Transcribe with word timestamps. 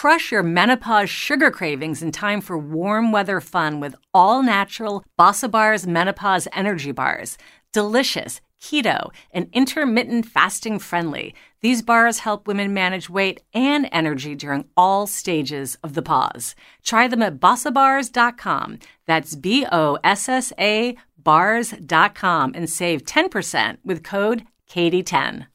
Crush 0.00 0.32
your 0.32 0.42
menopause 0.42 1.10
sugar 1.10 1.50
cravings 1.50 2.00
in 2.00 2.10
time 2.10 2.40
for 2.40 2.56
warm 2.56 3.12
weather 3.12 3.38
fun 3.38 3.80
with 3.80 3.94
all 4.14 4.42
natural 4.42 5.04
Bossa 5.18 5.50
Bars 5.50 5.86
Menopause 5.86 6.48
Energy 6.54 6.90
Bars. 6.90 7.36
Delicious, 7.74 8.40
keto, 8.62 9.10
and 9.30 9.50
intermittent 9.52 10.24
fasting 10.24 10.78
friendly. 10.78 11.34
These 11.60 11.82
bars 11.82 12.20
help 12.20 12.46
women 12.46 12.72
manage 12.72 13.10
weight 13.10 13.42
and 13.52 13.90
energy 13.92 14.34
during 14.34 14.64
all 14.74 15.06
stages 15.06 15.76
of 15.84 15.92
the 15.92 16.00
pause. 16.00 16.54
Try 16.82 17.06
them 17.06 17.20
at 17.20 17.38
bossabars.com. 17.38 18.78
That's 19.06 19.36
B 19.36 19.66
O 19.70 19.98
S 20.02 20.30
S 20.30 20.50
A 20.58 20.96
bars.com 21.18 22.52
and 22.54 22.70
save 22.70 23.02
10% 23.02 23.76
with 23.84 24.02
code 24.02 24.46
KATIE10. 24.66 25.49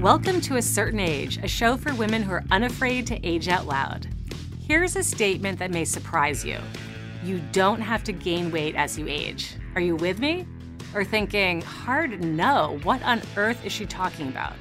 Welcome 0.00 0.40
to 0.42 0.56
A 0.56 0.62
Certain 0.62 0.98
Age, 0.98 1.36
a 1.42 1.46
show 1.46 1.76
for 1.76 1.92
women 1.92 2.22
who 2.22 2.32
are 2.32 2.42
unafraid 2.50 3.06
to 3.08 3.22
age 3.22 3.48
out 3.48 3.66
loud. 3.66 4.06
Here's 4.66 4.96
a 4.96 5.02
statement 5.02 5.58
that 5.58 5.72
may 5.72 5.84
surprise 5.84 6.42
you 6.42 6.58
you 7.22 7.42
don't 7.52 7.82
have 7.82 8.02
to 8.04 8.12
gain 8.12 8.50
weight 8.50 8.74
as 8.76 8.98
you 8.98 9.06
age. 9.06 9.56
Are 9.74 9.80
you 9.82 9.96
with 9.96 10.18
me? 10.18 10.46
Or 10.94 11.04
thinking, 11.04 11.60
hard 11.60 12.24
no, 12.24 12.80
what 12.82 13.02
on 13.02 13.20
earth 13.36 13.62
is 13.62 13.72
she 13.72 13.84
talking 13.84 14.28
about? 14.28 14.54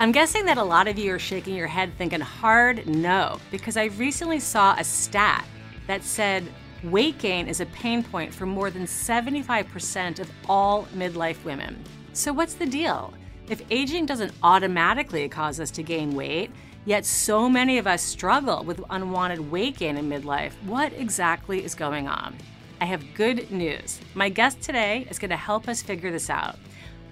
I'm 0.00 0.12
guessing 0.12 0.44
that 0.44 0.58
a 0.58 0.62
lot 0.62 0.86
of 0.86 0.98
you 0.98 1.14
are 1.14 1.18
shaking 1.18 1.54
your 1.54 1.66
head 1.66 1.90
thinking, 1.96 2.20
hard 2.20 2.86
no, 2.86 3.38
because 3.50 3.78
I 3.78 3.84
recently 3.84 4.38
saw 4.38 4.74
a 4.78 4.84
stat 4.84 5.46
that 5.86 6.04
said 6.04 6.46
weight 6.82 7.16
gain 7.16 7.48
is 7.48 7.62
a 7.62 7.66
pain 7.66 8.04
point 8.04 8.34
for 8.34 8.44
more 8.44 8.68
than 8.68 8.84
75% 8.84 10.18
of 10.18 10.30
all 10.46 10.84
midlife 10.94 11.42
women. 11.42 11.82
So, 12.12 12.34
what's 12.34 12.52
the 12.52 12.66
deal? 12.66 13.14
If 13.46 13.60
aging 13.70 14.06
doesn't 14.06 14.32
automatically 14.42 15.28
cause 15.28 15.60
us 15.60 15.70
to 15.72 15.82
gain 15.82 16.14
weight, 16.14 16.50
yet 16.86 17.04
so 17.04 17.46
many 17.46 17.76
of 17.76 17.86
us 17.86 18.00
struggle 18.00 18.64
with 18.64 18.82
unwanted 18.88 19.50
weight 19.50 19.76
gain 19.76 19.98
in 19.98 20.08
midlife, 20.08 20.52
what 20.64 20.94
exactly 20.94 21.62
is 21.62 21.74
going 21.74 22.08
on? 22.08 22.34
I 22.80 22.86
have 22.86 23.04
good 23.14 23.50
news. 23.50 24.00
My 24.14 24.30
guest 24.30 24.62
today 24.62 25.06
is 25.10 25.18
going 25.18 25.30
to 25.30 25.36
help 25.36 25.68
us 25.68 25.82
figure 25.82 26.10
this 26.10 26.30
out. 26.30 26.56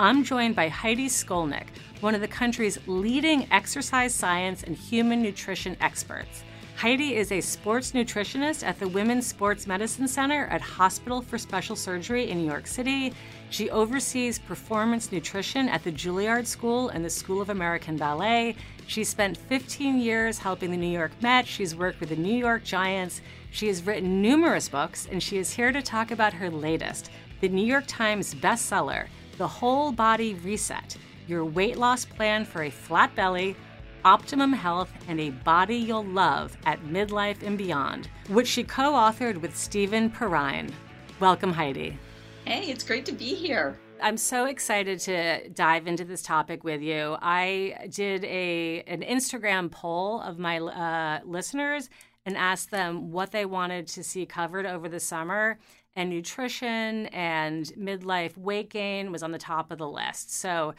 I'm 0.01 0.25
joined 0.25 0.57
by 0.57 0.69
Heidi 0.69 1.09
Skolnik, 1.09 1.67
one 2.01 2.15
of 2.15 2.23
the 2.23 2.29
country's 2.29 2.79
leading 2.87 3.47
exercise 3.53 4.15
science 4.15 4.63
and 4.63 4.75
human 4.75 5.21
nutrition 5.21 5.77
experts. 5.83 6.45
Heidi 6.77 7.15
is 7.15 7.31
a 7.31 7.41
sports 7.41 7.93
nutritionist 7.93 8.67
at 8.67 8.79
the 8.81 8.89
Women's 8.89 9.27
Sports 9.27 9.69
Medicine 9.69 10.09
Center 10.09 10.47
at 10.47 10.61
Hospital 10.61 11.23
for 11.23 11.39
Special 11.39 11.77
Surgery 11.77 12.29
in 12.29 12.39
New 12.39 12.51
York 12.51 12.67
City. 12.67 13.13
She 13.51 13.71
oversees 13.71 14.41
performance 14.41 15.13
nutrition 15.13 15.69
at 15.69 15.85
the 15.85 15.93
Juilliard 15.93 16.45
School 16.45 16.89
and 16.89 17.05
the 17.05 17.11
School 17.11 17.41
of 17.41 17.51
American 17.51 17.97
Ballet. 17.97 18.57
She 18.89 19.05
spent 19.05 19.37
15 19.37 20.01
years 20.01 20.39
helping 20.39 20.73
the 20.73 20.77
New 20.77 20.89
York 20.89 21.13
Met. 21.23 21.47
She's 21.47 21.77
worked 21.77 22.01
with 22.01 22.09
the 22.09 22.17
New 22.17 22.37
York 22.37 22.65
Giants. 22.65 23.21
She 23.53 23.69
has 23.69 23.87
written 23.87 24.21
numerous 24.21 24.69
books, 24.69 25.07
and 25.11 25.23
she 25.23 25.39
is 25.39 25.53
here 25.53 25.71
to 25.71 25.83
talk 25.83 26.11
about 26.11 26.33
her 26.33 26.51
latest, 26.51 27.11
the 27.41 27.49
New 27.49 27.65
York 27.65 27.85
Times 27.87 28.35
bestseller, 28.35 29.07
The 29.39 29.47
Whole 29.47 29.93
Body 29.93 30.35
Reset 30.35 30.97
Your 31.29 31.45
Weight 31.45 31.77
Loss 31.77 32.07
Plan 32.07 32.45
for 32.45 32.65
a 32.65 32.71
Flat 32.71 33.15
Belly 33.15 33.55
Optimum 34.05 34.53
Health 34.53 34.93
and 35.07 35.21
a 35.21 35.31
Body 35.31 35.77
You'll 35.77 36.05
Love 36.05 36.57
at 36.67 36.83
Midlife 36.83 37.43
and 37.47 37.57
Beyond, 37.57 38.09
which 38.29 38.49
she 38.49 38.65
co 38.65 38.93
authored 38.93 39.41
with 39.41 39.57
Stephen 39.57 40.11
Perrine. 40.11 40.73
Welcome, 41.21 41.53
Heidi. 41.53 41.97
Hey, 42.45 42.69
it's 42.69 42.83
great 42.83 43.07
to 43.07 43.13
be 43.13 43.35
here. 43.35 43.79
I'm 44.03 44.17
so 44.17 44.47
excited 44.47 44.99
to 45.01 45.49
dive 45.51 45.87
into 45.87 46.05
this 46.05 46.23
topic 46.23 46.65
with 46.65 46.83
you. 46.83 47.17
I 47.23 47.87
did 47.91 48.25
a 48.25 48.83
an 48.89 49.03
Instagram 49.03 49.71
poll 49.71 50.21
of 50.21 50.37
my 50.37 50.59
uh, 50.59 51.21
listeners 51.25 51.89
and 52.27 52.37
asked 52.37 52.73
them 52.73 53.13
what 53.13 53.31
they 53.31 53.47
wanted 53.47 53.87
to 53.89 54.03
see 54.03 54.27
covered 54.27 54.67
over 54.67 54.89
the 54.89 54.99
summer, 54.99 55.59
and 55.95 56.11
nutrition 56.11 57.07
and 57.07 57.67
midlife 57.79 58.37
weight 58.37 58.71
gain 58.71 59.13
was 59.13 59.23
on 59.23 59.31
the 59.31 59.39
top 59.39 59.71
of 59.71 59.79
the 59.79 59.89
list. 59.89 60.33
So 60.33 60.75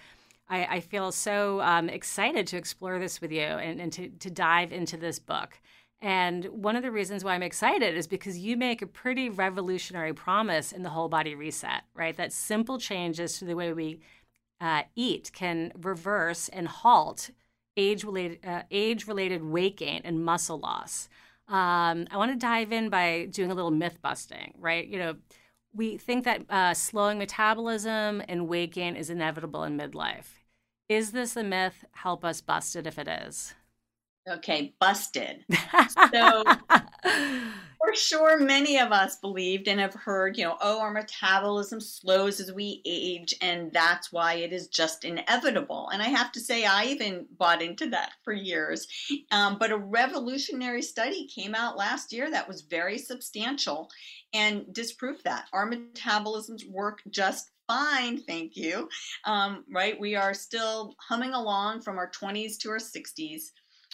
I, 0.49 0.65
I 0.65 0.79
feel 0.79 1.11
so 1.11 1.61
um, 1.61 1.89
excited 1.89 2.47
to 2.47 2.57
explore 2.57 2.99
this 2.99 3.21
with 3.21 3.31
you 3.31 3.41
and, 3.41 3.79
and 3.79 3.91
to, 3.93 4.09
to 4.09 4.29
dive 4.29 4.71
into 4.71 4.97
this 4.97 5.19
book. 5.19 5.59
And 6.01 6.45
one 6.47 6.75
of 6.75 6.83
the 6.83 6.91
reasons 6.91 7.23
why 7.23 7.33
I'm 7.33 7.43
excited 7.43 7.95
is 7.95 8.07
because 8.07 8.37
you 8.37 8.57
make 8.57 8.81
a 8.81 8.87
pretty 8.87 9.29
revolutionary 9.29 10.13
promise 10.13 10.73
in 10.73 10.83
the 10.83 10.89
whole 10.89 11.07
body 11.07 11.33
reset, 11.33 11.83
right? 11.93 12.15
That 12.17 12.33
simple 12.33 12.77
changes 12.77 13.39
to 13.39 13.45
the 13.45 13.55
way 13.55 13.71
we 13.71 14.01
uh, 14.59 14.83
eat 14.95 15.31
can 15.33 15.71
reverse 15.81 16.49
and 16.49 16.67
halt 16.67 17.29
age 17.77 18.03
related 18.03 18.39
uh, 18.45 18.63
age 18.69 19.07
related 19.07 19.43
weight 19.43 19.77
gain 19.77 20.01
and 20.03 20.23
muscle 20.23 20.59
loss. 20.59 21.07
Um, 21.47 22.07
I 22.11 22.17
want 22.17 22.31
to 22.31 22.37
dive 22.37 22.71
in 22.71 22.89
by 22.89 23.27
doing 23.31 23.51
a 23.51 23.53
little 23.53 23.71
myth 23.71 23.99
busting, 24.01 24.53
right? 24.59 24.85
You 24.85 24.99
know, 24.99 25.15
we 25.75 25.97
think 25.97 26.25
that 26.25 26.43
uh, 26.49 26.73
slowing 26.73 27.17
metabolism 27.17 28.21
and 28.27 28.47
weight 28.47 28.73
gain 28.73 28.95
is 28.95 29.09
inevitable 29.09 29.63
in 29.63 29.77
midlife. 29.77 30.39
Is 30.89 31.11
this 31.11 31.35
a 31.35 31.43
myth? 31.43 31.85
Help 31.91 32.23
us 32.23 32.41
bust 32.41 32.75
it 32.75 32.85
if 32.85 32.99
it 32.99 33.07
is. 33.07 33.53
Okay, 34.29 34.73
busted. 34.79 35.45
So, 36.13 36.43
for 37.03 37.93
sure, 37.95 38.39
many 38.39 38.79
of 38.79 38.91
us 38.91 39.17
believed 39.17 39.67
and 39.67 39.79
have 39.79 39.93
heard, 39.93 40.37
you 40.37 40.45
know, 40.45 40.57
oh, 40.61 40.79
our 40.79 40.91
metabolism 40.91 41.81
slows 41.81 42.39
as 42.39 42.51
we 42.51 42.81
age, 42.85 43.35
and 43.41 43.71
that's 43.73 44.11
why 44.11 44.35
it 44.35 44.53
is 44.53 44.67
just 44.67 45.03
inevitable. 45.03 45.89
And 45.91 46.01
I 46.01 46.07
have 46.07 46.31
to 46.33 46.39
say, 46.39 46.65
I 46.65 46.85
even 46.85 47.25
bought 47.37 47.61
into 47.61 47.89
that 47.89 48.13
for 48.23 48.31
years. 48.33 48.87
Um, 49.31 49.57
but 49.59 49.71
a 49.71 49.77
revolutionary 49.77 50.81
study 50.81 51.27
came 51.27 51.55
out 51.55 51.77
last 51.77 52.13
year 52.13 52.31
that 52.31 52.47
was 52.47 52.61
very 52.61 52.97
substantial 52.97 53.89
and 54.33 54.73
disproved 54.73 55.23
that. 55.25 55.47
Our 55.51 55.69
metabolisms 55.69 56.67
work 56.69 57.01
just 57.09 57.51
fine, 57.67 58.21
thank 58.21 58.55
you. 58.55 58.89
Um, 59.25 59.63
right? 59.69 59.99
We 59.99 60.15
are 60.15 60.33
still 60.33 60.95
humming 60.99 61.33
along 61.33 61.81
from 61.81 61.97
our 61.97 62.09
20s 62.11 62.57
to 62.59 62.69
our 62.69 62.77
60s. 62.77 63.51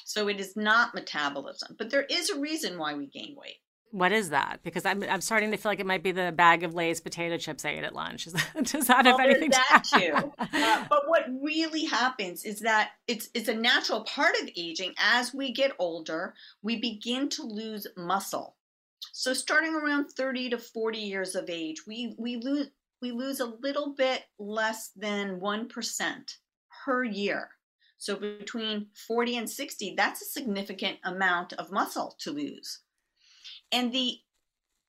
So 0.10 0.28
it 0.28 0.40
is 0.40 0.56
not 0.56 0.96
metabolism, 0.96 1.76
but 1.78 1.92
there 1.92 2.02
is 2.02 2.32
a 2.32 2.40
reason 2.40 2.80
why 2.80 2.96
we 2.96 3.06
gain 3.06 3.36
weight. 3.38 3.58
What 3.92 4.12
is 4.12 4.32
that? 4.32 4.60
Because 4.64 4.84
I'm, 4.84 5.04
I'm 5.04 5.22
starting 5.22 5.52
to 5.52 5.58
feel 5.58 5.72
like 5.72 5.80
it 5.80 5.86
might 5.86 6.02
be 6.02 6.12
the 6.12 6.32
bag 6.32 6.64
of 6.64 6.74
Lay's 6.74 7.00
potato 7.00 7.38
chips 7.38 7.64
I 7.64 7.70
ate 7.70 7.84
at 7.84 7.94
lunch. 7.94 8.26
Is 8.28 8.34
that, 8.34 8.64
does 8.64 8.88
that 8.88 9.06
well, 9.06 9.20
have 9.20 9.28
anything 9.28 9.52
that 9.52 9.84
to 9.94 10.00
too? 10.00 10.34
uh, 10.40 10.86
but 10.90 11.04
what 11.08 11.26
really 11.44 11.86
happens 11.86 12.44
is 12.44 12.62
that 12.62 12.94
it's 13.08 13.30
it's 13.36 13.50
a 13.50 13.54
natural 13.54 14.02
part 14.02 14.34
of 14.42 14.50
aging. 14.58 14.96
As 14.98 15.32
we 15.32 15.54
get 15.54 15.74
older, 15.78 16.34
we 16.64 16.80
begin 16.80 17.30
to 17.30 17.44
lose 17.44 17.86
muscle. 17.96 18.56
So 19.14 19.34
starting 19.36 19.76
around 19.76 20.10
30 20.10 20.50
to 20.50 20.58
40 20.58 20.98
years 20.98 21.36
of 21.36 21.52
age, 21.52 21.84
we 21.86 22.16
we 22.18 22.38
lose 22.38 22.72
we 23.00 23.12
lose 23.12 23.40
a 23.42 23.54
little 23.62 23.94
bit 23.94 24.24
less 24.40 24.90
than 24.96 25.40
1% 25.40 26.36
per 26.84 27.04
year. 27.04 27.50
So 28.00 28.16
between 28.16 28.88
40 29.08 29.38
and 29.38 29.50
60, 29.50 29.94
that's 29.96 30.22
a 30.22 30.26
significant 30.26 30.98
amount 31.04 31.54
of 31.54 31.72
muscle 31.72 32.16
to 32.20 32.32
lose. 32.32 32.80
And 33.72 33.92
the 33.92 34.18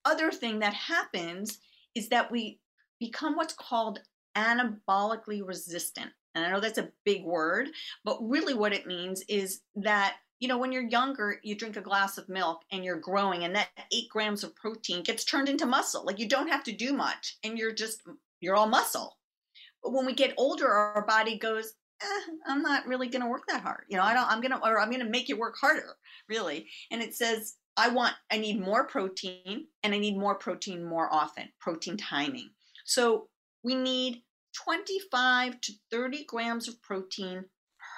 other 0.05 0.31
thing 0.31 0.61
that 0.61 0.73
happens 0.73 1.59
is 1.95 2.09
that 2.09 2.31
we 2.31 2.61
become 2.99 3.37
what's 3.37 3.53
called 3.53 4.01
anabolically 4.37 5.47
resistant. 5.47 6.11
And 6.35 6.45
I 6.45 6.51
know 6.51 6.61
that's 6.61 6.79
a 6.79 6.93
big 7.05 7.25
word, 7.25 7.71
but 8.05 8.19
really 8.23 8.55
what 8.55 8.73
it 8.73 8.87
means 8.87 9.23
is 9.29 9.63
that, 9.75 10.17
you 10.39 10.47
know, 10.47 10.59
when 10.59 10.71
you're 10.71 10.89
younger, 10.89 11.41
you 11.43 11.57
drink 11.57 11.77
a 11.77 11.83
glass 11.83 12.17
of 12.17 12.29
milk 12.29 12.63
and 12.71 12.85
you're 12.85 13.01
growing, 13.01 13.43
and 13.43 13.57
that 13.57 13.69
eight 13.93 14.09
grams 14.09 14.45
of 14.45 14.55
protein 14.55 15.03
gets 15.03 15.25
turned 15.25 15.49
into 15.49 15.67
muscle. 15.67 16.05
Like 16.05 16.21
you 16.21 16.29
don't 16.29 16.49
have 16.49 16.63
to 16.65 16.73
do 16.73 16.93
much, 16.93 17.39
and 17.43 17.59
you're 17.59 17.75
just, 17.75 18.03
you're 18.41 18.55
all 18.55 18.69
muscle. 18.69 19.19
But 19.83 19.93
when 19.93 20.07
we 20.07 20.15
get 20.15 20.35
older, 20.39 20.69
our 20.69 21.05
body 21.05 21.37
goes, 21.37 21.73
eh, 22.03 22.33
I'm 22.47 22.63
not 22.63 22.87
really 22.87 23.09
going 23.09 23.23
to 23.23 23.29
work 23.29 23.45
that 23.49 23.63
hard. 23.63 23.85
You 23.89 23.97
know, 23.97 24.03
I 24.03 24.15
don't, 24.15 24.31
I'm 24.31 24.41
going 24.41 24.53
to, 24.53 24.59
or 24.59 24.81
I'm 24.81 24.91
going 24.91 25.05
to 25.05 25.11
make 25.11 25.29
you 25.29 25.37
work 25.37 25.57
harder, 25.61 25.97
really. 26.29 26.69
And 26.91 27.03
it 27.03 27.15
says, 27.15 27.57
I 27.77 27.89
want, 27.89 28.15
I 28.31 28.39
need 28.39 28.61
more 28.61 28.87
protein 28.87 29.67
and 29.83 29.95
I 29.95 29.99
need 29.99 30.19
more 30.19 30.35
protein 30.35 30.85
more 30.85 31.13
often, 31.13 31.49
protein 31.61 31.97
timing. 31.97 32.51
So 32.85 33.29
we 33.63 33.75
need 33.75 34.23
25 34.65 35.61
to 35.61 35.73
30 35.91 36.25
grams 36.25 36.69
of 36.69 36.83
protein 36.83 37.45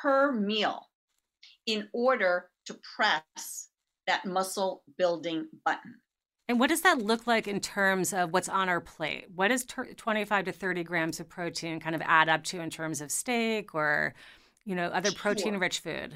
per 0.02 0.32
meal 0.32 0.88
in 1.66 1.88
order 1.93 2.50
to 2.66 2.78
press 2.96 3.69
that 4.06 4.25
muscle 4.25 4.82
building 4.98 5.46
button. 5.64 5.94
And 6.52 6.60
what 6.60 6.69
does 6.69 6.82
that 6.82 6.99
look 6.99 7.26
like 7.26 7.49
in 7.49 7.60
terms 7.60 8.12
of 8.12 8.34
what's 8.34 8.50
on 8.50 8.69
our 8.69 8.82
plate? 8.82 9.25
What 9.34 9.49
does 9.49 9.64
25 9.64 10.44
to 10.44 10.52
30 10.52 10.84
grams 10.84 11.19
of 11.19 11.26
protein 11.26 11.81
kind 11.81 11.94
of 11.94 12.02
add 12.04 12.28
up 12.28 12.44
to 12.44 12.60
in 12.60 12.69
terms 12.69 13.00
of 13.00 13.10
steak 13.10 13.75
or, 13.75 14.12
you 14.66 14.75
know, 14.75 14.88
other 14.88 15.12
protein 15.12 15.56
rich 15.56 15.78
food? 15.78 16.12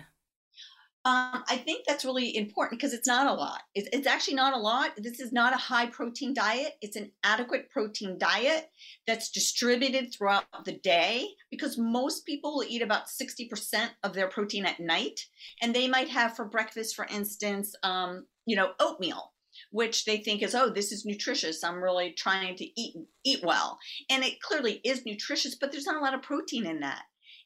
Um, 1.07 1.43
I 1.49 1.57
think 1.65 1.87
that's 1.89 2.05
really 2.05 2.37
important 2.37 2.79
because 2.79 2.93
it's 2.93 3.07
not 3.07 3.27
a 3.27 3.33
lot. 3.33 3.63
It's, 3.75 3.89
it's, 3.95 4.07
actually 4.07 4.35
not 4.35 4.53
a 4.53 4.59
lot. 4.59 4.91
This 4.99 5.21
is 5.21 5.33
not 5.33 5.55
a 5.55 5.57
high 5.57 5.87
protein 5.87 6.35
diet. 6.35 6.75
It's 6.83 6.97
an 6.97 7.13
adequate 7.25 7.71
protein 7.71 8.19
diet 8.19 8.69
that's 9.07 9.31
distributed 9.31 10.13
throughout 10.13 10.45
the 10.67 10.73
day 10.73 11.29
because 11.51 11.79
most 11.79 12.27
people 12.27 12.57
will 12.57 12.65
eat 12.69 12.83
about 12.83 13.07
60% 13.07 13.89
of 14.03 14.13
their 14.13 14.29
protein 14.29 14.67
at 14.67 14.81
night. 14.81 15.19
And 15.63 15.75
they 15.75 15.89
might 15.89 16.11
have 16.11 16.37
for 16.37 16.45
breakfast, 16.45 16.95
for 16.95 17.07
instance, 17.07 17.75
um, 17.83 18.27
you 18.45 18.55
know, 18.55 18.73
oatmeal 18.79 19.33
which 19.71 20.05
they 20.05 20.19
think 20.19 20.43
is 20.43 20.55
oh 20.55 20.71
this 20.71 20.93
is 20.93 21.05
nutritious. 21.05 21.63
I'm 21.65 21.83
really 21.83 22.13
trying 22.13 22.57
to 22.57 22.81
eat 22.81 22.97
eat 23.25 23.45
well. 23.45 23.79
And 24.11 24.25
it 24.25 24.41
clearly 24.41 24.81
is 24.85 25.07
nutritious 25.07 25.55
but 25.55 25.73
there's 25.73 25.87
not 25.87 25.97
a 25.97 26.05
lot 26.05 26.15
of 26.15 26.23
protein 26.23 26.67
in 26.67 26.81
that. 26.81 27.03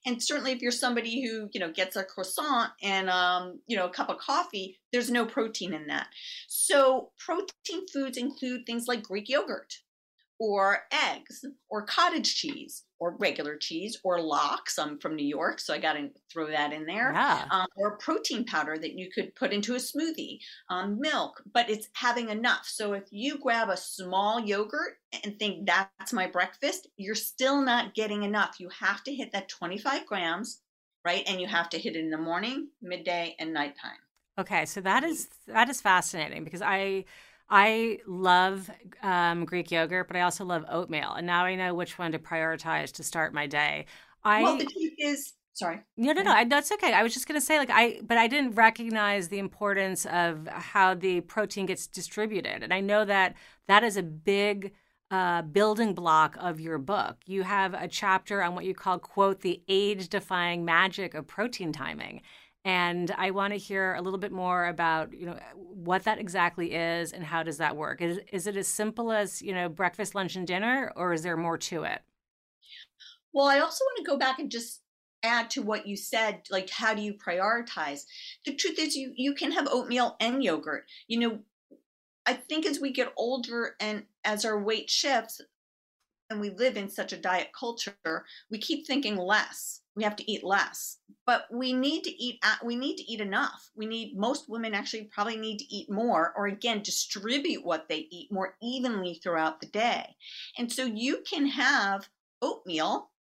And 0.06 0.22
certainly 0.22 0.52
if 0.52 0.62
you're 0.62 0.72
somebody 0.72 1.22
who, 1.22 1.50
you 1.52 1.60
know, 1.60 1.70
gets 1.70 1.94
a 1.94 2.04
croissant 2.04 2.70
and, 2.82 3.10
um, 3.10 3.60
you 3.66 3.76
know, 3.76 3.84
a 3.84 3.90
cup 3.90 4.08
of 4.08 4.16
coffee, 4.16 4.78
there's 4.92 5.10
no 5.10 5.26
protein 5.26 5.74
in 5.74 5.88
that. 5.88 6.06
So 6.48 7.10
protein 7.18 7.86
foods 7.92 8.16
include 8.16 8.64
things 8.64 8.86
like 8.88 9.02
Greek 9.02 9.28
yogurt, 9.28 9.74
or 10.38 10.84
eggs 10.90 11.44
or 11.68 11.84
cottage 11.84 12.34
cheese 12.34 12.84
or 13.00 13.16
regular 13.18 13.56
cheese 13.56 13.98
or 14.04 14.20
lox. 14.20 14.78
I'm 14.78 14.98
from 14.98 15.16
New 15.16 15.26
York, 15.26 15.58
so 15.58 15.74
I 15.74 15.78
got 15.78 15.94
to 15.94 16.10
throw 16.30 16.48
that 16.48 16.72
in 16.72 16.84
there. 16.84 17.12
Yeah. 17.12 17.46
Um, 17.50 17.66
or 17.76 17.96
protein 17.96 18.44
powder 18.44 18.76
that 18.78 18.92
you 18.92 19.10
could 19.12 19.34
put 19.34 19.52
into 19.52 19.74
a 19.74 19.78
smoothie, 19.78 20.38
um, 20.68 21.00
milk, 21.00 21.42
but 21.52 21.68
it's 21.70 21.88
having 21.94 22.28
enough. 22.28 22.66
So 22.66 22.92
if 22.92 23.04
you 23.10 23.38
grab 23.38 23.70
a 23.70 23.76
small 23.76 24.38
yogurt 24.38 24.98
and 25.24 25.38
think 25.38 25.66
that's 25.66 26.12
my 26.12 26.26
breakfast, 26.26 26.86
you're 26.96 27.14
still 27.14 27.62
not 27.62 27.94
getting 27.94 28.22
enough. 28.22 28.56
You 28.60 28.68
have 28.78 29.02
to 29.04 29.14
hit 29.14 29.32
that 29.32 29.48
25 29.48 30.06
grams, 30.06 30.60
right? 31.04 31.24
And 31.26 31.40
you 31.40 31.46
have 31.46 31.70
to 31.70 31.78
hit 31.78 31.96
it 31.96 32.00
in 32.00 32.10
the 32.10 32.18
morning, 32.18 32.68
midday, 32.82 33.34
and 33.38 33.54
nighttime. 33.54 33.98
Okay, 34.38 34.64
so 34.64 34.80
that 34.82 35.04
is 35.04 35.28
that 35.48 35.68
is 35.68 35.80
fascinating 35.80 36.44
because 36.44 36.62
I 36.62 37.04
I 37.50 37.98
love 38.06 38.70
um, 39.02 39.44
Greek 39.44 39.70
yogurt, 39.72 40.06
but 40.06 40.16
I 40.16 40.20
also 40.20 40.44
love 40.44 40.64
oatmeal. 40.70 41.12
And 41.14 41.26
now 41.26 41.44
I 41.44 41.56
know 41.56 41.74
which 41.74 41.98
one 41.98 42.12
to 42.12 42.18
prioritize 42.18 42.92
to 42.92 43.02
start 43.02 43.34
my 43.34 43.46
day. 43.46 43.86
I, 44.22 44.42
well, 44.42 44.56
the 44.56 44.66
truth 44.66 44.92
is, 44.98 45.32
sorry. 45.52 45.80
No, 45.96 46.12
no, 46.12 46.22
no. 46.22 46.30
I, 46.30 46.44
that's 46.44 46.70
okay. 46.72 46.92
I 46.92 47.02
was 47.02 47.12
just 47.12 47.26
going 47.26 47.40
to 47.40 47.44
say, 47.44 47.58
like, 47.58 47.70
I, 47.70 48.00
but 48.02 48.18
I 48.18 48.28
didn't 48.28 48.54
recognize 48.54 49.28
the 49.28 49.40
importance 49.40 50.06
of 50.06 50.46
how 50.46 50.94
the 50.94 51.22
protein 51.22 51.66
gets 51.66 51.88
distributed. 51.88 52.62
And 52.62 52.72
I 52.72 52.80
know 52.80 53.04
that 53.04 53.34
that 53.66 53.82
is 53.82 53.96
a 53.96 54.02
big 54.02 54.72
uh, 55.10 55.42
building 55.42 55.92
block 55.92 56.36
of 56.38 56.60
your 56.60 56.78
book. 56.78 57.16
You 57.26 57.42
have 57.42 57.74
a 57.74 57.88
chapter 57.88 58.44
on 58.44 58.54
what 58.54 58.64
you 58.64 58.74
call, 58.74 59.00
quote, 59.00 59.40
the 59.40 59.60
age 59.66 60.08
defying 60.08 60.64
magic 60.64 61.14
of 61.14 61.26
protein 61.26 61.72
timing 61.72 62.22
and 62.64 63.10
I 63.16 63.30
want 63.30 63.52
to 63.52 63.58
hear 63.58 63.94
a 63.94 64.02
little 64.02 64.18
bit 64.18 64.32
more 64.32 64.66
about 64.66 65.12
you 65.14 65.26
know 65.26 65.38
what 65.56 66.04
that 66.04 66.18
exactly 66.18 66.74
is 66.74 67.12
and 67.12 67.24
how 67.24 67.42
does 67.42 67.58
that 67.58 67.76
work. 67.76 68.02
Is 68.02 68.20
is 68.32 68.46
it 68.46 68.56
as 68.56 68.68
simple 68.68 69.12
as 69.12 69.40
you 69.40 69.54
know 69.54 69.68
breakfast, 69.68 70.14
lunch, 70.14 70.36
and 70.36 70.46
dinner, 70.46 70.92
or 70.96 71.12
is 71.12 71.22
there 71.22 71.36
more 71.36 71.58
to 71.58 71.84
it? 71.84 72.02
Well, 73.32 73.46
I 73.46 73.60
also 73.60 73.84
want 73.84 73.98
to 73.98 74.10
go 74.10 74.18
back 74.18 74.38
and 74.38 74.50
just 74.50 74.82
add 75.22 75.50
to 75.50 75.62
what 75.62 75.86
you 75.86 75.96
said 75.96 76.40
like 76.50 76.70
how 76.70 76.94
do 76.94 77.02
you 77.02 77.14
prioritize 77.14 78.04
the 78.46 78.54
truth 78.54 78.78
is 78.78 78.96
you 78.96 79.12
you 79.16 79.34
can 79.34 79.52
have 79.52 79.68
oatmeal 79.70 80.16
and 80.18 80.42
yogurt 80.42 80.86
you 81.08 81.18
know 81.18 81.38
i 82.24 82.32
think 82.32 82.64
as 82.64 82.80
we 82.80 82.90
get 82.90 83.12
older 83.16 83.76
and 83.80 84.04
as 84.24 84.44
our 84.44 84.62
weight 84.62 84.88
shifts 84.88 85.40
and 86.30 86.40
we 86.40 86.50
live 86.50 86.76
in 86.76 86.88
such 86.88 87.12
a 87.12 87.18
diet 87.18 87.48
culture 87.58 88.24
we 88.50 88.58
keep 88.58 88.86
thinking 88.86 89.16
less 89.16 89.79
we 90.00 90.04
have 90.04 90.16
to 90.16 90.32
eat 90.32 90.42
less. 90.42 90.96
But 91.26 91.44
we 91.52 91.74
need 91.74 92.04
to 92.04 92.10
eat 92.10 92.38
uh, 92.42 92.56
we 92.64 92.74
need 92.74 92.96
to 92.96 93.02
eat 93.02 93.20
enough. 93.20 93.70
We 93.76 93.84
need 93.84 94.16
most 94.16 94.48
women 94.48 94.72
actually 94.72 95.04
probably 95.04 95.36
need 95.36 95.58
to 95.58 95.74
eat 95.74 95.90
more 95.90 96.32
or 96.34 96.46
again 96.46 96.82
distribute 96.82 97.66
what 97.66 97.86
they 97.88 98.08
eat 98.10 98.32
more 98.32 98.56
evenly 98.62 99.20
throughout 99.22 99.60
the 99.60 99.66
day. 99.66 100.16
And 100.56 100.72
so 100.72 100.86
you 100.86 101.22
can 101.30 101.46
have 101.46 102.08
oatmeal 102.40 103.10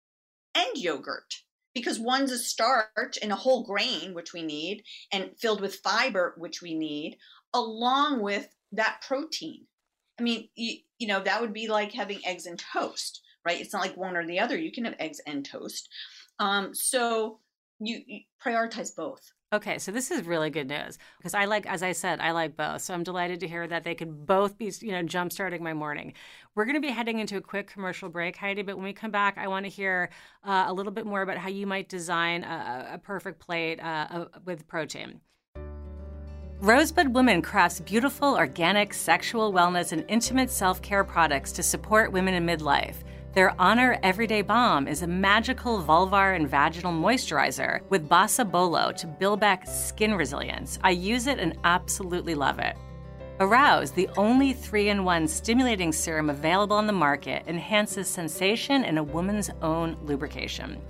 and 0.54 0.74
yogurt 0.74 1.34
because 1.74 2.00
one's 2.00 2.32
a 2.32 2.38
starch 2.38 3.18
and 3.22 3.30
a 3.30 3.36
whole 3.36 3.62
grain 3.62 4.14
which 4.14 4.32
we 4.32 4.42
need 4.42 4.82
and 5.12 5.36
filled 5.38 5.60
with 5.60 5.76
fiber 5.76 6.34
which 6.38 6.62
we 6.62 6.74
need 6.74 7.18
along 7.52 8.22
with 8.22 8.48
that 8.72 9.02
protein. 9.06 9.66
I 10.18 10.22
mean 10.22 10.48
you, 10.54 10.78
you 10.98 11.06
know 11.06 11.20
that 11.20 11.42
would 11.42 11.52
be 11.52 11.68
like 11.68 11.92
having 11.92 12.24
eggs 12.24 12.46
and 12.46 12.58
toast 12.58 13.20
right? 13.44 13.60
It's 13.60 13.72
not 13.72 13.82
like 13.82 13.96
one 13.96 14.16
or 14.16 14.26
the 14.26 14.38
other. 14.40 14.56
You 14.56 14.72
can 14.72 14.84
have 14.84 14.96
eggs 14.98 15.20
and 15.26 15.44
toast 15.44 15.88
um, 16.40 16.74
so 16.74 17.38
you, 17.78 18.00
you 18.06 18.20
prioritize 18.44 18.96
both. 18.96 19.32
Okay, 19.52 19.78
so 19.78 19.90
this 19.90 20.12
is 20.12 20.24
really 20.26 20.48
good 20.48 20.68
news 20.68 20.96
because 21.18 21.34
I 21.34 21.44
like, 21.44 21.66
as 21.66 21.82
I 21.82 21.90
said, 21.90 22.20
I 22.20 22.30
like 22.30 22.56
both. 22.56 22.82
So 22.82 22.94
I'm 22.94 23.02
delighted 23.02 23.40
to 23.40 23.48
hear 23.48 23.66
that 23.66 23.82
they 23.82 23.96
could 23.96 24.24
both 24.24 24.56
be, 24.56 24.72
you 24.80 24.92
know, 24.92 25.02
jump 25.02 25.32
starting 25.32 25.62
my 25.62 25.74
morning. 25.74 26.12
We're 26.54 26.66
going 26.66 26.76
to 26.76 26.80
be 26.80 26.92
heading 26.92 27.18
into 27.18 27.36
a 27.36 27.40
quick 27.40 27.66
commercial 27.66 28.08
break, 28.08 28.36
Heidi. 28.36 28.62
But 28.62 28.76
when 28.76 28.84
we 28.84 28.92
come 28.92 29.10
back, 29.10 29.38
I 29.38 29.48
want 29.48 29.66
to 29.66 29.70
hear 29.70 30.10
uh, 30.44 30.66
a 30.68 30.72
little 30.72 30.92
bit 30.92 31.04
more 31.04 31.22
about 31.22 31.36
how 31.36 31.48
you 31.48 31.66
might 31.66 31.88
design 31.88 32.44
a, 32.44 32.90
a 32.92 32.98
perfect 32.98 33.40
plate 33.40 33.80
uh, 33.80 34.26
with 34.44 34.68
protein. 34.68 35.20
Rosebud 36.60 37.08
Women 37.08 37.42
crafts 37.42 37.80
beautiful, 37.80 38.36
organic, 38.36 38.94
sexual 38.94 39.52
wellness 39.52 39.90
and 39.90 40.04
intimate 40.08 40.50
self 40.50 40.80
care 40.80 41.02
products 41.02 41.50
to 41.52 41.62
support 41.64 42.12
women 42.12 42.34
in 42.34 42.46
midlife. 42.46 42.96
Their 43.32 43.54
Honor 43.60 43.96
Everyday 44.02 44.42
Balm 44.42 44.88
is 44.88 45.02
a 45.02 45.06
magical 45.06 45.80
vulvar 45.80 46.34
and 46.34 46.48
vaginal 46.48 46.92
moisturizer 46.92 47.80
with 47.88 48.08
Basa 48.08 48.50
Bolo 48.50 48.90
to 48.90 49.06
build 49.06 49.38
back 49.38 49.68
skin 49.68 50.16
resilience. 50.16 50.80
I 50.82 50.90
use 50.90 51.28
it 51.28 51.38
and 51.38 51.56
absolutely 51.62 52.34
love 52.34 52.58
it. 52.58 52.76
Arouse, 53.38 53.92
the 53.92 54.08
only 54.16 54.52
3 54.52 54.88
in 54.88 55.04
1 55.04 55.28
stimulating 55.28 55.92
serum 55.92 56.28
available 56.28 56.74
on 56.74 56.88
the 56.88 56.92
market, 56.92 57.44
enhances 57.46 58.08
sensation 58.08 58.82
and 58.82 58.98
a 58.98 59.04
woman's 59.04 59.48
own 59.62 59.96
lubrication. 60.02 60.82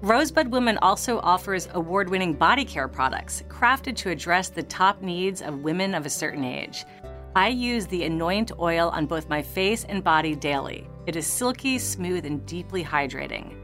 Rosebud 0.00 0.48
Women 0.48 0.78
also 0.78 1.20
offers 1.20 1.68
award 1.74 2.08
winning 2.08 2.32
body 2.32 2.64
care 2.64 2.88
products 2.88 3.42
crafted 3.48 3.94
to 3.96 4.08
address 4.08 4.48
the 4.48 4.62
top 4.62 5.02
needs 5.02 5.42
of 5.42 5.62
women 5.62 5.94
of 5.94 6.06
a 6.06 6.10
certain 6.10 6.44
age. 6.44 6.86
I 7.36 7.48
use 7.48 7.86
the 7.86 8.04
Anoint 8.04 8.52
oil 8.60 8.90
on 8.90 9.06
both 9.06 9.28
my 9.28 9.42
face 9.42 9.84
and 9.88 10.04
body 10.04 10.36
daily. 10.36 10.88
It 11.06 11.16
is 11.16 11.26
silky, 11.26 11.80
smooth, 11.80 12.24
and 12.26 12.46
deeply 12.46 12.84
hydrating. 12.84 13.56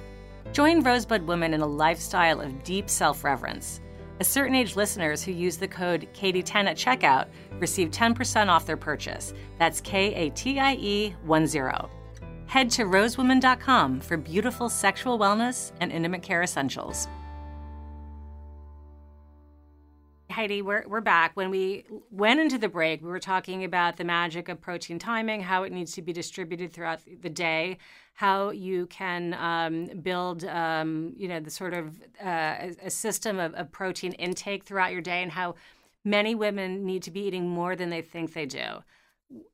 Join 0.53 0.83
Rosebud 0.83 1.23
Women 1.23 1.55
in 1.55 1.61
a 1.61 1.67
lifestyle 1.67 2.41
of 2.41 2.65
deep 2.65 2.91
self 2.91 3.23
reverence. 3.23 3.81
A 4.19 4.25
certain 4.25 4.57
age 4.57 4.75
listeners 4.75 5.23
who 5.23 5.31
use 5.31 5.57
the 5.57 5.69
code 5.69 6.09
KATIE10 6.15 6.67
at 6.67 6.77
checkout 6.77 7.29
receive 7.61 7.91
10% 7.91 8.49
off 8.49 8.67
their 8.67 8.77
purchase. 8.77 9.33
That's 9.59 9.81
K 9.81 10.15
A 10.15 10.31
T 10.31 10.59
I 10.59 10.75
E 10.75 11.15
1 11.25 11.47
0. 11.47 11.89
Head 12.47 12.71
to 12.71 12.87
rosewoman.com 12.87 14.01
for 14.01 14.17
beautiful 14.17 14.69
sexual 14.69 15.17
wellness 15.17 15.71
and 15.81 15.93
intimate 15.93 16.23
care 16.23 16.43
essentials. 16.43 17.07
Heidi, 20.31 20.63
we're, 20.63 20.85
we're 20.87 21.01
back. 21.01 21.33
When 21.35 21.51
we 21.51 21.85
went 22.11 22.39
into 22.39 22.57
the 22.57 22.69
break, 22.69 23.03
we 23.03 23.09
were 23.09 23.19
talking 23.19 23.65
about 23.65 23.97
the 23.97 24.05
magic 24.05 24.49
of 24.49 24.61
protein 24.61 24.99
timing, 24.99 25.43
how 25.43 25.65
it 25.65 25.73
needs 25.73 25.93
to 25.93 26.03
be 26.03 26.13
distributed 26.13 26.73
throughout 26.73 27.01
the 27.21 27.29
day, 27.29 27.79
how 28.15 28.51
you 28.51 28.87
can 28.87 29.35
um, 29.35 29.87
build, 30.03 30.45
um, 30.45 31.15
you 31.17 31.27
know, 31.27 31.41
the 31.41 31.51
sort 31.51 31.75
of 31.75 32.01
uh, 32.25 32.69
a 32.83 32.91
system 32.91 33.41
of, 33.41 33.55
of, 33.55 33.73
protein 33.73 34.13
intake 34.13 34.65
throughout 34.65 34.93
your 34.93 35.01
day, 35.01 35.23
and 35.23 35.33
how 35.33 35.57
many 36.05 36.35
women 36.35 36.87
need 36.87 37.03
to 37.03 37.11
be 37.11 37.21
eating 37.21 37.49
more 37.49 37.75
than 37.75 37.91
they 37.91 38.03
think 38.03 38.33
they 38.33 38.47
do. 38.47 38.85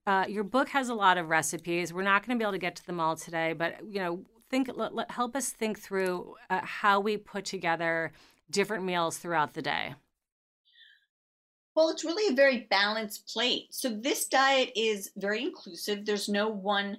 Uh, 0.07 0.25
your 0.29 0.45
book 0.45 0.69
has 0.69 0.89
a 0.89 0.95
lot 0.95 1.17
of 1.17 1.31
recipes. 1.31 1.93
We're 1.93 2.03
not 2.03 2.27
going 2.27 2.39
to 2.39 2.43
be 2.43 2.45
able 2.45 2.53
to 2.53 2.59
get 2.59 2.77
to 2.77 2.87
them 2.87 3.01
all 3.01 3.17
today, 3.17 3.55
but 3.55 3.77
you 3.89 4.01
know, 4.01 4.21
think 4.51 4.71
help 5.09 5.37
us 5.37 5.51
think 5.51 5.79
through 5.79 6.35
uh, 6.51 6.61
how 6.63 7.01
we 7.01 7.17
put 7.17 7.45
together 7.45 8.13
different 8.51 8.85
meals 8.85 9.19
throughout 9.19 9.55
the 9.55 9.63
day. 9.63 9.95
Well, 11.77 11.91
it's 11.91 12.05
really 12.05 12.33
a 12.33 12.37
very 12.37 12.67
balanced 12.71 13.29
plate. 13.29 13.67
So 13.71 13.91
this 13.91 14.27
diet 14.29 14.73
is 14.75 15.11
very 15.17 15.43
inclusive. 15.43 16.07
There's 16.07 16.29
no 16.29 16.49
one 16.49 16.99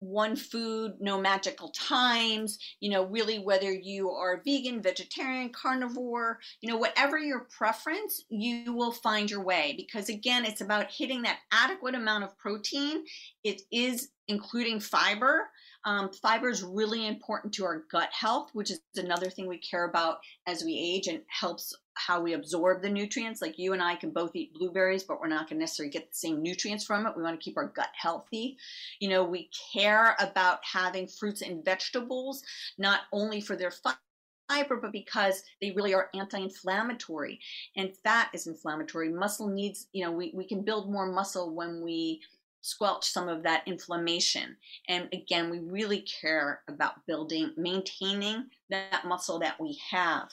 one 0.00 0.36
food, 0.36 0.92
no 1.00 1.18
magical 1.18 1.70
times, 1.70 2.58
you 2.80 2.90
know, 2.90 3.04
really 3.06 3.38
whether 3.38 3.72
you 3.72 4.10
are 4.10 4.42
vegan, 4.44 4.82
vegetarian, 4.82 5.50
carnivore, 5.50 6.38
you 6.60 6.68
know, 6.68 6.76
whatever 6.76 7.18
your 7.18 7.46
preference, 7.56 8.22
you 8.28 8.74
will 8.74 8.92
find 8.92 9.30
your 9.30 9.42
way 9.42 9.74
because 9.78 10.10
again, 10.10 10.44
it's 10.44 10.60
about 10.60 10.90
hitting 10.90 11.22
that 11.22 11.38
adequate 11.52 11.94
amount 11.94 12.24
of 12.24 12.36
protein. 12.36 13.04
It 13.44 13.62
is 13.72 14.10
including 14.28 14.78
fiber. 14.78 15.48
Um, 15.84 16.10
fiber 16.10 16.48
is 16.48 16.62
really 16.62 17.06
important 17.06 17.52
to 17.54 17.64
our 17.64 17.84
gut 17.90 18.10
health, 18.12 18.50
which 18.52 18.70
is 18.70 18.80
another 18.96 19.28
thing 19.28 19.46
we 19.46 19.58
care 19.58 19.84
about 19.84 20.18
as 20.46 20.64
we 20.64 20.78
age 20.78 21.08
and 21.08 21.20
helps 21.28 21.76
how 21.94 22.20
we 22.20 22.32
absorb 22.32 22.82
the 22.82 22.88
nutrients. 22.88 23.42
Like 23.42 23.58
you 23.58 23.72
and 23.72 23.82
I 23.82 23.94
can 23.94 24.10
both 24.10 24.34
eat 24.34 24.54
blueberries, 24.54 25.02
but 25.02 25.20
we're 25.20 25.28
not 25.28 25.48
going 25.48 25.58
to 25.58 25.60
necessarily 25.60 25.92
get 25.92 26.10
the 26.10 26.16
same 26.16 26.42
nutrients 26.42 26.84
from 26.84 27.06
it. 27.06 27.16
We 27.16 27.22
want 27.22 27.38
to 27.38 27.44
keep 27.44 27.56
our 27.56 27.68
gut 27.68 27.90
healthy. 27.94 28.56
You 28.98 29.10
know, 29.10 29.24
we 29.24 29.50
care 29.72 30.16
about 30.18 30.60
having 30.64 31.06
fruits 31.06 31.42
and 31.42 31.64
vegetables, 31.64 32.42
not 32.78 33.02
only 33.12 33.40
for 33.40 33.54
their 33.54 33.70
fiber, 33.70 34.76
but 34.76 34.92
because 34.92 35.42
they 35.60 35.70
really 35.70 35.94
are 35.94 36.10
anti-inflammatory. 36.14 37.40
And 37.76 37.96
fat 38.04 38.30
is 38.34 38.46
inflammatory. 38.46 39.10
Muscle 39.10 39.48
needs, 39.48 39.86
you 39.92 40.04
know, 40.04 40.12
we, 40.12 40.32
we 40.34 40.46
can 40.46 40.62
build 40.62 40.90
more 40.90 41.10
muscle 41.12 41.54
when 41.54 41.82
we 41.82 42.20
squelch 42.64 43.04
some 43.04 43.28
of 43.28 43.42
that 43.42 43.62
inflammation. 43.66 44.56
And 44.88 45.08
again, 45.12 45.50
we 45.50 45.58
really 45.58 46.00
care 46.00 46.62
about 46.66 47.06
building, 47.06 47.52
maintaining 47.58 48.46
that 48.70 49.04
muscle 49.06 49.38
that 49.40 49.60
we 49.60 49.78
have. 49.90 50.30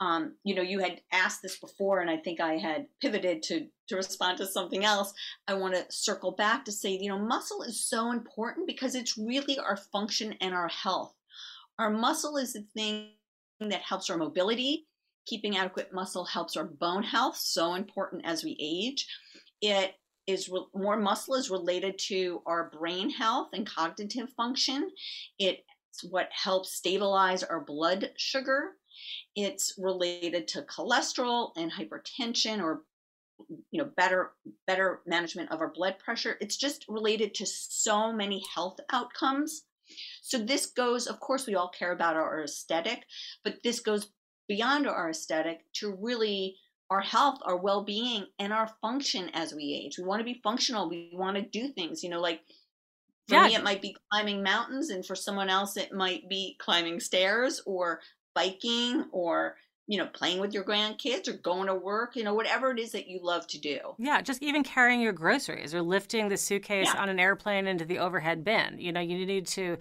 Um, 0.00 0.36
you 0.44 0.54
know, 0.54 0.62
you 0.62 0.78
had 0.78 1.02
asked 1.12 1.42
this 1.42 1.58
before, 1.58 2.00
and 2.00 2.08
I 2.08 2.16
think 2.16 2.40
I 2.40 2.54
had 2.54 2.86
pivoted 3.02 3.42
to 3.44 3.66
to 3.88 3.96
respond 3.96 4.38
to 4.38 4.46
something 4.46 4.84
else. 4.84 5.12
I 5.46 5.54
want 5.54 5.74
to 5.74 5.84
circle 5.90 6.32
back 6.32 6.64
to 6.64 6.72
say, 6.72 6.90
you 6.90 7.08
know, 7.08 7.18
muscle 7.18 7.62
is 7.62 7.84
so 7.86 8.12
important 8.12 8.66
because 8.66 8.94
it's 8.94 9.18
really 9.18 9.58
our 9.58 9.76
function 9.76 10.34
and 10.40 10.54
our 10.54 10.68
health. 10.68 11.14
Our 11.78 11.90
muscle 11.90 12.36
is 12.36 12.52
the 12.52 12.64
thing 12.74 13.10
that 13.60 13.82
helps 13.82 14.08
our 14.08 14.16
mobility. 14.16 14.86
Keeping 15.26 15.56
adequate 15.56 15.92
muscle 15.92 16.24
helps 16.24 16.56
our 16.56 16.64
bone 16.64 17.02
health, 17.02 17.36
so 17.36 17.74
important 17.74 18.24
as 18.24 18.44
we 18.44 18.56
age. 18.60 19.06
It 19.60 19.94
is 20.28 20.48
re- 20.48 20.66
more 20.74 20.96
muscle 20.96 21.34
is 21.34 21.50
related 21.50 21.98
to 21.98 22.42
our 22.46 22.70
brain 22.70 23.08
health 23.10 23.48
and 23.54 23.66
cognitive 23.66 24.28
function. 24.36 24.90
It's 25.38 26.04
what 26.08 26.28
helps 26.30 26.76
stabilize 26.76 27.42
our 27.42 27.64
blood 27.64 28.10
sugar. 28.16 28.72
It's 29.34 29.74
related 29.78 30.46
to 30.48 30.62
cholesterol 30.62 31.52
and 31.56 31.72
hypertension 31.72 32.62
or 32.62 32.82
you 33.70 33.80
know 33.82 33.88
better 33.96 34.32
better 34.66 35.00
management 35.06 35.50
of 35.50 35.60
our 35.60 35.72
blood 35.72 35.98
pressure. 35.98 36.36
It's 36.40 36.56
just 36.56 36.84
related 36.88 37.34
to 37.36 37.46
so 37.46 38.12
many 38.12 38.44
health 38.54 38.78
outcomes. 38.92 39.62
So 40.20 40.38
this 40.38 40.66
goes 40.66 41.06
of 41.06 41.20
course 41.20 41.46
we 41.46 41.54
all 41.54 41.70
care 41.70 41.92
about 41.92 42.16
our 42.16 42.42
aesthetic, 42.44 43.04
but 43.44 43.62
this 43.64 43.80
goes 43.80 44.10
beyond 44.46 44.86
our 44.86 45.10
aesthetic 45.10 45.60
to 45.74 45.96
really 46.00 46.56
our 46.90 47.00
health, 47.00 47.38
our 47.42 47.56
well 47.56 47.84
being, 47.84 48.26
and 48.38 48.52
our 48.52 48.70
function 48.80 49.30
as 49.34 49.54
we 49.54 49.80
age. 49.84 49.98
We 49.98 50.04
want 50.04 50.20
to 50.20 50.24
be 50.24 50.40
functional. 50.42 50.88
We 50.88 51.10
want 51.12 51.36
to 51.36 51.42
do 51.42 51.68
things, 51.68 52.02
you 52.02 52.10
know, 52.10 52.20
like 52.20 52.40
for 53.28 53.34
yeah. 53.34 53.48
me, 53.48 53.54
it 53.54 53.62
might 53.62 53.82
be 53.82 53.96
climbing 54.10 54.42
mountains, 54.42 54.90
and 54.90 55.04
for 55.04 55.14
someone 55.14 55.50
else, 55.50 55.76
it 55.76 55.92
might 55.92 56.28
be 56.28 56.56
climbing 56.58 57.00
stairs 57.00 57.60
or 57.66 58.00
biking 58.34 59.04
or 59.12 59.56
you 59.88 59.98
know 59.98 60.06
playing 60.06 60.38
with 60.38 60.52
your 60.52 60.62
grandkids 60.62 61.26
or 61.26 61.32
going 61.32 61.66
to 61.66 61.74
work 61.74 62.14
you 62.14 62.22
know 62.22 62.34
whatever 62.34 62.70
it 62.70 62.78
is 62.78 62.92
that 62.92 63.08
you 63.08 63.18
love 63.22 63.46
to 63.48 63.58
do 63.58 63.78
yeah 63.98 64.20
just 64.20 64.42
even 64.42 64.62
carrying 64.62 65.00
your 65.00 65.12
groceries 65.12 65.74
or 65.74 65.82
lifting 65.82 66.28
the 66.28 66.36
suitcase 66.36 66.88
yeah. 66.94 67.00
on 67.00 67.08
an 67.08 67.18
airplane 67.18 67.66
into 67.66 67.84
the 67.84 67.98
overhead 67.98 68.44
bin 68.44 68.78
you 68.78 68.92
know 68.92 69.00
you 69.00 69.26
need 69.26 69.46
to 69.46 69.76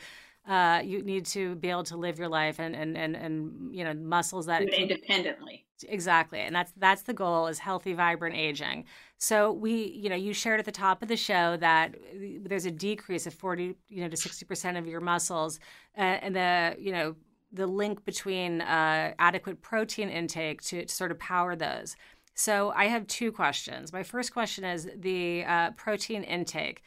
uh, 0.48 0.82
you 0.82 1.04
need 1.04 1.26
to 1.26 1.56
be 1.56 1.70
able 1.70 1.84
to 1.84 1.98
live 1.98 2.18
your 2.18 2.30
life 2.30 2.58
and 2.58 2.74
and 2.74 2.98
and, 2.98 3.16
and 3.16 3.76
you 3.76 3.84
know 3.84 3.94
muscles 3.94 4.46
that 4.46 4.64
independently 4.64 5.67
exactly 5.88 6.40
and 6.40 6.56
that's 6.56 6.72
that's 6.78 7.04
the 7.04 7.14
goal 7.14 7.48
is 7.48 7.60
healthy 7.60 7.94
vibrant 7.94 8.36
aging. 8.36 8.86
So 9.18 9.52
we 9.52 9.86
you 9.86 10.10
know 10.10 10.16
you 10.16 10.34
shared 10.34 10.60
at 10.60 10.66
the 10.66 10.72
top 10.72 11.02
of 11.02 11.08
the 11.08 11.18
show 11.18 11.58
that 11.58 11.96
there's 12.42 12.66
a 12.66 12.72
decrease 12.72 13.28
of 13.28 13.34
40 13.34 13.76
you 13.90 14.02
know 14.02 14.10
to 14.10 14.16
60% 14.16 14.78
of 14.78 14.88
your 14.88 15.02
muscles 15.02 15.60
uh, 15.98 16.02
and 16.02 16.36
the 16.36 16.76
you 16.80 16.92
know 16.92 17.16
the 17.52 17.68
link 17.68 18.04
between 18.06 18.62
uh, 18.62 19.14
adequate 19.20 19.62
protein 19.62 20.10
intake 20.10 20.62
to, 20.62 20.86
to, 20.86 20.94
sort 20.94 21.12
of 21.12 21.20
power 21.20 21.56
those. 21.56 21.96
So 22.34 22.72
i 22.76 22.86
have 22.86 23.08
two 23.08 23.32
questions. 23.32 23.92
My 23.92 24.04
first 24.04 24.34
question 24.34 24.64
is 24.64 24.90
the 24.96 25.44
uh, 25.46 25.72
protein 25.72 26.24
intake. 26.24 26.84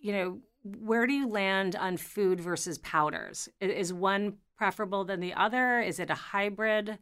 You 0.00 0.12
know 0.12 0.38
where 0.80 1.06
do 1.06 1.12
you 1.12 1.28
land 1.28 1.76
on 1.76 1.96
food 1.96 2.40
versus 2.40 2.78
powders? 2.78 3.48
Is 3.60 3.92
one 3.92 4.34
preferable 4.56 5.04
than 5.04 5.20
the 5.20 5.34
other? 5.34 5.80
Is 5.80 6.00
it 6.00 6.10
a 6.10 6.14
hybrid 6.14 6.98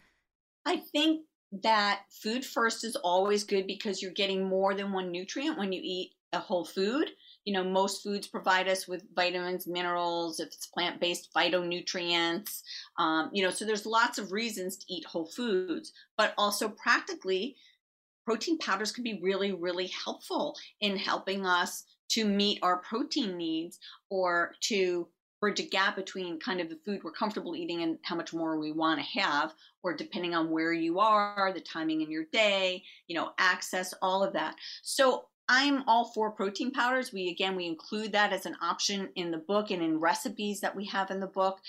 I 0.66 0.76
think 0.92 1.22
that 1.62 2.02
food 2.10 2.44
first 2.44 2.84
is 2.84 2.96
always 2.96 3.44
good 3.44 3.66
because 3.66 4.02
you're 4.02 4.12
getting 4.12 4.48
more 4.48 4.74
than 4.74 4.92
one 4.92 5.10
nutrient 5.10 5.58
when 5.58 5.72
you 5.72 5.80
eat 5.82 6.12
a 6.32 6.38
whole 6.38 6.64
food. 6.64 7.10
You 7.44 7.52
know, 7.52 7.64
most 7.64 8.02
foods 8.02 8.26
provide 8.26 8.68
us 8.68 8.88
with 8.88 9.04
vitamins, 9.14 9.66
minerals, 9.66 10.40
if 10.40 10.48
it's 10.48 10.66
plant 10.66 11.00
based, 11.00 11.32
phytonutrients. 11.34 12.62
Um, 12.98 13.30
you 13.32 13.44
know, 13.44 13.50
so 13.50 13.64
there's 13.64 13.86
lots 13.86 14.18
of 14.18 14.32
reasons 14.32 14.78
to 14.78 14.92
eat 14.92 15.04
whole 15.04 15.26
foods, 15.26 15.92
but 16.16 16.34
also 16.38 16.68
practically, 16.68 17.56
protein 18.24 18.58
powders 18.58 18.90
can 18.90 19.04
be 19.04 19.20
really, 19.22 19.52
really 19.52 19.88
helpful 19.88 20.56
in 20.80 20.96
helping 20.96 21.44
us 21.46 21.84
to 22.08 22.24
meet 22.24 22.58
our 22.62 22.78
protein 22.78 23.36
needs 23.36 23.78
or 24.10 24.54
to 24.60 25.06
bridge 25.44 25.60
a 25.60 25.62
gap 25.62 25.94
between 25.94 26.40
kind 26.40 26.58
of 26.58 26.70
the 26.70 26.78
food 26.86 27.04
we're 27.04 27.12
comfortable 27.12 27.54
eating 27.54 27.82
and 27.82 27.98
how 28.00 28.16
much 28.16 28.32
more 28.32 28.58
we 28.58 28.72
want 28.72 28.98
to 28.98 29.20
have, 29.20 29.52
or 29.82 29.94
depending 29.94 30.34
on 30.34 30.48
where 30.48 30.72
you 30.72 30.98
are, 30.98 31.52
the 31.52 31.60
timing 31.60 32.00
in 32.00 32.10
your 32.10 32.24
day, 32.32 32.82
you 33.08 33.14
know, 33.14 33.32
access, 33.36 33.92
all 34.00 34.24
of 34.24 34.32
that. 34.32 34.56
So 34.80 35.26
I'm 35.46 35.86
all 35.86 36.06
for 36.14 36.30
protein 36.30 36.70
powders. 36.70 37.12
We 37.12 37.28
again 37.28 37.56
we 37.56 37.66
include 37.66 38.12
that 38.12 38.32
as 38.32 38.46
an 38.46 38.56
option 38.62 39.10
in 39.16 39.30
the 39.30 39.36
book 39.36 39.70
and 39.70 39.82
in 39.82 40.00
recipes 40.00 40.62
that 40.62 40.74
we 40.74 40.86
have 40.86 41.10
in 41.10 41.20
the 41.20 41.26
book. 41.26 41.60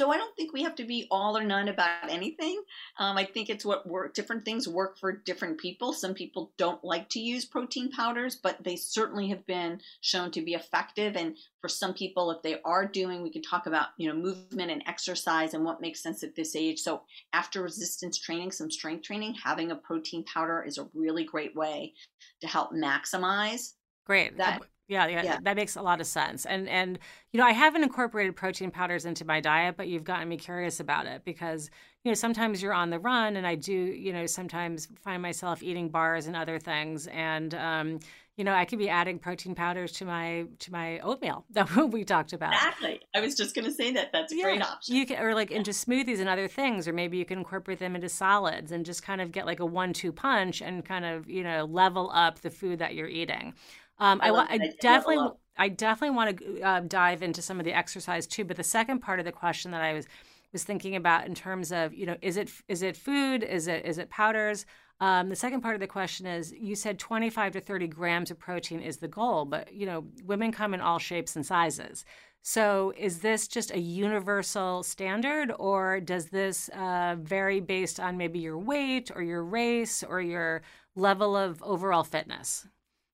So 0.00 0.10
I 0.10 0.16
don't 0.16 0.34
think 0.34 0.54
we 0.54 0.62
have 0.62 0.76
to 0.76 0.84
be 0.84 1.06
all 1.10 1.36
or 1.36 1.44
none 1.44 1.68
about 1.68 2.08
anything. 2.08 2.62
Um, 2.96 3.18
I 3.18 3.24
think 3.26 3.50
it's 3.50 3.66
what 3.66 3.86
work. 3.86 4.14
Different 4.14 4.46
things 4.46 4.66
work 4.66 4.98
for 4.98 5.12
different 5.12 5.58
people. 5.58 5.92
Some 5.92 6.14
people 6.14 6.52
don't 6.56 6.82
like 6.82 7.10
to 7.10 7.20
use 7.20 7.44
protein 7.44 7.90
powders, 7.90 8.34
but 8.34 8.64
they 8.64 8.76
certainly 8.76 9.28
have 9.28 9.44
been 9.44 9.78
shown 10.00 10.30
to 10.30 10.40
be 10.40 10.54
effective. 10.54 11.16
And 11.16 11.36
for 11.60 11.68
some 11.68 11.92
people, 11.92 12.30
if 12.30 12.40
they 12.40 12.62
are 12.64 12.86
doing, 12.86 13.22
we 13.22 13.28
can 13.28 13.42
talk 13.42 13.66
about 13.66 13.88
you 13.98 14.08
know 14.08 14.18
movement 14.18 14.70
and 14.70 14.82
exercise 14.86 15.52
and 15.52 15.66
what 15.66 15.82
makes 15.82 16.02
sense 16.02 16.22
at 16.22 16.34
this 16.34 16.56
age. 16.56 16.78
So 16.78 17.02
after 17.34 17.62
resistance 17.62 18.18
training, 18.18 18.52
some 18.52 18.70
strength 18.70 19.02
training, 19.02 19.34
having 19.34 19.70
a 19.70 19.76
protein 19.76 20.24
powder 20.24 20.64
is 20.66 20.78
a 20.78 20.88
really 20.94 21.24
great 21.24 21.54
way 21.54 21.92
to 22.40 22.46
help 22.46 22.72
maximize 22.72 23.74
Great. 24.10 24.38
That 24.38 24.62
yeah, 24.90 25.06
yeah, 25.06 25.22
yeah, 25.22 25.38
that 25.42 25.54
makes 25.54 25.76
a 25.76 25.82
lot 25.82 26.00
of 26.00 26.06
sense. 26.06 26.44
And 26.44 26.68
and 26.68 26.98
you 27.32 27.38
know, 27.38 27.46
I 27.46 27.52
haven't 27.52 27.84
incorporated 27.84 28.34
protein 28.34 28.72
powders 28.72 29.04
into 29.04 29.24
my 29.24 29.40
diet, 29.40 29.76
but 29.76 29.86
you've 29.86 30.02
gotten 30.02 30.28
me 30.28 30.36
curious 30.36 30.80
about 30.80 31.06
it 31.06 31.22
because 31.24 31.70
you 32.04 32.10
know 32.10 32.14
sometimes 32.14 32.60
you're 32.60 32.74
on 32.74 32.90
the 32.90 32.98
run, 32.98 33.36
and 33.36 33.46
I 33.46 33.54
do 33.54 33.72
you 33.72 34.12
know 34.12 34.26
sometimes 34.26 34.88
find 35.00 35.22
myself 35.22 35.62
eating 35.62 35.90
bars 35.90 36.26
and 36.26 36.34
other 36.34 36.58
things, 36.58 37.06
and 37.06 37.54
um, 37.54 38.00
you 38.36 38.42
know 38.42 38.52
I 38.52 38.64
could 38.64 38.80
be 38.80 38.88
adding 38.88 39.20
protein 39.20 39.54
powders 39.54 39.92
to 39.92 40.04
my 40.04 40.46
to 40.58 40.72
my 40.72 40.98
oatmeal 41.00 41.44
that 41.50 41.70
we 41.92 42.02
talked 42.02 42.32
about. 42.32 42.52
Exactly. 42.52 43.00
I 43.14 43.20
was 43.20 43.36
just 43.36 43.54
going 43.54 43.66
to 43.66 43.72
say 43.72 43.92
that. 43.92 44.10
That's 44.12 44.32
a 44.32 44.36
yeah. 44.36 44.42
great 44.42 44.62
option. 44.62 44.96
You 44.96 45.06
can 45.06 45.22
or 45.22 45.36
like 45.36 45.52
into 45.52 45.70
smoothies 45.70 46.18
and 46.18 46.28
other 46.28 46.48
things, 46.48 46.88
or 46.88 46.92
maybe 46.92 47.16
you 47.16 47.24
can 47.24 47.38
incorporate 47.38 47.78
them 47.78 47.94
into 47.94 48.08
solids 48.08 48.72
and 48.72 48.84
just 48.84 49.04
kind 49.04 49.20
of 49.20 49.30
get 49.30 49.46
like 49.46 49.60
a 49.60 49.66
one-two 49.66 50.10
punch 50.10 50.60
and 50.60 50.84
kind 50.84 51.04
of 51.04 51.30
you 51.30 51.44
know 51.44 51.64
level 51.64 52.10
up 52.12 52.40
the 52.40 52.50
food 52.50 52.80
that 52.80 52.96
you're 52.96 53.06
eating. 53.06 53.54
Um, 54.00 54.20
I, 54.22 54.30
I, 54.30 54.46
I 54.50 54.72
definitely, 54.80 55.28
I 55.56 55.68
definitely 55.68 56.16
want 56.16 56.38
to 56.38 56.60
uh, 56.62 56.80
dive 56.80 57.22
into 57.22 57.42
some 57.42 57.60
of 57.60 57.64
the 57.64 57.72
exercise 57.72 58.26
too. 58.26 58.44
But 58.44 58.56
the 58.56 58.64
second 58.64 59.00
part 59.00 59.18
of 59.18 59.26
the 59.26 59.32
question 59.32 59.70
that 59.70 59.82
I 59.82 59.92
was 59.92 60.06
was 60.52 60.64
thinking 60.64 60.96
about 60.96 61.26
in 61.26 61.34
terms 61.34 61.70
of, 61.70 61.94
you 61.94 62.06
know, 62.06 62.16
is 62.22 62.36
it 62.36 62.50
is 62.66 62.82
it 62.82 62.96
food? 62.96 63.42
Is 63.44 63.68
it 63.68 63.84
is 63.84 63.98
it 63.98 64.10
powders? 64.10 64.66
Um, 65.00 65.30
the 65.30 65.36
second 65.36 65.62
part 65.62 65.74
of 65.74 65.80
the 65.80 65.86
question 65.86 66.26
is 66.26 66.52
you 66.52 66.74
said 66.74 66.98
25 66.98 67.52
to 67.52 67.60
30 67.60 67.86
grams 67.86 68.30
of 68.30 68.38
protein 68.38 68.80
is 68.80 68.98
the 68.98 69.08
goal, 69.08 69.44
but 69.44 69.72
you 69.72 69.86
know 69.86 70.06
women 70.24 70.52
come 70.52 70.74
in 70.74 70.80
all 70.80 70.98
shapes 70.98 71.36
and 71.36 71.44
sizes. 71.44 72.04
So 72.42 72.92
is 72.96 73.20
this 73.20 73.48
just 73.48 73.70
a 73.70 73.78
universal 73.78 74.82
standard, 74.82 75.52
or 75.58 76.00
does 76.00 76.26
this 76.30 76.68
uh, 76.70 77.16
vary 77.20 77.60
based 77.60 78.00
on 78.00 78.16
maybe 78.16 78.38
your 78.38 78.58
weight 78.58 79.10
or 79.14 79.22
your 79.22 79.44
race 79.44 80.02
or 80.02 80.20
your 80.22 80.62
level 80.96 81.36
of 81.36 81.62
overall 81.62 82.04
fitness? 82.04 82.66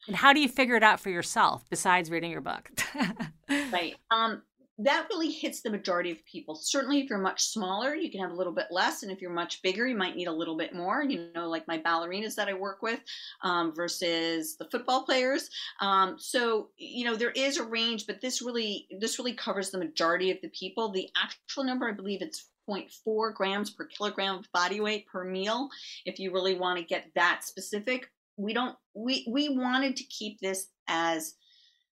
And 0.06 0.16
how 0.16 0.32
do 0.32 0.40
you 0.40 0.48
figure 0.48 0.76
it 0.76 0.82
out 0.82 1.00
for 1.00 1.10
yourself 1.10 1.64
besides 1.68 2.10
reading 2.10 2.30
your 2.30 2.40
book? 2.40 2.70
right. 3.72 3.96
Um, 4.10 4.42
that 4.78 5.06
really 5.08 5.30
hits 5.30 5.62
the 5.62 5.70
majority 5.70 6.10
of 6.10 6.24
people. 6.26 6.54
Certainly, 6.54 7.00
if 7.00 7.08
you're 7.08 7.18
much 7.18 7.44
smaller, 7.44 7.94
you 7.94 8.10
can 8.10 8.20
have 8.20 8.30
a 8.30 8.34
little 8.34 8.52
bit 8.52 8.66
less, 8.70 9.02
and 9.02 9.10
if 9.10 9.22
you're 9.22 9.30
much 9.30 9.62
bigger, 9.62 9.86
you 9.86 9.96
might 9.96 10.16
need 10.16 10.28
a 10.28 10.32
little 10.32 10.56
bit 10.56 10.74
more. 10.74 11.02
You 11.02 11.30
know, 11.34 11.48
like 11.48 11.66
my 11.66 11.78
ballerinas 11.78 12.34
that 12.34 12.48
I 12.48 12.52
work 12.52 12.82
with 12.82 13.00
um, 13.42 13.74
versus 13.74 14.56
the 14.56 14.66
football 14.66 15.04
players. 15.04 15.48
Um, 15.80 16.16
so, 16.18 16.68
you 16.76 17.06
know, 17.06 17.16
there 17.16 17.30
is 17.30 17.56
a 17.56 17.64
range, 17.64 18.06
but 18.06 18.20
this 18.20 18.42
really 18.42 18.86
this 19.00 19.18
really 19.18 19.32
covers 19.32 19.70
the 19.70 19.78
majority 19.78 20.30
of 20.30 20.38
the 20.42 20.50
people. 20.50 20.90
The 20.90 21.08
actual 21.16 21.64
number, 21.64 21.88
I 21.88 21.92
believe, 21.92 22.20
it's 22.20 22.50
0.4 22.68 23.32
grams 23.32 23.70
per 23.70 23.86
kilogram 23.86 24.38
of 24.38 24.52
body 24.52 24.80
weight 24.80 25.06
per 25.06 25.24
meal. 25.24 25.70
If 26.04 26.18
you 26.18 26.32
really 26.32 26.54
want 26.54 26.78
to 26.78 26.84
get 26.84 27.06
that 27.14 27.44
specific, 27.44 28.10
we 28.36 28.52
don't 28.52 28.76
we 28.94 29.26
we 29.30 29.48
wanted 29.48 29.96
to 29.96 30.04
keep 30.04 30.40
this 30.40 30.66
as 30.88 31.34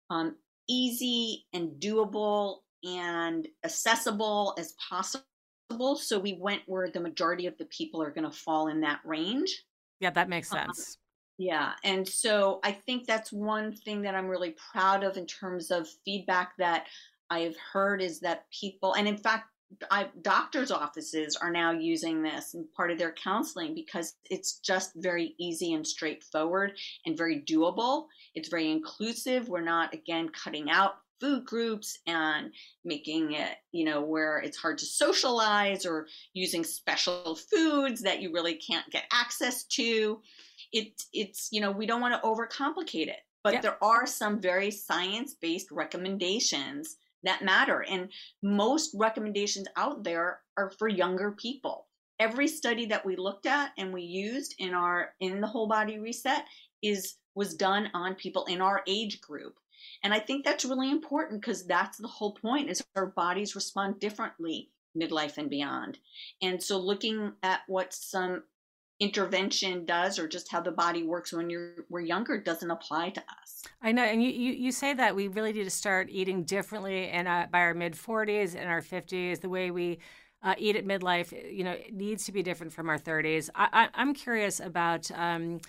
um, 0.10 0.36
easy 0.70 1.46
and 1.54 1.80
doable 1.80 2.58
and 2.84 3.48
accessible 3.64 4.56
as 4.58 4.74
possible 4.90 5.96
so 5.96 6.20
we 6.20 6.38
went 6.40 6.62
where 6.66 6.90
the 6.90 7.00
majority 7.00 7.48
of 7.48 7.58
the 7.58 7.66
people 7.66 8.02
are 8.02 8.12
going 8.12 8.30
to 8.30 8.38
fall 8.38 8.68
in 8.68 8.82
that 8.82 9.00
range. 9.06 9.64
Yeah 10.00 10.10
that 10.12 10.30
makes 10.30 10.52
um, 10.52 10.60
sense. 10.60 10.98
um, 10.98 11.02
yeah 11.38 11.72
and 11.84 12.08
so 12.08 12.60
i 12.64 12.72
think 12.72 13.08
that's 13.08 13.32
one 13.32 13.74
thing 13.74 14.02
that 14.02 14.16
i'm 14.16 14.28
really 14.28 14.56
proud 14.72 15.04
of 15.04 15.18
in 15.18 15.26
terms 15.26 15.72
of 15.72 15.88
feedback 16.04 16.54
that 16.58 16.86
i've 17.30 17.56
heard 17.72 18.02
is 18.02 18.20
that 18.20 18.46
people 18.52 18.94
and 18.94 19.08
in 19.08 19.18
fact 19.18 19.51
I, 19.90 20.10
doctors' 20.22 20.72
offices 20.72 21.36
are 21.36 21.52
now 21.52 21.72
using 21.72 22.22
this 22.22 22.54
and 22.54 22.72
part 22.74 22.92
of 22.92 23.00
their 23.00 23.14
counseling 23.14 23.74
because 23.74 24.16
it's 24.30 24.60
just 24.60 24.92
very 24.96 25.36
easy 25.40 25.74
and 25.74 25.86
straightforward 25.86 26.74
and 27.06 27.18
very 27.18 27.42
doable. 27.42 28.08
It's 28.36 28.50
very 28.50 28.72
inclusive. 28.72 29.50
We're 29.50 29.62
not, 29.62 29.94
again, 29.94 30.30
cutting 30.30 30.70
out 30.70 30.96
food 31.20 31.46
groups 31.46 32.00
and 32.08 32.52
making 32.84 33.34
it, 33.34 33.58
you 33.72 33.86
know, 33.86 34.02
where 34.02 34.40
it's 34.40 34.58
hard 34.58 34.80
to 34.80 34.86
socialize 34.86 35.86
or 35.86 36.08
using 36.34 36.64
special 36.64 37.36
foods 37.36 38.02
that 38.02 38.22
you 38.22 38.34
really 38.34 38.56
can't 38.56 38.90
get 38.90 39.04
access 39.14 39.64
to. 39.66 40.20
It, 40.74 41.02
it's, 41.14 41.50
you 41.52 41.62
know, 41.62 41.72
we 41.72 41.86
don't 41.86 42.02
want 42.02 42.16
to 42.16 42.28
overcomplicate 42.28 43.08
it, 43.08 43.20
but 43.44 43.54
yep. 43.54 43.62
there 43.62 43.84
are 43.84 44.08
some 44.08 44.42
very 44.42 44.72
science 44.72 45.36
based 45.40 45.70
recommendations 45.72 46.98
that 47.24 47.44
matter. 47.44 47.84
And 47.90 48.10
most 48.42 48.92
recommendations 48.96 49.68
out 49.76 50.04
there 50.04 50.40
are 50.58 50.72
for 50.72 50.88
younger 50.88 51.32
people. 51.32 51.88
Every 52.20 52.48
study 52.48 52.86
that 52.88 53.06
we 53.06 53.16
looked 53.16 53.46
at 53.46 53.72
and 53.78 53.92
we 53.92 54.04
used 54.04 54.56
in 54.60 54.74
our 54.74 55.14
in 55.20 55.42
the 55.42 55.48
whole 55.48 55.68
body 55.68 56.00
reset 56.00 56.46
is 56.82 57.16
was 57.34 57.56
done 57.56 57.90
on 57.94 58.16
people 58.16 58.46
in 58.46 58.62
our 58.62 58.84
age 58.88 59.22
group. 59.22 59.56
And 60.04 60.14
I 60.14 60.20
think 60.20 60.46
that's 60.46 60.66
really 60.66 60.92
important 60.92 61.42
because 61.42 61.66
that's 61.66 61.98
the 61.98 62.08
whole 62.08 62.34
point 62.34 62.70
is 62.70 62.84
our 62.96 63.08
bodies 63.08 63.56
respond 63.56 64.00
differently 64.00 64.70
midlife 64.98 65.38
and 65.38 65.50
beyond. 65.50 65.98
And 66.42 66.62
so 66.62 66.78
looking 66.78 67.34
at 67.44 67.62
what 67.68 67.94
some 67.94 68.44
intervention 69.02 69.84
does 69.84 70.20
or 70.20 70.28
just 70.28 70.52
how 70.52 70.62
the 70.62 70.72
body 70.72 71.02
works 71.04 71.34
when 71.34 71.50
you're 71.50 71.86
we're 71.90 72.00
younger 72.00 72.40
doesn't 72.40 72.70
apply 72.70 73.10
to 73.10 73.20
us. 73.42 73.64
I 73.82 73.92
know, 73.92 74.04
and 74.04 74.24
you, 74.24 74.30
you, 74.30 74.54
you 74.54 74.72
say 74.72 74.94
that 74.94 75.16
we 75.16 75.28
really 75.28 75.52
need 75.52 75.64
to 75.64 75.72
start 75.72 76.08
eating 76.10 76.44
differently 76.44 77.10
and 77.10 77.28
uh, 77.28 77.48
by 77.52 77.62
our 77.62 77.74
mid 77.74 77.94
40s 77.94 78.56
and 78.56 78.70
our 78.70 78.82
50s, 78.82 79.42
the 79.42 79.50
way 79.50 79.72
we 79.72 80.00
uh, 80.44 80.54
eat 80.58 80.76
at 80.76 80.86
midlife, 80.86 81.34
you 81.52 81.64
know, 81.64 81.76
needs 81.92 82.26
to 82.26 82.32
be 82.32 82.44
different 82.44 82.72
from 82.72 82.90
our 82.90 83.00
30s. 83.00 83.50
I, 83.56 83.90
am 83.96 84.14
curious 84.14 84.60
about. 84.62 85.12
Um, 85.12 85.60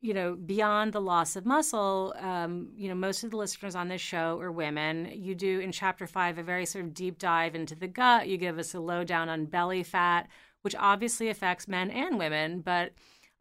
you 0.00 0.12
know, 0.12 0.34
beyond 0.34 0.92
the 0.92 1.00
loss 1.00 1.34
of 1.34 1.46
muscle, 1.46 2.12
um, 2.20 2.68
you 2.76 2.90
know, 2.90 2.94
most 2.94 3.24
of 3.24 3.30
the 3.30 3.38
listeners 3.38 3.74
on 3.74 3.88
this 3.88 4.02
show 4.02 4.38
are 4.38 4.52
women. 4.52 5.08
You 5.14 5.34
do 5.34 5.60
in 5.60 5.72
chapter 5.72 6.06
five 6.06 6.36
a 6.36 6.42
very 6.42 6.66
sort 6.66 6.84
of 6.84 6.92
deep 6.92 7.18
dive 7.18 7.54
into 7.54 7.74
the 7.74 7.88
gut. 7.88 8.28
You 8.28 8.36
give 8.36 8.58
us 8.58 8.74
a 8.74 8.80
lowdown 8.80 9.30
on 9.30 9.46
belly 9.46 9.82
fat, 9.82 10.28
which 10.64 10.74
obviously 10.78 11.28
affects 11.28 11.68
men 11.68 11.90
and 11.90 12.18
women. 12.18 12.60
But 12.60 12.92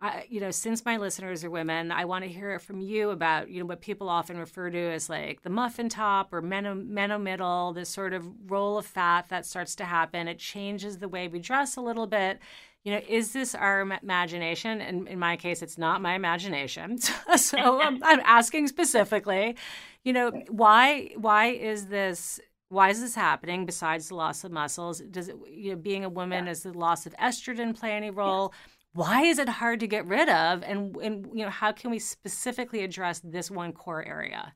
I, 0.02 0.26
you 0.30 0.42
know, 0.42 0.52
since 0.52 0.84
my 0.84 0.98
listeners 0.98 1.44
are 1.44 1.50
women, 1.50 1.92
I 1.92 2.06
want 2.06 2.26
to 2.26 2.30
hear 2.30 2.60
from 2.60 2.82
you 2.82 3.10
about 3.12 3.50
you 3.50 3.60
know 3.60 3.66
what 3.66 3.82
people 3.82 4.10
often 4.10 4.38
refer 4.38 4.70
to 4.70 4.92
as 4.92 5.10
like 5.10 5.42
the 5.42 5.50
muffin 5.50 5.90
top 5.90 6.34
or 6.34 6.42
meno, 6.42 6.76
meno 6.76 7.18
middle, 7.18 7.74
this 7.74 7.90
sort 7.90 8.14
of 8.14 8.28
roll 8.52 8.78
of 8.78 8.86
fat 8.86 9.30
that 9.30 9.46
starts 9.46 9.76
to 9.76 9.86
happen. 9.86 10.28
It 10.28 10.40
changes 10.40 10.98
the 10.98 11.08
way 11.08 11.28
we 11.28 11.40
dress 11.40 11.78
a 11.78 11.82
little 11.82 12.08
bit 12.08 12.40
you 12.84 12.92
know, 12.92 13.02
is 13.08 13.32
this 13.32 13.56
our 13.56 13.80
imagination? 13.80 14.82
And 14.82 15.08
in 15.08 15.18
my 15.18 15.38
case, 15.38 15.62
it's 15.62 15.78
not 15.78 16.02
my 16.02 16.16
imagination. 16.16 16.98
so 17.38 17.82
I'm, 17.82 18.04
I'm 18.04 18.20
asking 18.26 18.68
specifically, 18.68 19.56
you 20.04 20.12
know, 20.12 20.32
why 20.50 21.14
why 21.16 21.48
is 21.48 21.88
this 21.88 22.42
why 22.74 22.90
is 22.90 23.00
this 23.00 23.16
happening 23.16 23.66
besides 23.66 24.10
the 24.10 24.16
loss 24.16 24.44
of 24.44 24.52
muscles 24.52 25.00
does 25.12 25.30
it 25.30 25.36
you 25.50 25.72
know 25.72 25.78
being 25.78 26.04
a 26.04 26.10
woman 26.10 26.46
yeah. 26.46 26.52
does 26.52 26.64
the 26.64 26.74
loss 26.74 27.06
of 27.06 27.14
estrogen 27.22 27.78
play 27.78 27.92
any 27.92 28.10
role 28.10 28.52
yeah. 28.52 28.72
why 28.94 29.22
is 29.24 29.38
it 29.40 29.48
hard 29.48 29.80
to 29.80 29.88
get 29.88 30.06
rid 30.08 30.28
of 30.28 30.64
and 30.64 30.96
and 30.98 31.30
you 31.34 31.46
know 31.46 31.52
how 31.52 31.72
can 31.72 31.92
we 31.92 32.00
specifically 32.00 32.84
address 32.84 33.22
this 33.24 33.52
one 33.52 33.72
core 33.72 34.04
area 34.06 34.54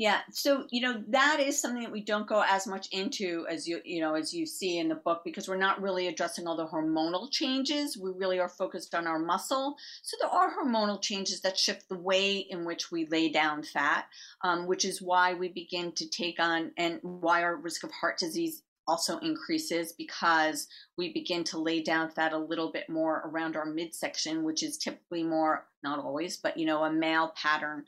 yeah, 0.00 0.20
so 0.30 0.64
you 0.70 0.80
know 0.80 1.04
that 1.08 1.40
is 1.40 1.60
something 1.60 1.82
that 1.82 1.92
we 1.92 2.02
don't 2.02 2.26
go 2.26 2.42
as 2.48 2.66
much 2.66 2.88
into 2.90 3.44
as 3.50 3.68
you 3.68 3.82
you 3.84 4.00
know 4.00 4.14
as 4.14 4.32
you 4.32 4.46
see 4.46 4.78
in 4.78 4.88
the 4.88 4.94
book 4.94 5.20
because 5.26 5.46
we're 5.46 5.58
not 5.58 5.82
really 5.82 6.06
addressing 6.06 6.46
all 6.46 6.56
the 6.56 6.66
hormonal 6.66 7.30
changes. 7.30 7.98
We 7.98 8.10
really 8.16 8.38
are 8.38 8.48
focused 8.48 8.94
on 8.94 9.06
our 9.06 9.18
muscle. 9.18 9.76
So 10.00 10.16
there 10.18 10.30
are 10.30 10.56
hormonal 10.56 11.02
changes 11.02 11.42
that 11.42 11.58
shift 11.58 11.90
the 11.90 11.98
way 11.98 12.38
in 12.38 12.64
which 12.64 12.90
we 12.90 13.08
lay 13.08 13.28
down 13.28 13.62
fat, 13.62 14.06
um, 14.42 14.66
which 14.66 14.86
is 14.86 15.02
why 15.02 15.34
we 15.34 15.48
begin 15.48 15.92
to 15.96 16.08
take 16.08 16.40
on 16.40 16.70
and 16.78 16.98
why 17.02 17.42
our 17.42 17.56
risk 17.56 17.84
of 17.84 17.90
heart 17.92 18.16
disease 18.16 18.62
also 18.88 19.18
increases 19.18 19.92
because 19.92 20.66
we 20.96 21.12
begin 21.12 21.44
to 21.44 21.58
lay 21.58 21.82
down 21.82 22.08
fat 22.08 22.32
a 22.32 22.38
little 22.38 22.72
bit 22.72 22.88
more 22.88 23.20
around 23.26 23.54
our 23.54 23.66
midsection, 23.66 24.44
which 24.44 24.62
is 24.62 24.78
typically 24.78 25.22
more, 25.22 25.66
not 25.82 25.98
always, 25.98 26.38
but 26.38 26.56
you 26.56 26.64
know, 26.64 26.84
a 26.84 26.90
male 26.90 27.34
pattern 27.36 27.84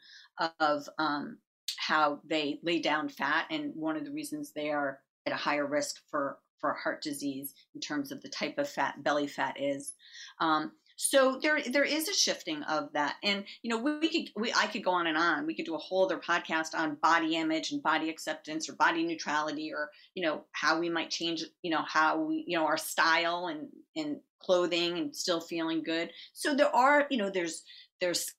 of 0.60 0.86
um, 0.98 1.38
how 1.82 2.20
they 2.24 2.60
lay 2.62 2.78
down 2.78 3.08
fat, 3.08 3.46
and 3.50 3.74
one 3.74 3.96
of 3.96 4.04
the 4.04 4.12
reasons 4.12 4.52
they 4.52 4.70
are 4.70 5.00
at 5.26 5.32
a 5.32 5.36
higher 5.36 5.66
risk 5.66 5.96
for 6.10 6.38
for 6.60 6.72
heart 6.74 7.02
disease 7.02 7.54
in 7.74 7.80
terms 7.80 8.12
of 8.12 8.22
the 8.22 8.28
type 8.28 8.56
of 8.56 8.68
fat 8.68 9.02
belly 9.02 9.26
fat 9.26 9.56
is. 9.60 9.94
Um, 10.40 10.72
so 10.94 11.40
there 11.42 11.60
there 11.60 11.84
is 11.84 12.08
a 12.08 12.14
shifting 12.14 12.62
of 12.64 12.92
that, 12.92 13.16
and 13.24 13.44
you 13.62 13.70
know 13.70 13.78
we, 13.78 13.98
we 13.98 14.08
could 14.08 14.40
we 14.40 14.52
I 14.52 14.68
could 14.68 14.84
go 14.84 14.92
on 14.92 15.08
and 15.08 15.18
on. 15.18 15.44
We 15.44 15.56
could 15.56 15.64
do 15.64 15.74
a 15.74 15.78
whole 15.78 16.04
other 16.04 16.18
podcast 16.18 16.76
on 16.76 16.98
body 17.02 17.34
image 17.34 17.72
and 17.72 17.82
body 17.82 18.08
acceptance 18.08 18.68
or 18.68 18.74
body 18.74 19.02
neutrality 19.02 19.72
or 19.72 19.90
you 20.14 20.22
know 20.22 20.44
how 20.52 20.78
we 20.78 20.88
might 20.88 21.10
change 21.10 21.42
you 21.62 21.70
know 21.72 21.82
how 21.84 22.20
we 22.20 22.44
you 22.46 22.56
know 22.56 22.66
our 22.66 22.76
style 22.76 23.48
and 23.48 23.68
and 23.96 24.20
clothing 24.38 24.98
and 24.98 25.16
still 25.16 25.40
feeling 25.40 25.82
good. 25.82 26.10
So 26.32 26.54
there 26.54 26.74
are 26.74 27.08
you 27.10 27.18
know 27.18 27.30
there's 27.30 27.64
there's 28.00 28.32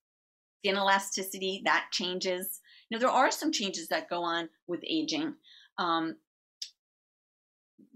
skin 0.60 0.78
elasticity 0.78 1.62
that 1.66 1.88
changes 1.92 2.62
now, 2.94 3.00
there 3.00 3.10
are 3.10 3.32
some 3.32 3.52
changes 3.52 3.88
that 3.88 4.08
go 4.08 4.22
on 4.22 4.50
with 4.68 4.84
aging. 4.88 5.34
Um, 5.80 6.18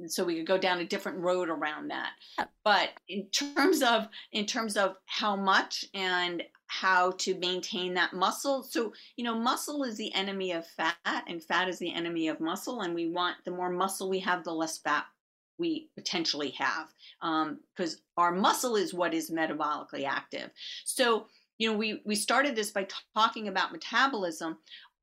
so 0.07 0.23
we 0.23 0.35
could 0.35 0.47
go 0.47 0.57
down 0.57 0.79
a 0.79 0.85
different 0.85 1.19
road 1.19 1.49
around 1.49 1.89
that. 1.89 2.09
But 2.63 2.89
in 3.07 3.27
terms 3.27 3.83
of 3.83 4.07
in 4.31 4.47
terms 4.47 4.75
of 4.75 4.95
how 5.05 5.35
much 5.35 5.85
and 5.93 6.41
how 6.65 7.11
to 7.11 7.35
maintain 7.35 7.93
that 7.93 8.13
muscle. 8.13 8.63
So, 8.63 8.91
you 9.15 9.23
know, 9.23 9.39
muscle 9.39 9.83
is 9.83 9.97
the 9.97 10.13
enemy 10.15 10.51
of 10.51 10.65
fat 10.65 10.95
and 11.27 11.43
fat 11.43 11.69
is 11.69 11.77
the 11.77 11.93
enemy 11.93 12.27
of 12.27 12.39
muscle. 12.39 12.81
And 12.81 12.93
we 12.95 13.09
want 13.09 13.37
the 13.45 13.51
more 13.51 13.69
muscle 13.69 14.09
we 14.09 14.19
have, 14.19 14.43
the 14.43 14.51
less 14.51 14.79
fat 14.79 15.05
we 15.59 15.89
potentially 15.95 16.49
have 16.51 16.87
because 17.21 17.93
um, 17.93 17.99
our 18.17 18.31
muscle 18.31 18.75
is 18.75 18.93
what 18.95 19.13
is 19.13 19.31
metabolically 19.31 20.05
active. 20.05 20.49
So, 20.83 21.27
you 21.57 21.71
know, 21.71 21.77
we, 21.77 22.01
we 22.05 22.15
started 22.15 22.55
this 22.55 22.71
by 22.71 22.83
t- 22.83 22.95
talking 23.15 23.47
about 23.47 23.71
metabolism 23.71 24.57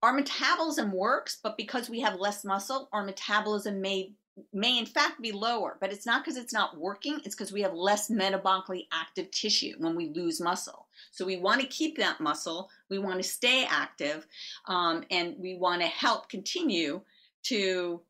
our 0.05 0.13
metabolism 0.13 0.93
works, 0.93 1.39
but 1.43 1.57
because 1.57 1.89
we 1.89 2.01
have 2.01 2.21
less 2.21 2.45
muscle, 2.45 2.89
our 2.93 3.05
metabolism 3.05 3.81
may 3.81 4.13
may 4.53 4.79
in 4.79 4.87
fact 4.87 5.23
be 5.23 5.31
lower, 5.31 5.79
but 5.81 5.93
it's 5.93 6.07
not 6.07 6.25
because 6.25 6.37
it's 6.37 6.53
not 6.53 6.77
working, 6.77 7.21
it's 7.25 7.37
because 7.37 7.53
we 7.53 7.63
have 7.63 7.73
less 7.73 8.11
metabolically 8.11 8.87
active 8.93 9.31
tissue 9.31 9.75
when 9.79 9.95
we 9.95 10.09
lose 10.09 10.41
muscle. 10.41 10.89
So 11.13 11.25
we 11.25 11.37
want 11.37 11.61
to 11.61 11.69
keep 11.69 11.99
that 11.99 12.21
muscle, 12.21 12.69
we 12.91 12.99
want 12.99 13.23
to 13.23 13.29
stay 13.29 13.65
active, 13.65 14.27
um, 14.67 15.05
and 15.09 15.37
we 15.39 15.57
want 15.57 15.83
to 15.83 15.87
help 15.87 16.29
continue 16.29 17.01
to 17.45 18.03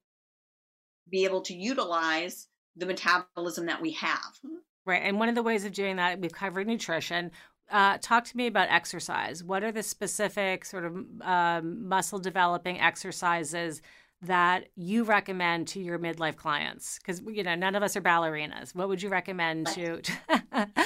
be 1.11 1.27
able 1.27 1.43
to 1.43 1.55
utilize 1.55 2.49
the 2.75 2.87
metabolism 2.87 3.67
that 3.67 3.83
we 3.83 3.93
have. 3.93 4.41
Right. 4.87 5.03
And 5.03 5.19
one 5.19 5.29
of 5.29 5.35
the 5.35 5.43
ways 5.43 5.65
of 5.65 5.73
doing 5.73 5.97
that, 5.97 6.21
we've 6.21 6.33
covered 6.33 6.67
nutrition. 6.67 7.31
Uh, 7.71 7.99
talk 8.01 8.25
to 8.25 8.37
me 8.37 8.47
about 8.47 8.69
exercise. 8.71 9.43
What 9.43 9.65
are 9.65 9.73
the 9.73 9.83
specific 9.83 10.65
sort 10.65 10.85
of 10.85 10.97
um, 11.23 11.89
muscle 11.89 12.19
developing 12.19 12.79
exercises 12.79 13.81
that 14.23 14.69
you 14.75 15.05
recommend 15.05 15.69
to 15.69 15.81
your 15.81 15.99
midlife 15.99 16.37
clients? 16.37 16.99
Because 16.99 17.21
you 17.27 17.43
know 17.43 17.55
none 17.55 17.75
of 17.75 17.83
us 17.83 17.97
are 17.97 18.01
ballerinas. 18.01 18.75
What 18.75 18.89
would 18.89 19.03
you 19.03 19.09
recommend 19.09 19.67
to? 19.69 20.01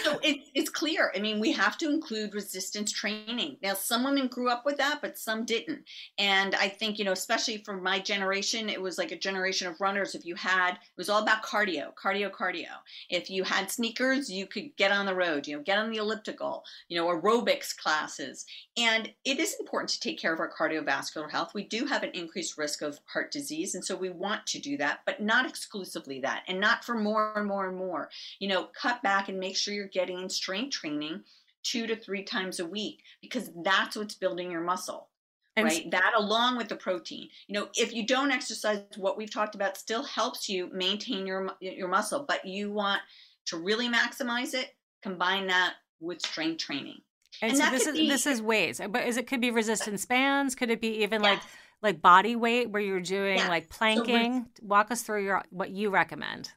so 0.03 0.19
it's 0.23 0.51
it's 0.55 0.71
clear. 0.71 1.13
I 1.15 1.21
mean, 1.21 1.41
we 1.41 1.53
have 1.53 1.79
to 1.79 1.89
include 1.89 2.35
resistance 2.35 2.93
training. 2.93 3.57
Now, 3.63 3.75
some 3.75 4.05
women 4.05 4.29
grew 4.29 4.49
up 4.49 4.65
with 4.65 4.79
that, 4.79 5.01
but 5.01 5.19
some 5.19 5.45
didn't. 5.45 5.85
And 6.19 6.55
I 6.55 6.69
think 6.69 6.99
you 6.99 7.05
know, 7.05 7.13
especially 7.13 7.59
for 7.59 7.77
my 7.77 7.99
generation, 7.99 8.69
it 8.69 8.81
was 8.81 8.99
like 8.99 9.13
a 9.13 9.19
generation 9.19 9.69
of 9.69 9.81
runners. 9.81 10.15
If 10.15 10.25
you 10.25 10.35
had, 10.35 10.73
it 10.73 10.79
was 10.97 11.09
all 11.09 11.23
about 11.23 11.45
cardio, 11.45 11.93
cardio, 11.95 12.31
cardio. 12.31 12.69
If 13.09 13.31
you 13.31 13.45
had 13.45 13.71
sneakers, 13.71 14.31
you 14.31 14.47
could 14.47 14.77
get 14.77 14.93
on 14.93 15.07
the 15.07 15.15
road. 15.15 15.47
You 15.47 15.57
know, 15.57 15.63
get 15.63 15.79
on 15.79 15.91
the 15.91 15.99
elliptical. 15.99 16.65
You 16.89 16.99
know, 16.99 17.07
aerobics 17.07 17.77
classes. 17.77 18.45
And 18.77 19.13
it 19.25 19.39
is 19.39 19.57
important 19.61 19.91
to 19.91 20.01
take 20.01 20.19
care 20.19 20.33
of 20.33 20.41
our 20.41 20.51
cardiovascular 20.51 21.31
health. 21.31 21.53
We 21.55 21.65
do 21.65 21.87
have 21.87 22.03
an 22.03 22.11
increased 22.15 22.59
risk 22.59 22.83
of 22.83 22.99
heart 23.07 23.28
heart 23.29 23.33
disease. 23.33 23.75
And 23.75 23.85
so 23.85 23.97
we 23.97 24.11
want 24.11 24.47
to 24.47 24.59
do 24.59 24.77
that, 24.79 25.01
but 25.07 25.21
not 25.21 25.47
exclusively 25.47 26.21
that 26.21 26.43
and 26.49 26.61
not 26.61 26.85
for 26.85 26.95
more 26.95 27.33
and 27.37 27.47
more 27.47 27.69
and 27.69 27.77
more. 27.77 28.11
You 28.39 28.49
know, 28.49 28.69
cut 28.81 29.03
back 29.03 29.29
and 29.29 29.39
make 29.39 29.57
sure 29.57 29.75
you're 29.75 29.89
getting 29.89 30.29
strength 30.29 30.71
training 30.71 31.23
two 31.63 31.87
to 31.87 31.97
three 31.97 32.23
times 32.23 32.61
a 32.61 32.67
week 32.67 33.03
because 33.21 33.51
that's 33.63 33.97
what's 33.97 34.15
building 34.15 34.51
your 34.51 34.63
muscle. 34.63 35.09
And 35.57 35.67
right 35.67 35.91
that 35.91 36.13
along 36.17 36.57
with 36.57 36.69
the 36.69 36.77
protein 36.77 37.31
you 37.49 37.55
know 37.55 37.67
if 37.75 37.93
you 37.93 38.07
don't 38.07 38.31
exercise 38.31 38.81
what 38.97 39.19
we've 39.19 39.33
talked 39.33 39.57
about 39.57 39.77
still 39.77 40.05
helps 40.05 40.49
you 40.49 40.71
maintain 40.73 41.27
your 41.27 41.51
your 41.59 41.89
muscle 41.89 42.25
but 42.29 42.45
you 42.45 42.71
want 42.71 43.01
to 43.47 43.57
really 43.57 43.89
maximize 43.89 44.55
it 44.55 44.69
combine 45.03 45.49
that 45.49 45.75
with 45.99 46.23
strength 46.23 46.59
training 46.59 46.99
and, 47.43 47.51
and 47.51 47.61
so 47.61 47.71
this 47.73 47.87
is 47.89 47.97
be, 47.97 48.09
this 48.09 48.25
is 48.25 48.41
ways 48.41 48.81
but 48.89 49.05
is 49.05 49.17
it 49.17 49.27
could 49.27 49.41
be 49.41 49.51
resistance 49.51 50.07
bands 50.07 50.55
could 50.55 50.71
it 50.71 50.81
be 50.81 51.03
even 51.03 51.23
like 51.23 51.41
like 51.83 52.03
body 52.03 52.37
weight 52.37 52.71
where 52.71 52.83
you're 52.83 53.01
doing 53.01 53.39
yeah. 53.39 53.49
like 53.49 53.69
planking? 53.69 54.47
So 54.59 54.67
Walk 54.67 54.91
us 54.91 55.03
through 55.03 55.25
your 55.25 55.43
what 55.51 55.71
you 55.71 55.91
recommend. 55.91 56.51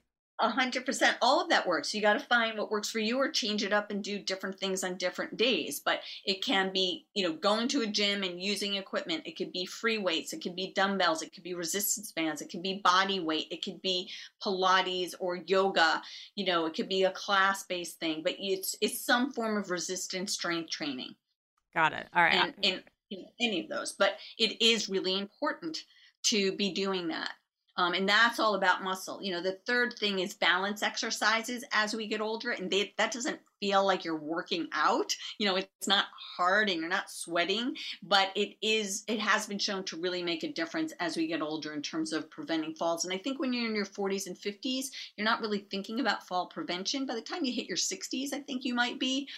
A 0.44 0.50
hundred 0.50 0.88
percent. 0.88 1.18
All 1.22 1.40
of 1.40 1.50
that 1.50 1.68
works. 1.68 1.94
You 1.94 2.02
got 2.02 2.14
to 2.14 2.20
find 2.20 2.58
what 2.58 2.72
works 2.72 2.90
for 2.90 2.98
you, 2.98 3.20
or 3.20 3.30
change 3.30 3.64
it 3.64 3.72
up 3.72 3.92
and 3.92 4.04
do 4.04 4.18
different 4.18 4.60
things 4.60 4.84
on 4.84 4.98
different 4.98 5.38
days. 5.38 5.80
But 5.80 6.00
it 6.26 6.44
can 6.44 6.74
be, 6.74 7.06
you 7.14 7.24
know, 7.24 7.34
going 7.34 7.68
to 7.68 7.82
a 7.82 7.86
gym 7.86 8.24
and 8.24 8.42
using 8.42 8.74
equipment. 8.74 9.28
It 9.28 9.38
could 9.38 9.52
be 9.52 9.68
free 9.68 10.00
weights. 10.00 10.34
It 10.34 10.42
could 10.42 10.56
be 10.56 10.74
dumbbells. 10.76 11.22
It 11.22 11.32
could 11.32 11.44
be 11.44 11.54
resistance 11.54 12.12
bands. 12.12 12.42
It 12.42 12.50
could 12.50 12.64
be 12.64 12.82
body 12.84 13.20
weight. 13.20 13.50
It 13.52 13.64
could 13.64 13.84
be 13.84 14.10
Pilates 14.44 15.14
or 15.20 15.36
yoga. 15.36 16.02
You 16.34 16.46
know, 16.46 16.66
it 16.66 16.74
could 16.74 16.90
be 16.90 17.04
a 17.04 17.12
class-based 17.12 18.00
thing. 18.00 18.22
But 18.24 18.38
it's 18.40 18.76
it's 18.82 19.00
some 19.00 19.34
form 19.34 19.58
of 19.58 19.70
resistance 19.70 20.34
strength 20.34 20.72
training. 20.72 21.14
Got 21.76 21.94
it. 21.94 22.08
All 22.16 22.24
right. 22.24 22.34
And, 22.34 22.54
and 22.64 22.84
any 23.40 23.62
of 23.62 23.70
those, 23.70 23.94
but 23.94 24.18
it 24.38 24.62
is 24.62 24.90
really 24.90 25.18
important 25.18 25.78
to 26.24 26.52
be 26.54 26.72
doing 26.72 27.08
that. 27.10 27.32
Um, 27.78 27.94
and 27.94 28.08
that's 28.08 28.40
all 28.40 28.56
about 28.56 28.84
muscle. 28.84 29.22
You 29.24 29.32
know, 29.32 29.42
the 29.42 29.58
third 29.66 29.94
thing 29.98 30.20
is 30.20 30.34
balance 30.34 30.84
exercises 30.84 31.64
as 31.72 31.96
we 31.96 32.08
get 32.08 32.22
older, 32.22 32.52
and 32.52 32.70
they, 32.70 32.94
that 32.98 33.12
doesn't 33.12 33.40
feel 33.62 33.86
like 33.86 34.04
you're 34.04 34.20
working 34.20 34.68
out. 34.74 35.16
You 35.38 35.48
know, 35.48 35.56
it's 35.56 35.88
not 35.88 36.06
hard 36.36 36.70
and 36.70 36.80
you're 36.80 36.90
not 36.90 37.10
sweating, 37.10 37.76
but 38.04 38.30
it 38.36 38.56
is. 38.62 39.04
It 39.08 39.20
has 39.20 39.48
been 39.48 39.60
shown 39.60 39.86
to 39.86 40.02
really 40.02 40.22
make 40.22 40.44
a 40.44 40.52
difference 40.52 40.94
as 41.00 41.16
we 41.16 41.28
get 41.28 41.42
older 41.42 41.74
in 41.74 41.82
terms 41.82 42.12
of 42.12 42.30
preventing 42.30 42.76
falls. 42.76 43.06
And 43.06 43.14
I 43.14 43.18
think 43.18 43.40
when 43.40 43.54
you're 43.54 43.68
in 43.68 43.76
your 43.76 43.86
40s 43.86 44.28
and 44.28 44.38
50s, 44.38 44.88
you're 45.16 45.26
not 45.26 45.42
really 45.42 45.66
thinking 45.72 46.02
about 46.02 46.28
fall 46.28 46.48
prevention. 46.48 47.06
By 47.06 47.16
the 47.16 47.22
time 47.22 47.46
you 47.46 47.54
hit 47.54 47.68
your 47.68 47.78
60s, 47.78 48.34
I 48.34 48.40
think 48.40 48.66
you 48.66 48.74
might 48.74 49.00
be, 49.00 49.30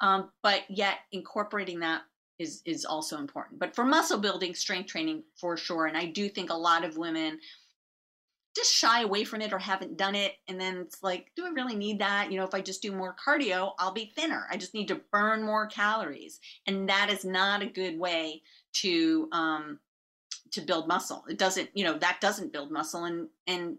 um, 0.00 0.30
but 0.42 0.64
yet 0.68 0.98
incorporating 1.10 1.80
that 1.80 2.02
is 2.38 2.62
is 2.64 2.84
also 2.84 3.18
important. 3.18 3.58
But 3.58 3.74
for 3.74 3.84
muscle 3.84 4.18
building, 4.18 4.54
strength 4.54 4.88
training 4.88 5.24
for 5.36 5.56
sure. 5.56 5.86
And 5.86 5.96
I 5.96 6.06
do 6.06 6.28
think 6.28 6.50
a 6.50 6.54
lot 6.54 6.84
of 6.84 6.96
women 6.96 7.38
just 8.56 8.74
shy 8.74 9.02
away 9.02 9.24
from 9.24 9.40
it 9.40 9.52
or 9.52 9.58
haven't 9.58 9.96
done 9.96 10.14
it. 10.14 10.32
And 10.48 10.60
then 10.60 10.78
it's 10.78 11.02
like 11.02 11.30
do 11.36 11.46
i 11.46 11.50
really 11.50 11.76
need 11.76 12.00
that? 12.00 12.30
You 12.30 12.38
know 12.38 12.44
if 12.44 12.54
i 12.54 12.60
just 12.60 12.82
do 12.82 12.92
more 12.92 13.14
cardio 13.24 13.72
i'll 13.78 13.92
be 13.92 14.12
thinner. 14.16 14.46
I 14.50 14.56
just 14.56 14.74
need 14.74 14.88
to 14.88 15.00
burn 15.12 15.42
more 15.42 15.66
calories. 15.66 16.40
And 16.66 16.88
that 16.88 17.10
is 17.10 17.24
not 17.24 17.62
a 17.62 17.66
good 17.66 17.98
way 17.98 18.42
to 18.74 19.28
um 19.32 19.78
to 20.52 20.60
build 20.60 20.88
muscle. 20.88 21.24
It 21.28 21.38
doesn't 21.38 21.70
you 21.74 21.84
know 21.84 21.98
that 21.98 22.20
doesn't 22.20 22.52
build 22.52 22.70
muscle. 22.70 23.04
And 23.04 23.28
and 23.46 23.76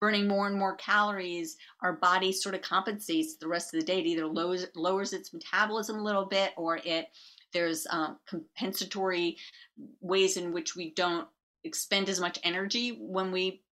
burning 0.00 0.26
more 0.26 0.48
and 0.48 0.58
more 0.58 0.74
calories 0.74 1.56
our 1.80 1.92
body 1.92 2.32
sort 2.32 2.56
of 2.56 2.60
compensates 2.60 3.36
the 3.36 3.46
rest 3.46 3.72
of 3.72 3.78
the 3.78 3.86
day. 3.86 4.00
It 4.00 4.06
either 4.06 4.26
lowers 4.26 4.66
lowers 4.74 5.12
its 5.12 5.32
metabolism 5.32 5.96
a 5.96 6.02
little 6.02 6.24
bit 6.24 6.52
or 6.56 6.80
it 6.84 7.06
there's 7.52 7.86
um, 7.90 8.18
compensatory 8.26 9.36
ways 10.00 10.36
in 10.36 10.52
which 10.52 10.76
we 10.76 10.90
don't 10.90 11.28
expend 11.64 12.08
as 12.08 12.20
much 12.20 12.38
energy 12.42 12.98
when 13.00 13.32
we 13.32 13.62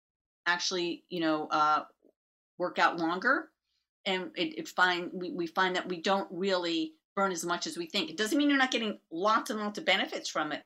actually, 0.47 1.05
you 1.09 1.21
know, 1.21 1.49
uh, 1.51 1.83
work 2.59 2.79
out 2.79 2.99
longer. 2.99 3.49
And 4.07 4.31
it, 4.37 4.59
it 4.59 4.69
find 4.69 5.11
we, 5.13 5.31
we 5.31 5.47
find 5.47 5.77
that 5.77 5.89
we 5.89 6.01
don't 6.01 6.29
really 6.31 6.95
burn 7.15 7.33
as 7.33 7.45
much 7.45 7.67
as 7.67 7.77
we 7.77 7.87
think. 7.87 8.11
It 8.11 8.17
doesn't 8.17 8.39
mean 8.39 8.49
you're 8.49 8.59
not 8.59 8.71
getting 8.71 8.99
lots 9.11 9.51
and 9.51 9.61
lots 9.61 9.79
of 9.79 9.85
benefits 9.85 10.29
from 10.29 10.53
it. 10.53 10.63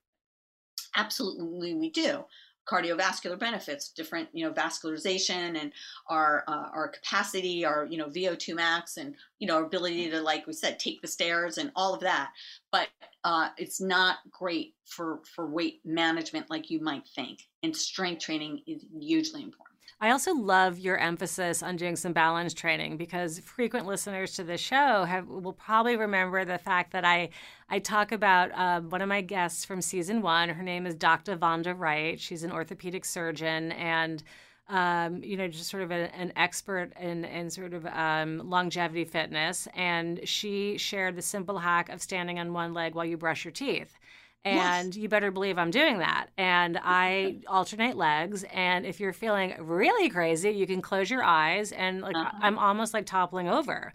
Absolutely, 0.94 1.74
we 1.74 1.90
do 1.90 2.24
cardiovascular 2.66 3.38
benefits, 3.38 3.88
different 3.90 4.28
you 4.32 4.44
know 4.44 4.52
vascularization 4.52 5.60
and 5.60 5.72
our 6.08 6.44
uh, 6.48 6.68
our 6.72 6.88
capacity, 6.88 7.64
our 7.64 7.86
you 7.86 7.98
know 7.98 8.06
VO2 8.06 8.54
max, 8.54 8.96
and 8.96 9.14
you 9.38 9.46
know 9.46 9.56
our 9.56 9.64
ability 9.64 10.10
to 10.10 10.20
like 10.20 10.46
we 10.46 10.52
said 10.52 10.78
take 10.78 11.00
the 11.02 11.08
stairs 11.08 11.58
and 11.58 11.70
all 11.76 11.94
of 11.94 12.00
that. 12.00 12.30
But 12.72 12.88
uh, 13.24 13.48
it's 13.56 13.80
not 13.80 14.18
great 14.30 14.74
for 14.84 15.20
for 15.34 15.46
weight 15.46 15.80
management 15.84 16.50
like 16.50 16.70
you 16.70 16.80
might 16.80 17.06
think. 17.14 17.40
And 17.62 17.74
strength 17.74 18.22
training 18.22 18.62
is 18.66 18.84
hugely 19.00 19.42
important. 19.42 19.73
I 20.00 20.10
also 20.10 20.34
love 20.34 20.78
your 20.78 20.98
emphasis 20.98 21.62
on 21.62 21.76
doing 21.76 21.96
some 21.96 22.12
balance 22.12 22.52
training 22.52 22.96
because 22.96 23.38
frequent 23.38 23.86
listeners 23.86 24.34
to 24.34 24.44
the 24.44 24.58
show 24.58 25.04
have 25.04 25.28
will 25.28 25.52
probably 25.52 25.96
remember 25.96 26.44
the 26.44 26.58
fact 26.58 26.92
that 26.92 27.04
I 27.04 27.30
I 27.70 27.78
talk 27.78 28.12
about 28.12 28.50
uh, 28.52 28.80
one 28.80 29.00
of 29.02 29.08
my 29.08 29.20
guests 29.20 29.64
from 29.64 29.80
season 29.80 30.20
one. 30.20 30.48
Her 30.48 30.62
name 30.62 30.86
is 30.86 30.94
Dr. 30.94 31.36
Vonda 31.36 31.78
Wright. 31.78 32.20
She's 32.20 32.44
an 32.44 32.52
orthopedic 32.52 33.04
surgeon 33.04 33.72
and 33.72 34.22
um, 34.68 35.22
you 35.22 35.36
know, 35.36 35.46
just 35.46 35.68
sort 35.68 35.82
of 35.82 35.90
a, 35.90 36.14
an 36.14 36.32
expert 36.36 36.92
in, 36.98 37.24
in 37.26 37.50
sort 37.50 37.74
of 37.74 37.84
um, 37.86 38.48
longevity 38.48 39.04
fitness. 39.04 39.68
And 39.74 40.26
she 40.26 40.78
shared 40.78 41.16
the 41.16 41.22
simple 41.22 41.58
hack 41.58 41.90
of 41.90 42.00
standing 42.00 42.38
on 42.38 42.52
one 42.52 42.72
leg 42.72 42.94
while 42.94 43.04
you 43.04 43.18
brush 43.18 43.44
your 43.44 43.52
teeth 43.52 43.98
and 44.44 44.94
yes. 44.94 45.02
you 45.02 45.08
better 45.08 45.30
believe 45.30 45.58
I'm 45.58 45.70
doing 45.70 45.98
that. 45.98 46.26
And 46.36 46.78
I 46.82 47.38
alternate 47.46 47.96
legs. 47.96 48.44
And 48.52 48.84
if 48.84 49.00
you're 49.00 49.12
feeling 49.12 49.54
really 49.58 50.10
crazy, 50.10 50.50
you 50.50 50.66
can 50.66 50.82
close 50.82 51.10
your 51.10 51.22
eyes 51.22 51.72
and 51.72 52.02
like 52.02 52.16
uh-huh. 52.16 52.38
I'm 52.42 52.58
almost 52.58 52.92
like 52.92 53.06
toppling 53.06 53.48
over. 53.48 53.92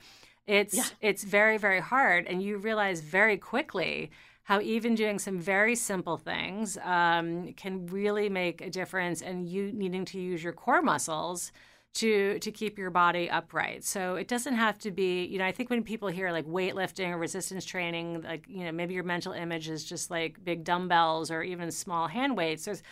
It's 0.48 0.74
yeah. 0.74 0.86
it's 1.00 1.24
very 1.24 1.58
very 1.58 1.80
hard, 1.80 2.26
and 2.26 2.42
you 2.42 2.58
realize 2.58 3.02
very 3.02 3.38
quickly 3.38 4.10
how 4.44 4.60
even 4.62 4.96
doing 4.96 5.20
some 5.20 5.40
very 5.40 5.76
simple 5.76 6.18
things 6.18 6.76
um, 6.84 7.54
can 7.54 7.86
really 7.86 8.30
make 8.30 8.62
a 8.62 8.70
difference. 8.72 9.22
And 9.22 9.48
you 9.48 9.72
needing 9.72 10.06
to 10.06 10.20
use 10.20 10.44
your 10.44 10.54
core 10.54 10.82
muscles 10.82 11.52
to 11.96 12.40
to 12.40 12.52
keep 12.52 12.78
your 12.78 12.90
body 12.90 13.30
upright. 13.30 13.84
So 13.84 14.16
it 14.16 14.28
doesn't 14.28 14.56
have 14.56 14.78
to 14.80 14.92
be, 14.92 15.26
you 15.26 15.40
know, 15.40 15.46
I 15.46 15.52
think 15.52 15.70
when 15.70 15.84
people 15.84 16.10
hear 16.10 16.32
like 16.32 16.46
weightlifting 16.46 17.10
or 17.10 17.18
resistance 17.18 17.66
training, 17.66 18.22
like, 18.22 18.46
you 18.48 18.64
know, 18.64 18.72
maybe 18.72 18.94
your 18.94 19.04
mental 19.04 19.34
image 19.34 19.70
is 19.70 19.84
just 19.84 20.12
like 20.12 20.44
big 20.44 20.64
dumbbells 20.64 21.32
or 21.32 21.42
even 21.44 21.72
small 21.72 22.08
hand 22.08 22.38
weights. 22.38 22.66
There's 22.66 22.84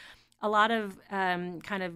a 0.41 0.49
lot 0.49 0.71
of 0.71 0.97
um, 1.11 1.61
kind 1.61 1.83
of 1.83 1.93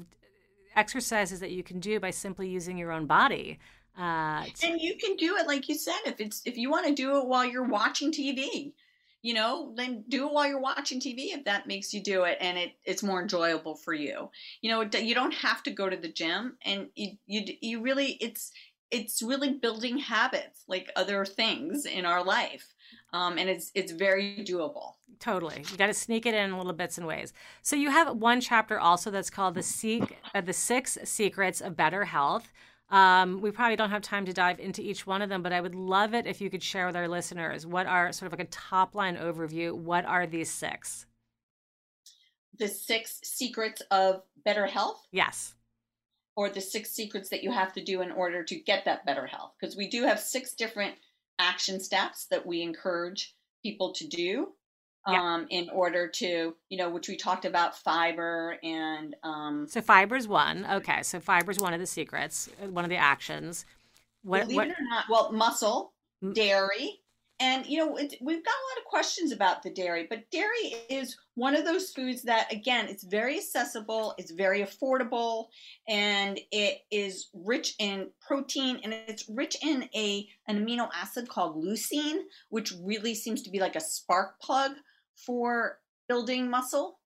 exercises 0.76 1.40
that 1.40 1.52
you 1.52 1.64
can 1.64 1.80
do 1.80 2.00
by 2.00 2.12
simply 2.12 2.48
using 2.48 2.78
your 2.78 2.92
own 2.92 3.06
body. 3.06 3.60
Uh, 3.98 4.46
and 4.64 4.80
you 4.80 4.96
can 4.96 5.18
do 5.18 5.36
it 5.36 5.48
like 5.48 5.68
you 5.68 5.76
said 5.76 6.00
if 6.06 6.22
it's 6.22 6.42
if 6.46 6.58
you 6.58 6.72
want 6.72 6.88
to 6.88 6.94
do 6.94 7.18
it 7.18 7.28
while 7.28 7.44
you're 7.44 7.68
watching 7.68 8.10
TV 8.10 8.72
you 9.22 9.34
know, 9.34 9.74
then 9.76 10.04
do 10.10 10.28
it 10.28 10.34
while 10.34 10.48
you're 10.48 10.60
watching 10.60 11.00
TV 11.00 11.34
if 11.34 11.46
that 11.46 11.68
makes 11.68 11.94
you 11.94 12.02
do 12.02 12.24
it 12.24 12.38
and 12.42 12.58
it, 12.58 12.74
it's 12.86 13.04
more 13.04 13.22
enjoyable 13.22 13.76
for 13.76 13.94
you. 13.94 14.30
You 14.62 14.72
know, 14.72 15.00
you 15.00 15.14
don't 15.14 15.34
have 15.34 15.62
to 15.64 15.72
go 15.72 15.90
to 15.90 15.98
the 15.98 16.12
gym 16.12 16.58
and 16.66 16.88
you, 16.96 17.12
you, 17.28 17.46
you 17.62 17.82
really, 17.82 18.18
it's, 18.20 18.52
it's 18.90 19.22
really 19.22 19.54
building 19.54 19.98
habits 19.98 20.64
like 20.68 20.92
other 20.96 21.24
things 21.24 21.86
in 21.86 22.06
our 22.06 22.24
life. 22.24 22.74
Um, 23.14 23.38
and 23.38 23.50
it's, 23.50 23.72
it's 23.76 23.92
very 23.92 24.44
doable. 24.48 24.94
Totally. 25.20 25.64
You 25.72 25.78
got 25.78 25.88
to 25.88 25.94
sneak 25.94 26.26
it 26.26 26.34
in 26.34 26.58
little 26.58 26.74
bits 26.74 26.98
and 26.98 27.06
ways. 27.06 27.32
So 27.62 27.76
you 27.76 27.92
have 27.92 28.18
one 28.18 28.42
chapter 28.42 28.80
also 28.80 29.12
that's 29.12 29.30
called 29.30 29.54
the 29.54 29.64
seek, 29.64 30.18
uh, 30.34 30.42
the 30.42 30.54
six 30.54 30.98
secrets 31.04 31.62
of 31.62 31.78
better 31.78 32.06
health. 32.06 32.52
Um, 32.91 33.39
we 33.39 33.51
probably 33.51 33.77
don't 33.77 33.89
have 33.89 34.01
time 34.01 34.25
to 34.25 34.34
dive 34.34 34.60
into 34.60 34.82
each 34.82 35.08
one 35.08 35.21
of 35.21 35.30
them, 35.30 35.41
but 35.41 35.54
I 35.54 35.62
would 35.62 35.75
love 35.75 36.13
it 36.13 36.27
if 36.27 36.41
you 36.41 36.49
could 36.49 36.62
share 36.62 36.86
with 36.86 36.95
our 36.95 37.08
listeners 37.08 37.65
what 37.65 37.88
are 37.88 38.12
sort 38.12 38.27
of 38.27 38.38
like 38.38 38.45
a 38.45 38.51
top 38.51 38.95
line 38.95 39.15
overview. 39.15 39.73
What 39.73 40.06
are 40.06 40.27
these 40.27 40.51
six? 40.51 41.06
The 42.60 42.67
six 42.67 43.21
secrets 43.23 43.82
of 43.91 44.23
better 44.43 44.65
health? 44.65 45.08
Yes. 45.12 45.56
Or 46.36 46.49
the 46.49 46.60
six 46.60 46.91
secrets 46.91 47.30
that 47.30 47.43
you 47.43 47.51
have 47.51 47.71
to 47.73 47.84
do 47.84 48.01
in 48.01 48.12
order 48.12 48.43
to 48.43 48.56
get 48.60 48.84
that 48.86 49.06
better 49.06 49.25
health? 49.25 49.54
Because 49.60 49.77
we 49.77 49.89
do 49.89 50.04
have 50.04 50.19
six 50.19 50.54
different 50.54 50.95
action 51.39 51.80
steps 51.80 52.25
that 52.25 52.45
we 52.45 52.62
encourage 52.62 53.36
people 53.63 53.93
to 53.93 54.08
do 54.08 54.49
yeah. 55.08 55.22
um, 55.22 55.48
in 55.50 55.70
order 55.70 56.08
to, 56.08 56.56
you 56.70 56.78
know, 56.78 56.90
which 56.90 57.08
we 57.08 57.16
talked 57.16 57.46
about 57.46 57.78
fiber 57.78 58.58
and. 58.64 59.16
Um, 59.24 59.68
so 59.68 59.82
fiber 59.82 60.16
is 60.16 60.28
one. 60.28 60.66
Okay, 60.72 61.02
so 61.04 61.20
fiber 61.20 61.52
is 61.52 61.60
one 61.60 61.74
of 61.74 61.80
the 61.80 61.88
secrets, 61.88 62.50
uh, 62.62 62.68
one 62.68 62.84
of 62.84 62.90
the 62.90 62.98
actions. 62.98 63.66
What, 64.24 64.42
believe 64.42 64.56
what, 64.58 64.68
it 64.68 64.72
or 64.74 64.90
not, 64.90 65.06
well, 65.10 65.32
muscle, 65.32 65.94
dairy, 66.34 67.00
and 67.40 67.66
you 67.66 67.80
know 67.80 67.96
it, 67.96 68.14
we've 68.22 68.46
got 68.46 68.52
a 68.52 68.68
lot 68.70 68.78
of 68.78 68.86
questions 68.86 69.32
about 69.32 69.64
the 69.64 69.72
dairy, 69.72 70.06
but 70.08 70.30
dairy 70.30 70.76
is 70.92 71.18
one 71.34 71.56
of 71.56 71.66
those 71.66 71.90
foods 71.90 72.22
that, 72.24 72.54
again, 72.54 72.86
it's 72.88 73.04
very 73.04 73.38
accessible, 73.38 74.14
it's 74.20 74.30
very 74.30 74.62
affordable, 74.62 75.48
and 75.90 76.40
it 76.52 76.82
is 76.92 77.30
rich 77.34 77.74
in 77.80 78.10
protein, 78.22 78.80
and 78.84 78.94
it's 78.94 79.28
rich 79.28 79.58
in 79.64 79.90
a 79.96 80.28
an 80.48 80.64
amino 80.64 80.88
acid 80.94 81.28
called 81.28 81.56
leucine, 81.56 82.20
which 82.50 82.74
really 82.84 83.16
seems 83.16 83.42
to 83.42 83.50
be 83.50 83.60
like 83.60 83.76
a 83.76 83.82
spark 83.82 84.40
plug 84.40 84.74
for 85.15 85.80
building 86.08 86.50
muscle. 86.50 87.00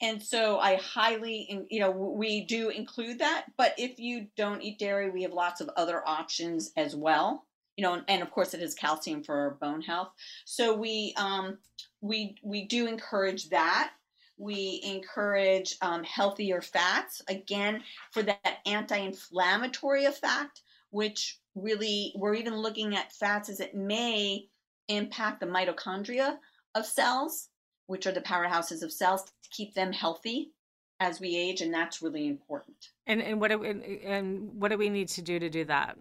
And 0.00 0.22
so 0.22 0.58
I 0.58 0.76
highly, 0.76 1.66
you 1.70 1.80
know, 1.80 1.90
we 1.90 2.44
do 2.44 2.70
include 2.70 3.18
that. 3.18 3.46
But 3.56 3.74
if 3.78 3.98
you 3.98 4.26
don't 4.36 4.62
eat 4.62 4.78
dairy, 4.78 5.10
we 5.10 5.22
have 5.22 5.32
lots 5.32 5.60
of 5.60 5.70
other 5.76 6.02
options 6.06 6.72
as 6.76 6.94
well. 6.96 7.46
You 7.76 7.82
know, 7.82 8.02
and, 8.08 8.22
of 8.22 8.30
course 8.30 8.54
it 8.54 8.60
has 8.60 8.74
calcium 8.74 9.22
for 9.22 9.58
bone 9.60 9.82
health. 9.82 10.08
So 10.46 10.74
we 10.74 11.14
um, 11.18 11.58
we 12.00 12.36
we 12.42 12.64
do 12.64 12.86
encourage 12.86 13.50
that. 13.50 13.92
We 14.38 14.80
encourage 14.84 15.76
um, 15.82 16.02
healthier 16.04 16.62
fats 16.62 17.22
again 17.28 17.82
for 18.12 18.22
that 18.22 18.58
anti-inflammatory 18.64 20.04
effect, 20.06 20.62
which 20.90 21.38
really 21.54 22.12
we're 22.16 22.34
even 22.34 22.56
looking 22.56 22.96
at 22.96 23.12
fats 23.12 23.48
as 23.48 23.60
it 23.60 23.74
may 23.74 24.48
impact 24.88 25.40
the 25.40 25.46
mitochondria 25.46 26.38
of 26.76 26.86
cells, 26.86 27.48
which 27.86 28.06
are 28.06 28.12
the 28.12 28.20
powerhouses 28.20 28.82
of 28.82 28.92
cells, 28.92 29.24
to 29.24 29.48
keep 29.50 29.74
them 29.74 29.92
healthy. 29.92 30.52
as 30.98 31.20
we 31.20 31.36
age, 31.36 31.60
and 31.60 31.74
that's 31.74 32.00
really 32.00 32.26
important. 32.26 32.76
And 33.06 33.20
and 33.20 33.40
what 33.40 33.50
do 33.50 33.58
we, 33.58 34.00
and 34.04 34.60
what 34.60 34.70
do 34.70 34.78
we 34.78 34.88
need 34.88 35.08
to 35.08 35.22
do 35.22 35.38
to 35.38 35.50
do 35.50 35.64
that? 35.66 35.98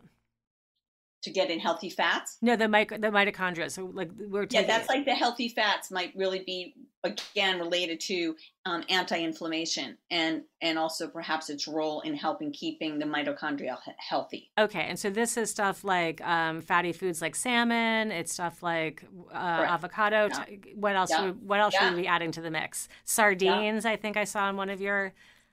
To 1.26 1.32
get 1.32 1.50
in 1.50 1.60
healthy 1.60 1.90
fats? 1.90 2.38
No, 2.44 2.56
the 2.56 2.68
mic 2.68 2.90
the 2.90 3.10
mitochondria. 3.10 3.72
So 3.72 3.90
like 3.92 4.12
we're 4.16 4.46
taking... 4.46 4.70
yeah, 4.70 4.78
that's 4.78 4.88
like 4.88 5.06
the 5.06 5.16
healthy 5.16 5.50
fats 5.50 5.90
might 5.90 6.14
really 6.16 6.44
be 6.46 6.76
again 7.04 7.58
related 7.58 8.00
to 8.02 8.36
um, 8.68 8.84
anti-inflammation 8.90 9.98
and 10.12 10.44
and 10.62 10.78
also 10.78 11.08
perhaps 11.08 11.50
its 11.50 11.68
role 11.68 12.02
in 12.02 12.16
helping 12.16 12.54
keeping 12.54 13.00
the 13.00 13.06
mitochondria 13.06 13.76
healthy. 13.98 14.52
Okay, 14.56 14.84
and 14.84 15.00
so 15.00 15.10
this 15.10 15.36
is 15.36 15.50
stuff 15.50 15.84
like 15.84 16.22
um, 16.22 16.62
fatty 16.62 16.94
foods 16.94 17.24
like 17.24 17.36
salmon. 17.36 18.12
It's 18.12 18.32
stuff 18.32 18.62
like 18.62 19.04
uh, 19.34 19.66
avocado. 19.68 20.30
Yeah. 20.30 20.46
What 20.76 20.96
else? 20.96 21.10
Yeah. 21.10 21.32
what 21.32 21.60
else 21.60 21.74
yeah. 21.74 21.88
should 21.90 21.96
we 21.96 22.04
be 22.04 22.08
adding 22.08 22.32
to 22.34 22.42
the 22.42 22.52
mix? 22.52 22.88
Sardines. 23.04 23.84
I 23.84 23.96
think 23.96 24.16
I 24.16 24.26
saw 24.26 24.48
in 24.48 24.58
one 24.58 24.70
of 24.70 24.80
your. 24.80 25.12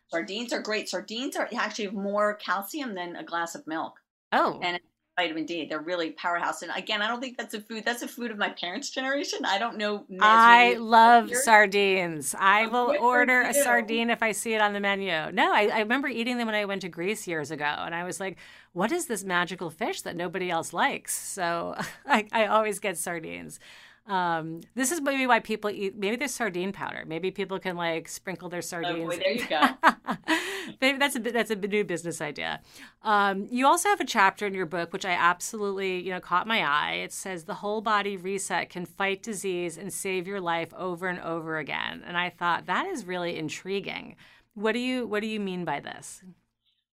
Sardines 0.08 0.52
are 0.52 0.60
great. 0.60 0.90
Sardines 0.90 1.34
are 1.34 1.48
actually 1.56 1.86
have 1.86 1.94
more 1.94 2.34
calcium 2.34 2.94
than 2.94 3.16
a 3.16 3.24
glass 3.24 3.54
of 3.54 3.66
milk. 3.66 3.94
Oh, 4.32 4.60
and 4.62 4.78
vitamin 5.16 5.44
D. 5.44 5.66
They're 5.66 5.80
really 5.80 6.10
powerhouse. 6.10 6.62
And 6.62 6.72
again, 6.74 7.02
I 7.02 7.08
don't 7.08 7.20
think 7.20 7.36
that's 7.36 7.54
a 7.54 7.60
food. 7.60 7.84
That's 7.84 8.02
a 8.02 8.08
food 8.08 8.30
of 8.30 8.38
my 8.38 8.48
parents' 8.50 8.90
generation. 8.90 9.44
I 9.44 9.58
don't 9.58 9.76
know. 9.76 10.04
I 10.20 10.74
love 10.74 11.34
sardines. 11.34 12.34
I 12.38 12.66
will 12.66 12.94
order 13.00 13.42
a 13.42 13.54
sardine 13.54 14.10
if 14.10 14.22
I 14.22 14.32
see 14.32 14.54
it 14.54 14.60
on 14.60 14.72
the 14.72 14.80
menu. 14.80 15.12
No, 15.32 15.52
I, 15.52 15.68
I 15.68 15.78
remember 15.80 16.08
eating 16.08 16.38
them 16.38 16.46
when 16.46 16.54
I 16.54 16.64
went 16.64 16.82
to 16.82 16.88
Greece 16.88 17.26
years 17.26 17.50
ago, 17.50 17.64
and 17.64 17.94
I 17.94 18.04
was 18.04 18.20
like, 18.20 18.38
"What 18.72 18.92
is 18.92 19.06
this 19.06 19.24
magical 19.24 19.70
fish 19.70 20.02
that 20.02 20.16
nobody 20.16 20.50
else 20.50 20.72
likes?" 20.72 21.14
So 21.14 21.76
I, 22.06 22.26
I 22.32 22.46
always 22.46 22.78
get 22.78 22.96
sardines. 22.96 23.60
Um, 24.06 24.62
this 24.74 24.90
is 24.90 25.00
maybe 25.00 25.26
why 25.26 25.38
people 25.38 25.70
eat. 25.70 25.96
Maybe 25.96 26.16
there's 26.16 26.34
sardine 26.34 26.72
powder. 26.72 27.04
Maybe 27.06 27.30
people 27.30 27.58
can 27.58 27.76
like 27.76 28.08
sprinkle 28.08 28.48
their 28.48 28.62
sardines. 28.62 29.04
Oh 29.04 29.06
boy, 29.06 29.16
there 29.16 29.32
you 29.32 29.48
go. 29.48 30.36
maybe 30.80 30.98
that's 30.98 31.14
a 31.14 31.20
that's 31.20 31.50
a 31.50 31.54
new 31.54 31.84
business 31.84 32.20
idea. 32.20 32.60
Um, 33.02 33.46
you 33.50 33.66
also 33.66 33.88
have 33.88 34.00
a 34.00 34.04
chapter 34.04 34.46
in 34.46 34.54
your 34.54 34.66
book 34.66 34.92
which 34.92 35.04
I 35.04 35.12
absolutely 35.12 36.00
you 36.00 36.10
know 36.10 36.20
caught 36.20 36.48
my 36.48 36.66
eye. 36.66 36.94
It 36.94 37.12
says 37.12 37.44
the 37.44 37.54
whole 37.54 37.80
body 37.80 38.16
reset 38.16 38.70
can 38.70 38.86
fight 38.86 39.22
disease 39.22 39.78
and 39.78 39.92
save 39.92 40.26
your 40.26 40.40
life 40.40 40.74
over 40.74 41.06
and 41.06 41.20
over 41.20 41.58
again. 41.58 42.02
And 42.04 42.16
I 42.16 42.30
thought 42.30 42.66
that 42.66 42.86
is 42.86 43.06
really 43.06 43.38
intriguing. 43.38 44.16
What 44.54 44.72
do 44.72 44.80
you 44.80 45.06
what 45.06 45.20
do 45.20 45.28
you 45.28 45.38
mean 45.38 45.64
by 45.64 45.78
this? 45.78 46.22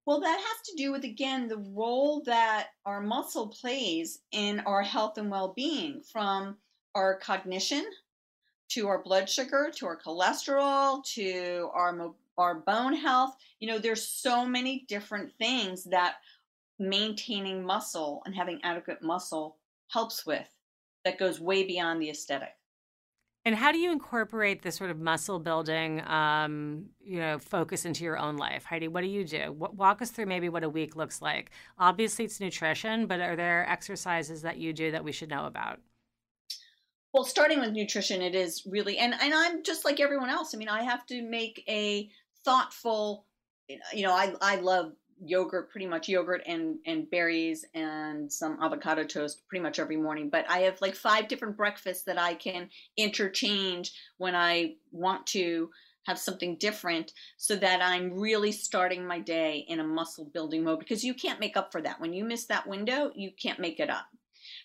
Well, 0.06 0.20
that 0.20 0.40
has 0.40 0.62
to 0.66 0.76
do 0.76 0.90
with, 0.90 1.04
again, 1.04 1.46
the 1.46 1.58
role 1.58 2.22
that 2.24 2.70
our 2.84 3.00
muscle 3.00 3.48
plays 3.48 4.20
in 4.32 4.58
our 4.60 4.82
health 4.82 5.18
and 5.18 5.30
well 5.30 5.52
being 5.54 6.00
from 6.00 6.56
our 6.94 7.18
cognition, 7.18 7.84
to 8.70 8.88
our 8.88 9.02
blood 9.02 9.28
sugar, 9.28 9.70
to 9.76 9.86
our 9.86 9.98
cholesterol, 9.98 11.04
to 11.14 11.68
our 11.74 12.14
our 12.38 12.54
bone 12.54 12.94
health. 12.94 13.36
You 13.58 13.68
know, 13.68 13.78
there's 13.78 14.06
so 14.06 14.46
many 14.46 14.84
different 14.88 15.32
things 15.38 15.84
that 15.84 16.16
maintaining 16.78 17.64
muscle 17.64 18.22
and 18.24 18.34
having 18.34 18.60
adequate 18.62 19.02
muscle 19.02 19.58
helps 19.88 20.24
with 20.24 20.48
that 21.04 21.18
goes 21.18 21.40
way 21.40 21.64
beyond 21.64 22.00
the 22.00 22.10
aesthetic. 22.10 22.54
And 23.44 23.54
how 23.54 23.72
do 23.72 23.78
you 23.78 23.90
incorporate 23.90 24.62
this 24.62 24.76
sort 24.76 24.90
of 24.90 24.98
muscle 24.98 25.38
building, 25.38 26.06
um, 26.06 26.86
you 27.00 27.18
know, 27.18 27.38
focus 27.38 27.86
into 27.86 28.04
your 28.04 28.18
own 28.18 28.36
life, 28.36 28.64
Heidi? 28.64 28.86
What 28.86 29.00
do 29.00 29.06
you 29.06 29.24
do? 29.24 29.52
Walk 29.52 30.02
us 30.02 30.10
through 30.10 30.26
maybe 30.26 30.50
what 30.50 30.62
a 30.62 30.68
week 30.68 30.94
looks 30.94 31.22
like. 31.22 31.50
Obviously, 31.78 32.26
it's 32.26 32.38
nutrition, 32.38 33.06
but 33.06 33.20
are 33.20 33.36
there 33.36 33.66
exercises 33.66 34.42
that 34.42 34.58
you 34.58 34.74
do 34.74 34.90
that 34.90 35.04
we 35.04 35.12
should 35.12 35.30
know 35.30 35.46
about? 35.46 35.80
Well 37.12 37.24
starting 37.24 37.60
with 37.60 37.72
nutrition 37.72 38.22
it 38.22 38.34
is 38.34 38.62
really 38.66 38.98
and 38.98 39.14
and 39.20 39.34
i'm 39.34 39.62
just 39.62 39.84
like 39.84 40.00
everyone 40.00 40.30
else. 40.30 40.54
I 40.54 40.58
mean 40.58 40.68
i 40.68 40.82
have 40.82 41.06
to 41.06 41.22
make 41.22 41.64
a 41.68 42.10
thoughtful 42.44 43.26
you 43.68 44.02
know 44.02 44.12
i 44.12 44.34
i 44.40 44.56
love 44.56 44.92
yogurt 45.22 45.70
pretty 45.70 45.86
much 45.86 46.08
yogurt 46.08 46.42
and 46.46 46.78
and 46.86 47.10
berries 47.10 47.64
and 47.74 48.32
some 48.32 48.58
avocado 48.62 49.04
toast 49.04 49.46
pretty 49.48 49.62
much 49.62 49.78
every 49.78 49.96
morning 49.96 50.30
but 50.30 50.48
i 50.48 50.60
have 50.60 50.80
like 50.80 50.94
five 50.94 51.28
different 51.28 51.56
breakfasts 51.56 52.04
that 52.04 52.18
i 52.18 52.32
can 52.32 52.70
interchange 52.96 53.92
when 54.16 54.34
i 54.34 54.74
want 54.92 55.26
to 55.26 55.68
have 56.06 56.18
something 56.18 56.56
different 56.56 57.12
so 57.36 57.54
that 57.54 57.82
i'm 57.82 58.18
really 58.18 58.50
starting 58.50 59.06
my 59.06 59.18
day 59.18 59.64
in 59.68 59.80
a 59.80 59.84
muscle 59.84 60.24
building 60.32 60.64
mode 60.64 60.78
because 60.78 61.04
you 61.04 61.12
can't 61.12 61.38
make 61.38 61.56
up 61.56 61.70
for 61.70 61.82
that. 61.82 62.00
When 62.00 62.14
you 62.14 62.24
miss 62.24 62.46
that 62.46 62.66
window 62.66 63.12
you 63.14 63.30
can't 63.30 63.60
make 63.60 63.78
it 63.78 63.90
up 63.90 64.06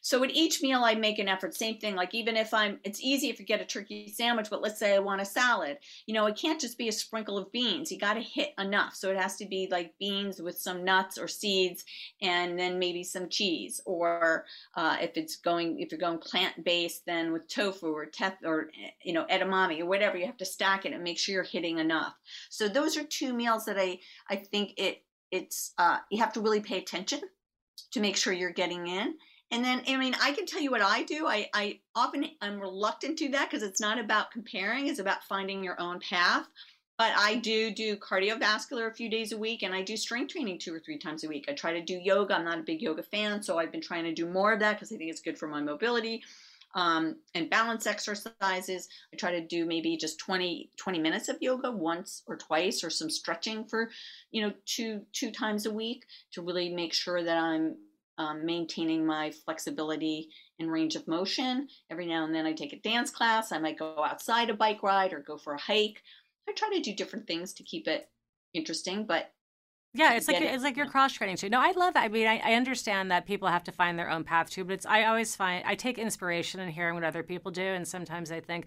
so 0.05 0.23
at 0.23 0.29
each 0.29 0.61
meal, 0.61 0.83
I 0.83 0.93
make 0.93 1.17
an 1.17 1.27
effort. 1.27 1.55
Same 1.55 1.79
thing. 1.79 1.95
Like 1.95 2.13
even 2.13 2.37
if 2.37 2.53
I'm, 2.53 2.79
it's 2.83 3.01
easy 3.01 3.31
if 3.31 3.39
you 3.39 3.45
get 3.45 3.59
a 3.59 3.65
turkey 3.65 4.07
sandwich, 4.07 4.51
but 4.51 4.61
let's 4.61 4.77
say 4.77 4.93
I 4.93 4.99
want 4.99 5.19
a 5.19 5.25
salad. 5.25 5.79
You 6.05 6.13
know, 6.13 6.27
it 6.27 6.37
can't 6.37 6.61
just 6.61 6.77
be 6.77 6.87
a 6.87 6.91
sprinkle 6.91 7.39
of 7.39 7.51
beans. 7.51 7.91
You 7.91 7.97
got 7.97 8.13
to 8.13 8.19
hit 8.19 8.53
enough. 8.59 8.93
So 8.93 9.09
it 9.09 9.17
has 9.17 9.35
to 9.37 9.47
be 9.47 9.67
like 9.71 9.97
beans 9.97 10.39
with 10.39 10.59
some 10.59 10.85
nuts 10.85 11.17
or 11.17 11.27
seeds, 11.27 11.85
and 12.21 12.59
then 12.59 12.77
maybe 12.77 13.03
some 13.03 13.29
cheese. 13.29 13.81
Or 13.87 14.45
uh, 14.75 14.97
if 15.01 15.17
it's 15.17 15.37
going, 15.37 15.79
if 15.79 15.91
you're 15.91 15.99
going 15.99 16.19
plant 16.19 16.63
based, 16.63 17.07
then 17.07 17.33
with 17.33 17.47
tofu 17.47 17.87
or 17.87 18.05
tef 18.05 18.35
or 18.45 18.69
you 19.03 19.13
know 19.13 19.25
edamame 19.25 19.81
or 19.81 19.87
whatever, 19.87 20.17
you 20.17 20.27
have 20.27 20.37
to 20.37 20.45
stack 20.45 20.85
it 20.85 20.93
and 20.93 21.03
make 21.03 21.17
sure 21.17 21.33
you're 21.33 21.43
hitting 21.43 21.79
enough. 21.79 22.13
So 22.51 22.67
those 22.67 22.95
are 22.95 23.03
two 23.03 23.33
meals 23.33 23.65
that 23.65 23.79
I 23.79 24.01
I 24.29 24.35
think 24.35 24.73
it 24.77 25.01
it's 25.31 25.73
uh, 25.79 25.97
you 26.11 26.19
have 26.19 26.33
to 26.33 26.41
really 26.41 26.61
pay 26.61 26.77
attention 26.77 27.21
to 27.89 27.99
make 27.99 28.17
sure 28.17 28.33
you're 28.33 28.51
getting 28.51 28.85
in 28.85 29.15
and 29.51 29.63
then, 29.63 29.84
I 29.88 29.97
mean, 29.97 30.15
I 30.21 30.31
can 30.31 30.45
tell 30.45 30.62
you 30.62 30.71
what 30.71 30.81
I 30.81 31.03
do. 31.03 31.27
I, 31.27 31.49
I 31.53 31.79
often 31.95 32.25
I'm 32.41 32.60
reluctant 32.60 33.17
to 33.19 33.29
that 33.29 33.49
because 33.49 33.63
it's 33.63 33.79
not 33.79 33.99
about 33.99 34.31
comparing; 34.31 34.88
it's 34.88 34.99
about 34.99 35.23
finding 35.23 35.63
your 35.63 35.79
own 35.79 35.99
path. 35.99 36.47
But 36.97 37.12
I 37.15 37.36
do 37.36 37.71
do 37.71 37.97
cardiovascular 37.97 38.89
a 38.89 38.93
few 38.93 39.10
days 39.10 39.34
a 39.34 39.38
week, 39.38 39.63
and 39.63 39.75
I 39.75 39.81
do 39.81 39.97
strength 39.97 40.31
training 40.31 40.60
two 40.60 40.73
or 40.73 40.79
three 40.79 40.97
times 40.97 41.23
a 41.23 41.27
week. 41.27 41.45
I 41.47 41.53
try 41.53 41.73
to 41.73 41.81
do 41.81 41.99
yoga. 42.01 42.36
I'm 42.36 42.45
not 42.45 42.60
a 42.60 42.63
big 42.63 42.81
yoga 42.81 43.03
fan, 43.03 43.43
so 43.43 43.60
I've 43.60 43.71
been 43.71 43.81
trying 43.81 44.05
to 44.05 44.13
do 44.13 44.25
more 44.25 44.53
of 44.53 44.60
that 44.62 44.73
because 44.73 44.91
I 44.91 44.97
think 44.97 45.12
it's 45.12 45.21
good 45.21 45.38
for 45.38 45.47
my 45.47 45.62
mobility. 45.62 46.23
Um, 46.73 47.17
and 47.34 47.49
balance 47.49 47.88
exercises. 47.88 48.89
I 49.13 49.17
try 49.17 49.31
to 49.31 49.45
do 49.45 49.65
maybe 49.65 49.95
just 49.95 50.19
20, 50.19 50.71
20 50.75 50.99
minutes 50.99 51.29
of 51.29 51.38
yoga 51.39 51.71
once 51.71 52.23
or 52.27 52.36
twice, 52.36 52.84
or 52.84 52.89
some 52.89 53.10
stretching 53.10 53.65
for, 53.65 53.91
you 54.31 54.41
know, 54.41 54.53
two 54.65 55.01
two 55.13 55.31
times 55.31 55.65
a 55.65 55.71
week 55.71 56.05
to 56.31 56.41
really 56.41 56.69
make 56.69 56.93
sure 56.93 57.23
that 57.23 57.38
I'm 57.38 57.75
um, 58.17 58.45
maintaining 58.45 59.06
my 59.06 59.32
flexibility 59.32 60.30
and 60.60 60.71
range 60.71 60.95
of 60.95 61.08
motion. 61.08 61.67
Every 61.89 62.06
now 62.06 62.25
and 62.25 62.34
then 62.34 62.45
I 62.45 62.54
take 62.54 62.73
a 62.73 62.80
dance 62.80 63.12
class. 63.12 63.51
I 63.51 63.60
might 63.60 63.80
go 63.80 64.04
outside 64.04 64.49
a 64.49 64.54
bike 64.54 64.84
ride 64.84 65.13
or 65.13 65.19
go 65.19 65.38
for 65.38 65.54
a 65.54 65.62
hike. 65.62 66.01
I 66.47 66.54
try 66.54 66.69
to 66.73 66.82
do 66.82 66.93
different 66.93 67.28
things 67.28 67.54
to 67.54 67.63
keep 67.63 67.88
it 67.88 68.08
interesting, 68.54 69.06
but 69.06 69.32
yeah, 69.95 70.13
it's 70.13 70.28
like 70.28 70.41
it. 70.41 70.43
it's 70.43 70.63
like 70.63 70.75
you're 70.75 70.88
cross 70.88 71.13
training 71.13 71.38
too. 71.38 71.49
No, 71.49 71.60
I 71.62 71.71
love 71.71 71.93
that. 71.93 72.04
I 72.04 72.08
mean, 72.10 72.28
I, 72.28 72.41
I, 72.43 72.54
understand 72.56 73.12
that 73.12 73.25
people 73.25 73.47
have 73.47 73.63
to 73.63 73.71
find 73.71 73.97
their 73.97 74.10
own 74.10 74.25
path 74.25 74.49
too, 74.49 74.65
but 74.65 74.73
it's 74.73 74.86
I 74.86 75.06
always 75.06 75.36
find 75.38 75.63
I 75.65 75.75
take 75.75 75.97
inspiration 75.97 76.60
in 76.60 76.69
hearing 76.69 76.95
what 76.95 77.06
other 77.06 77.23
people 77.23 77.49
do, 77.49 77.62
and 77.62 77.88
sometimes 77.88 78.30
I 78.30 78.41
think, 78.41 78.65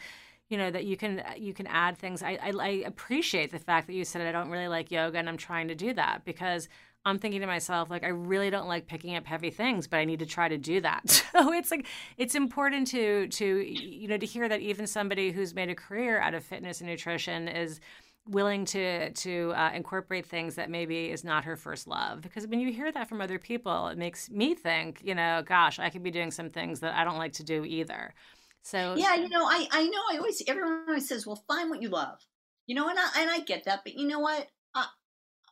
you 0.49 0.57
know, 0.57 0.71
that 0.71 0.87
you 0.87 0.97
can 0.97 1.23
you 1.37 1.53
can 1.53 1.67
add 1.67 1.99
things. 1.99 2.23
I, 2.23 2.39
I, 2.43 2.53
I 2.59 2.69
appreciate 2.87 3.53
the 3.53 3.59
fact 3.59 3.89
that 3.89 3.93
you 3.93 4.07
said 4.07 4.23
I 4.23 4.33
don't 4.33 4.49
really 4.49 4.69
like 4.69 4.91
yoga, 4.91 5.19
and 5.19 5.29
I'm 5.29 5.37
trying 5.37 5.69
to 5.69 5.75
do 5.75 5.93
that 5.95 6.23
because 6.25 6.67
I'm 7.05 7.19
thinking 7.19 7.41
to 7.41 7.47
myself, 7.47 7.91
like, 7.91 8.05
I 8.05 8.09
really 8.09 8.51
don't 8.51 8.69
like 8.69 8.87
picking 8.87 9.17
up 9.17 9.25
heavy 9.25 9.51
things, 9.51 9.87
but 9.87 9.97
I 9.99 10.05
need 10.05 10.19
to 10.19 10.27
try 10.27 10.49
to 10.49 10.59
do 10.59 10.81
that. 10.81 11.25
So 11.39 11.53
it's 11.53 11.71
like 11.71 11.87
it's 12.17 12.35
important 12.35 12.89
to 12.89 13.29
to 13.29 13.59
you 13.61 14.09
know 14.09 14.17
to 14.17 14.27
hear 14.27 14.49
that 14.49 14.61
even 14.61 14.89
somebody 14.89 15.31
who's 15.31 15.55
made 15.55 15.69
a 15.69 15.75
career 15.75 16.19
out 16.19 16.35
of 16.35 16.43
fitness 16.43 16.81
and 16.81 16.91
nutrition 16.91 17.47
is 17.47 17.81
willing 18.27 18.65
to 18.67 19.13
to 19.13 19.53
uh, 19.55 19.71
incorporate 19.73 20.27
things 20.27 20.57
that 20.57 20.71
maybe 20.71 21.11
is 21.11 21.25
not 21.25 21.45
her 21.45 21.55
first 21.55 21.87
love. 21.87 22.23
Because 22.23 22.47
when 22.47 22.59
you 22.61 22.73
hear 22.73 22.91
that 22.91 23.09
from 23.09 23.21
other 23.21 23.39
people 23.39 23.89
it 23.89 23.99
makes 23.99 24.31
me 24.31 24.55
think 24.55 25.01
you 25.05 25.15
know 25.15 25.43
gosh 25.47 25.79
i 25.79 25.91
could 25.91 26.03
be 26.03 26.11
doing 26.11 26.31
some 26.31 26.51
things 26.51 26.81
that 26.81 26.95
i 26.95 27.05
don't 27.05 27.19
like 27.19 27.35
to 27.35 27.45
do 27.45 27.65
either. 27.65 28.15
So 28.63 28.95
yeah 28.97 29.15
you 29.15 29.29
know 29.29 29.45
i 29.45 29.69
i 29.71 29.85
know 29.85 30.01
i 30.13 30.17
always 30.17 30.43
everyone 30.49 30.85
always 30.89 31.07
says 31.07 31.27
well 31.27 31.45
find 31.47 31.71
what 31.71 31.83
you 31.83 31.89
love. 31.89 32.19
You 32.67 32.75
know 32.75 32.89
and 32.89 32.99
i 32.99 33.21
and 33.21 33.31
i 33.31 33.41
get 33.41 33.65
that 33.65 33.81
but 33.85 33.95
you 33.95 34.09
know 34.09 34.19
what 34.19 34.49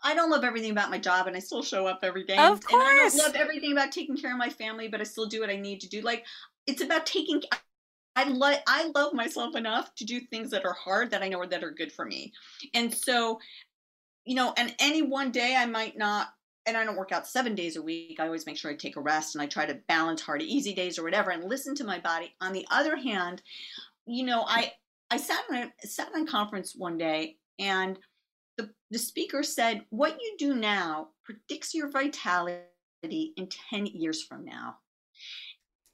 I 0.06 0.14
don't 0.14 0.30
love 0.30 0.44
everything 0.44 0.70
about 0.70 0.88
my 0.88 0.98
job, 0.98 1.26
and 1.26 1.36
I 1.36 1.40
still 1.40 1.64
show 1.64 1.88
up 1.88 1.98
every 2.04 2.22
day. 2.22 2.36
Of 2.36 2.64
course, 2.64 2.72
and 2.72 2.82
I 2.82 3.08
don't 3.08 3.18
love 3.18 3.34
everything 3.34 3.72
about 3.72 3.90
taking 3.90 4.16
care 4.16 4.30
of 4.30 4.38
my 4.38 4.48
family, 4.48 4.86
but 4.86 5.00
I 5.00 5.04
still 5.04 5.26
do 5.26 5.40
what 5.40 5.50
I 5.50 5.56
need 5.56 5.80
to 5.80 5.88
do. 5.88 6.00
Like 6.00 6.24
it's 6.68 6.80
about 6.80 7.06
taking. 7.06 7.42
I 8.14 8.28
love 8.28 8.58
I 8.68 8.90
love 8.94 9.14
myself 9.14 9.56
enough 9.56 9.92
to 9.96 10.04
do 10.04 10.20
things 10.20 10.50
that 10.50 10.64
are 10.64 10.72
hard 10.72 11.10
that 11.10 11.22
I 11.22 11.28
know 11.28 11.40
are 11.40 11.46
that 11.48 11.64
are 11.64 11.72
good 11.72 11.90
for 11.90 12.04
me, 12.04 12.32
and 12.72 12.94
so, 12.94 13.40
you 14.24 14.36
know, 14.36 14.54
and 14.56 14.72
any 14.78 15.02
one 15.02 15.32
day 15.32 15.56
I 15.58 15.66
might 15.66 15.98
not. 15.98 16.28
And 16.66 16.76
I 16.76 16.84
don't 16.84 16.96
work 16.96 17.12
out 17.12 17.28
seven 17.28 17.54
days 17.54 17.76
a 17.76 17.82
week. 17.82 18.18
I 18.18 18.26
always 18.26 18.46
make 18.46 18.56
sure 18.56 18.70
I 18.70 18.74
take 18.74 18.96
a 18.96 19.00
rest 19.00 19.36
and 19.36 19.42
I 19.42 19.46
try 19.46 19.66
to 19.66 19.78
balance 19.86 20.20
hard, 20.20 20.42
easy 20.42 20.74
days 20.74 20.98
or 20.98 21.04
whatever, 21.04 21.30
and 21.30 21.44
listen 21.44 21.76
to 21.76 21.84
my 21.84 22.00
body. 22.00 22.34
On 22.40 22.52
the 22.52 22.66
other 22.72 22.96
hand, 22.96 23.40
you 24.06 24.24
know, 24.24 24.44
I 24.46 24.72
I 25.10 25.16
sat 25.16 25.42
in 25.50 25.56
a 25.56 25.86
sat 25.86 26.10
in 26.14 26.22
a 26.22 26.30
conference 26.30 26.74
one 26.76 26.96
day 26.96 27.36
and 27.58 27.98
the, 28.56 28.70
the 28.90 28.98
speaker 28.98 29.42
said, 29.42 29.84
What 29.90 30.18
you 30.20 30.34
do 30.38 30.54
now 30.54 31.08
predicts 31.24 31.74
your 31.74 31.90
vitality 31.90 32.62
in 33.36 33.48
10 33.70 33.86
years 33.86 34.22
from 34.22 34.44
now. 34.44 34.76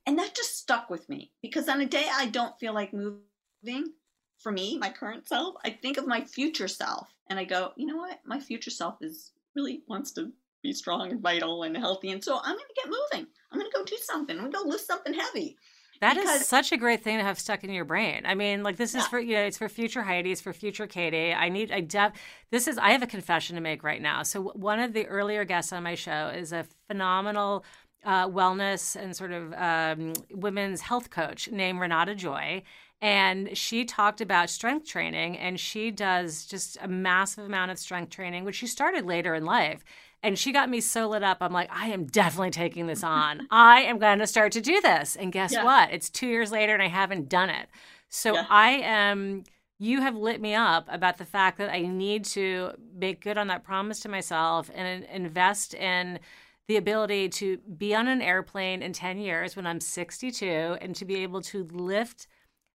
And 0.07 0.19
that 0.19 0.35
just 0.35 0.59
stuck 0.59 0.91
with 0.91 1.09
me 1.09 1.33
because 1.43 1.69
on 1.69 1.81
a 1.81 1.87
day 1.87 2.07
I 2.13 2.27
don't 2.27 2.59
feel 2.59 2.75
like 2.75 2.93
moving, 2.93 3.93
for 4.39 4.51
me, 4.51 4.77
my 4.79 4.91
current 4.91 5.29
self, 5.29 5.55
I 5.65 5.71
think 5.71 5.97
of 5.97 6.07
my 6.07 6.21
future 6.21 6.69
self 6.69 7.07
and 7.31 7.39
I 7.39 7.45
go, 7.45 7.73
you 7.77 7.87
know 7.87 7.97
what? 7.97 8.19
My 8.27 8.41
future 8.41 8.71
self 8.71 8.97
is 9.01 9.31
really 9.55 9.83
wants 9.87 10.13
to 10.13 10.33
be 10.63 10.73
strong 10.73 11.11
and 11.11 11.21
vital 11.21 11.63
and 11.63 11.77
healthy. 11.77 12.11
And 12.11 12.23
so 12.23 12.39
I'm 12.43 12.57
going 12.57 12.59
to 12.59 12.83
get 12.83 12.87
moving. 12.87 13.27
I'm 13.51 13.59
going 13.59 13.71
to 13.71 13.79
go 13.79 13.85
do 13.85 13.97
something. 14.03 14.37
I'm 14.37 14.51
going 14.51 14.53
to 14.53 14.59
go 14.59 14.69
lift 14.69 14.87
something 14.87 15.15
heavy. 15.15 15.57
That 16.03 16.17
is 16.17 16.47
such 16.47 16.73
a 16.73 16.77
great 16.77 17.05
thing 17.05 17.19
to 17.19 17.25
have 17.25 17.39
stuck 17.39 17.63
in 17.63 17.71
your 17.71 17.85
brain. 17.85 18.23
I 18.27 18.35
mean, 18.35 18.65
like 18.65 18.77
this 18.77 18.93
yeah. 18.93 19.01
is 19.01 19.07
for 19.07 19.21
you 19.21 19.37
know, 19.37 19.43
it's 19.43 19.57
for 19.57 19.69
future 19.69 20.03
Heidi, 20.03 20.33
it's 20.33 20.41
for 20.41 20.53
future 20.53 20.89
Katie. 20.89 21.33
I 21.33 21.49
need 21.49 21.71
I 21.71 21.81
def 21.81 22.13
this 22.51 22.67
is 22.67 22.77
I 22.77 22.91
have 22.91 23.03
a 23.03 23.07
confession 23.07 23.55
to 23.55 23.63
make 23.63 23.85
right 23.85 24.03
now. 24.03 24.25
So 24.25 24.43
one 24.43 24.81
of 24.81 24.95
the 24.95 25.07
earlier 25.07 25.45
guests 25.45 25.73
on 25.73 25.85
my 25.85 25.95
show 25.95 26.33
is 26.35 26.53
a 26.53 26.67
phenomenal 26.89 27.65
uh, 28.05 28.29
wellness 28.29 28.97
and 28.97 29.15
sort 29.15 29.31
of 29.31 29.53
um, 29.55 30.13
women's 30.33 30.81
health 30.81 31.11
coach 31.11 31.49
named 31.53 31.79
Renata 31.79 32.17
Joy. 32.17 32.65
And 33.01 33.57
she 33.57 33.85
talked 33.85 34.21
about 34.21 34.49
strength 34.49 34.87
training, 34.87 35.37
and 35.37 35.59
she 35.59 35.91
does 35.91 36.47
just 36.47 36.79
a 36.81 36.87
massive 36.87 37.45
amount 37.45 37.73
of 37.73 37.79
strength 37.79 38.11
training, 38.11 38.45
which 38.45 38.55
she 38.55 38.69
started 38.69 39.05
later 39.05 39.35
in 39.35 39.45
life. 39.45 39.85
And 40.23 40.39
she 40.39 40.53
got 40.53 40.69
me 40.69 40.81
so 40.81 41.09
lit 41.09 41.23
up. 41.23 41.39
I'm 41.41 41.53
like, 41.53 41.69
I 41.73 41.89
am 41.89 42.05
definitely 42.05 42.51
taking 42.51 42.87
this 42.87 43.03
on. 43.03 43.49
I 43.51 43.83
am 43.83 43.99
going 43.99 44.21
to 44.21 44.27
start 44.27 44.53
to 44.53 44.61
do 44.61 44.81
this. 44.81 45.17
And 45.17 45.33
guess 45.33 45.53
yeah. 45.53 45.65
what? 45.65 45.91
It's 45.93 46.09
two 46.09 46.29
years 46.29 46.53
later, 46.53 46.73
and 46.73 46.83
I 46.83 46.89
haven't 46.89 47.29
done 47.29 47.51
it. 47.51 47.69
So 48.09 48.35
yeah. 48.35 48.47
I 48.49 48.71
am 48.85 49.45
you 49.83 50.01
have 50.01 50.15
lit 50.15 50.41
me 50.41 50.55
up 50.55 50.87
about 50.89 51.19
the 51.19 51.25
fact 51.25 51.59
that 51.59 51.69
I 51.69 51.81
need 51.81 52.25
to 52.27 52.71
make 52.95 53.21
good 53.21 53.37
on 53.37 53.49
that 53.49 53.65
promise 53.65 53.99
to 54.01 54.09
myself 54.09 54.71
and 54.73 55.05
invest 55.07 55.75
in 55.75 56.21
the 56.69 56.77
ability 56.77 57.29
to 57.29 57.59
be 57.77 57.93
on 57.93 58.07
an 58.07 58.23
airplane 58.23 58.81
in 58.81 58.93
10 58.93 59.19
years 59.19 59.57
when 59.57 59.67
I'm 59.67 59.81
62 59.81 60.77
and 60.81 60.95
to 60.95 61.05
be 61.05 61.17
able 61.17 61.41
to 61.43 61.65
lift 61.65 62.29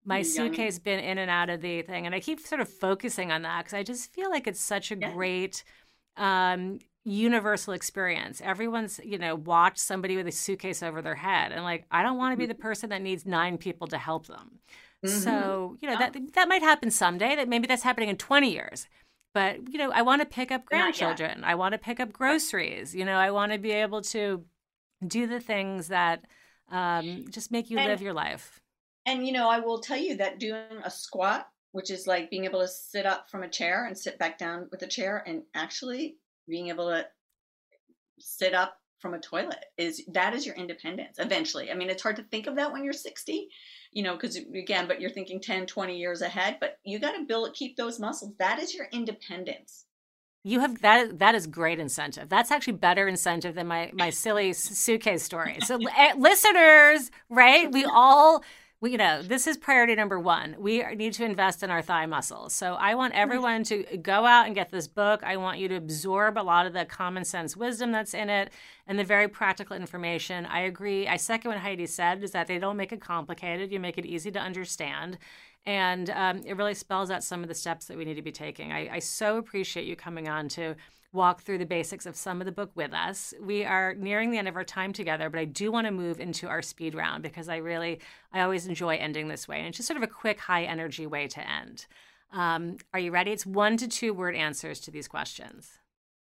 my 0.04 0.22
suitcase 0.22 0.80
bin 0.80 1.00
in 1.00 1.18
and 1.18 1.32
out 1.32 1.50
of 1.50 1.62
the 1.62 1.82
thing. 1.84 2.06
And 2.06 2.14
I 2.14 2.20
keep 2.20 2.42
sort 2.42 2.60
of 2.60 2.68
focusing 2.68 3.32
on 3.32 3.44
that 3.44 3.60
because 3.60 3.74
I 3.74 3.84
just 3.84 4.12
feel 4.12 4.30
like 4.30 4.46
it's 4.46 4.60
such 4.60 4.92
a 4.92 4.98
yeah. 4.98 5.14
great 5.14 5.64
um, 6.18 6.80
universal 7.08 7.74
experience. 7.74 8.41
Everyone's, 8.43 9.00
you 9.04 9.17
know, 9.17 9.36
watched 9.36 9.80
somebody 9.80 10.15
with 10.15 10.28
a 10.28 10.32
suitcase 10.32 10.84
over 10.84 11.02
their 11.02 11.15
head. 11.15 11.52
And 11.52 11.63
like, 11.63 11.86
I 11.89 12.04
don't 12.04 12.17
want 12.17 12.34
to 12.34 12.38
be 12.38 12.43
mm-hmm. 12.43 12.50
the 12.50 12.56
person 12.56 12.89
that 12.89 13.02
needs 13.02 13.26
nine 13.26 13.58
people 13.58 13.88
to 13.88 13.98
help 13.98 14.28
them. 14.28 14.60
Mm-hmm. 15.06 15.20
So, 15.20 15.78
you 15.82 15.88
know, 15.88 15.93
yeah. 15.93 16.10
that 16.10 16.34
that 16.34 16.48
might 16.48 16.62
happen 16.62 16.91
someday. 16.91 17.36
That 17.36 17.48
maybe 17.48 17.67
that's 17.67 17.84
happening 17.84 18.10
in 18.10 18.17
20 18.17 18.52
years 18.52 18.88
but 19.38 19.72
you 19.72 19.78
know 19.78 19.91
i 19.91 20.02
want 20.02 20.20
to 20.20 20.26
pick 20.26 20.52
up 20.52 20.65
grandchildren 20.65 21.43
i 21.43 21.54
want 21.54 21.74
to 21.74 21.78
pick 21.78 22.00
up 22.00 22.12
groceries 22.12 22.96
you 22.96 23.06
know 23.06 23.17
i 23.17 23.30
want 23.30 23.52
to 23.52 23.60
be 23.60 23.72
able 23.72 24.02
to 24.02 24.43
do 25.06 25.28
the 25.28 25.39
things 25.39 25.89
that 25.89 26.24
um, 26.72 27.26
just 27.30 27.52
make 27.52 27.70
you 27.70 27.78
and, 27.78 27.88
live 27.88 28.02
your 28.02 28.13
life 28.13 28.60
and 29.06 29.28
you 29.28 29.32
know 29.32 29.48
i 29.48 29.60
will 29.60 29.80
tell 29.80 29.98
you 29.98 30.17
that 30.17 30.39
doing 30.39 30.82
a 30.84 30.89
squat 30.89 31.48
which 31.72 31.91
is 31.91 32.08
like 32.08 32.32
being 32.32 32.46
able 32.46 32.62
to 32.62 32.67
sit 32.67 33.06
up 33.06 33.30
from 33.30 33.43
a 33.43 33.50
chair 33.50 33.86
and 33.86 33.96
sit 33.96 34.17
back 34.17 34.39
down 34.39 34.67
with 34.72 34.82
a 34.82 34.88
chair 34.88 35.24
and 35.28 35.43
actually 35.54 36.15
being 36.48 36.70
able 36.70 36.90
to 36.90 37.06
sit 38.20 38.54
up 38.54 38.80
from 39.00 39.14
a 39.14 39.20
toilet 39.20 39.64
is 39.78 40.04
that 40.12 40.34
is 40.34 40.46
your 40.46 40.56
independence 40.56 41.18
eventually 41.20 41.70
i 41.72 41.76
mean 41.76 41.90
it's 41.90 42.02
hard 42.02 42.16
to 42.16 42.24
think 42.24 42.48
of 42.48 42.56
that 42.56 42.72
when 42.72 42.84
you're 42.84 42.94
60 42.94 43.48
you 43.92 44.04
know, 44.04 44.14
because 44.14 44.36
again, 44.36 44.88
but 44.88 45.02
you're 45.02 45.10
thinking 45.10 45.42
10, 45.42 45.66
20 45.66 45.98
years 45.98 46.22
ahead, 46.22 46.58
but 46.60 46.78
you 46.84 47.00
got 47.00 47.14
to 47.14 47.24
build, 47.24 47.54
keep 47.56 47.78
those 47.78 48.00
muscles. 48.00 48.34
That 48.40 48.60
is 48.60 48.74
your 48.74 48.88
independence. 48.92 49.86
You 50.44 50.60
have 50.60 50.82
that. 50.82 51.20
That 51.20 51.36
is 51.36 51.48
great 51.48 51.80
incentive. 51.80 52.30
That's 52.30 52.52
actually 52.52 52.74
better 52.74 53.08
incentive 53.08 53.56
than 53.56 53.68
my 53.68 53.92
my 53.94 54.12
silly 54.12 54.54
suitcase 54.54 55.24
story. 55.24 55.58
So, 55.66 55.78
eh, 55.98 56.14
listeners, 56.16 57.12
right? 57.28 57.70
We 57.70 57.84
all 57.84 58.44
we, 58.80 58.92
you 58.92 58.98
know, 58.98 59.24
this 59.24 59.48
is 59.48 59.58
priority 59.58 59.96
number 59.96 60.20
one. 60.20 60.56
We 60.60 60.84
need 60.96 61.13
to 61.13 61.26
invest 61.26 61.63
in 61.63 61.72
our 61.72 61.82
thigh 61.82 62.06
muscles. 62.06 62.54
So 62.54 62.76
I 62.76 62.94
want 62.94 63.16
everyone 63.16 63.63
to 63.66 63.98
go 63.98 64.28
out 64.28 64.46
and 64.46 64.54
get 64.54 64.70
this 64.70 64.88
book. 64.88 65.24
I 65.24 65.38
want 65.38 65.58
you 65.58 65.68
to 65.70 65.76
absorb 65.76 66.38
a 66.38 66.44
lot 66.44 66.68
of 66.68 66.74
the 66.74 66.86
common 66.86 67.26
sense 67.26 67.58
wisdom 67.58 67.92
that's 67.92 68.13
in 68.13 68.30
it 68.30 68.52
and 68.86 69.00
the 69.00 69.04
very 69.04 69.28
practical 69.28 69.76
information. 69.76 70.46
I 70.46 70.60
agree. 70.60 71.08
I 71.08 71.18
second 71.18 71.50
what 71.50 71.60
Heidi 71.60 71.88
said 71.88 72.24
is 72.24 72.32
that 72.32 72.46
they 72.46 72.60
don't 72.60 72.78
make 72.78 72.92
it 72.92 73.02
complicated. 73.02 73.72
You 73.72 73.80
make 73.80 73.98
it 73.98 74.06
easy 74.06 74.30
to 74.32 74.40
understand. 74.40 75.18
And 75.66 76.12
um, 76.12 76.44
it 76.46 76.56
really 76.56 76.76
spells 76.76 77.10
out 77.10 77.24
some 77.24 77.42
of 77.42 77.50
the 77.50 77.56
steps 77.56 77.88
that 77.88 77.98
we 77.98 78.06
need 78.06 78.16
to 78.16 78.22
be 78.22 78.32
taking. 78.32 78.72
I, 78.72 78.90
I 78.94 79.00
so 79.00 79.38
appreciate 79.38 79.88
you 79.88 79.96
coming 79.96 80.30
on 80.30 80.50
to 80.50 80.76
walk 81.13 81.41
through 81.41 81.58
the 81.58 81.65
basics 81.65 82.06
of 82.06 82.15
some 82.15 82.41
of 82.41 82.46
the 82.46 82.52
book 82.52 82.72
with 82.76 82.93
us. 82.93 83.34
We 83.41 83.63
are 83.63 83.93
nearing 83.96 84.32
the 84.32 84.38
end 84.38 84.48
of 84.48 84.56
our 84.56 84.63
time 84.63 84.93
together, 84.93 85.30
but 85.30 85.39
I 85.39 85.46
do 85.46 85.72
want 85.72 85.88
to 85.88 85.91
move 85.91 86.20
into 86.20 86.48
our 86.48 86.62
speed 86.62 86.96
round 86.96 87.24
because 87.24 87.50
I 87.50 87.58
really, 87.58 88.00
I 88.34 88.41
always 88.41 88.67
enjoy 88.67 88.96
ending 88.96 89.28
this 89.28 89.48
way. 89.48 89.60
And 89.60 89.67
it's 89.67 89.78
just 89.78 89.88
sort 89.88 89.98
of 89.98 90.04
a 90.04 90.08
quick, 90.08 90.39
high 90.39 90.63
energy 90.63 91.08
way 91.08 91.28
to 91.28 91.50
end. 91.50 91.88
Um, 92.32 92.78
are 92.93 93.00
you 93.00 93.12
ready? 93.12 93.32
It's 93.32 93.46
one 93.46 93.78
to 93.78 93.88
two 93.88 94.13
word 94.13 94.36
answers 94.36 94.80
to 94.82 94.91
these 94.91 95.08
questions. 95.08 95.80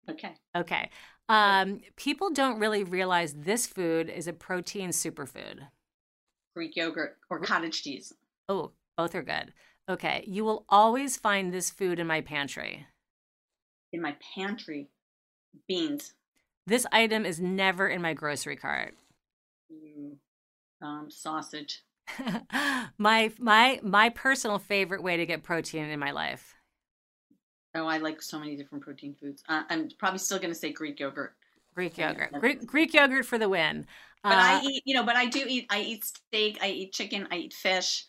Okay. 0.10 0.36
Okay. 0.56 0.90
Um, 1.30 1.80
people 1.96 2.30
don't 2.30 2.60
really 2.60 2.84
realize 2.84 3.34
this 3.34 3.66
food 3.66 4.10
is 4.10 4.28
a 4.28 4.34
protein 4.34 4.90
superfood. 4.90 5.68
Greek 6.56 6.76
yogurt 6.76 7.18
or 7.30 7.40
cottage 7.40 7.84
cheese. 7.84 8.14
Oh, 8.50 8.72
both 8.98 9.16
are 9.16 9.24
good. 9.24 9.54
Okay. 9.88 10.24
You 10.28 10.44
will 10.44 10.66
always 10.68 11.16
find 11.16 11.54
this 11.54 11.70
food 11.70 12.00
in 12.00 12.08
my 12.08 12.20
pantry 12.20 12.86
in 13.94 14.02
my 14.02 14.16
pantry 14.36 14.90
beans. 15.68 16.14
This 16.66 16.86
item 16.92 17.26
is 17.26 17.40
never 17.40 17.88
in 17.88 18.02
my 18.02 18.14
grocery 18.14 18.56
cart. 18.56 18.96
Mm, 19.72 20.16
um, 20.82 21.10
sausage. 21.10 21.84
my 22.98 23.32
my 23.40 23.80
my 23.82 24.10
personal 24.10 24.60
favorite 24.60 25.02
way 25.02 25.18
to 25.18 25.26
get 25.26 25.44
protein 25.44 25.86
in 25.86 26.00
my 26.00 26.12
life. 26.12 26.56
Oh, 27.76 27.88
I 27.88 27.98
like 27.98 28.22
so 28.22 28.40
many 28.40 28.56
different 28.56 28.84
protein 28.84 29.16
foods. 29.20 29.44
Uh, 29.48 29.64
I'm 29.70 29.90
probably 29.98 30.20
still 30.20 30.38
going 30.38 30.52
to 30.52 30.56
say 30.56 30.72
Greek 30.72 31.00
yogurt. 31.00 31.34
Greek 31.74 31.98
yogurt. 31.98 32.32
Greek, 32.40 32.68
Greek 32.68 32.94
yogurt 32.94 33.26
for 33.26 33.40
the 33.40 33.50
win. 33.50 33.88
But 34.22 34.34
uh, 34.34 34.42
I 34.42 34.62
eat, 34.64 34.84
you 34.86 34.96
know, 34.96 35.04
but 35.04 35.16
I 35.16 35.26
do 35.26 35.44
eat. 35.48 35.66
I 35.70 35.82
eat 35.82 36.04
steak. 36.06 36.60
I 36.62 36.70
eat 36.70 36.94
chicken. 36.94 37.28
I 37.32 37.38
eat 37.38 37.54
fish. 37.54 38.06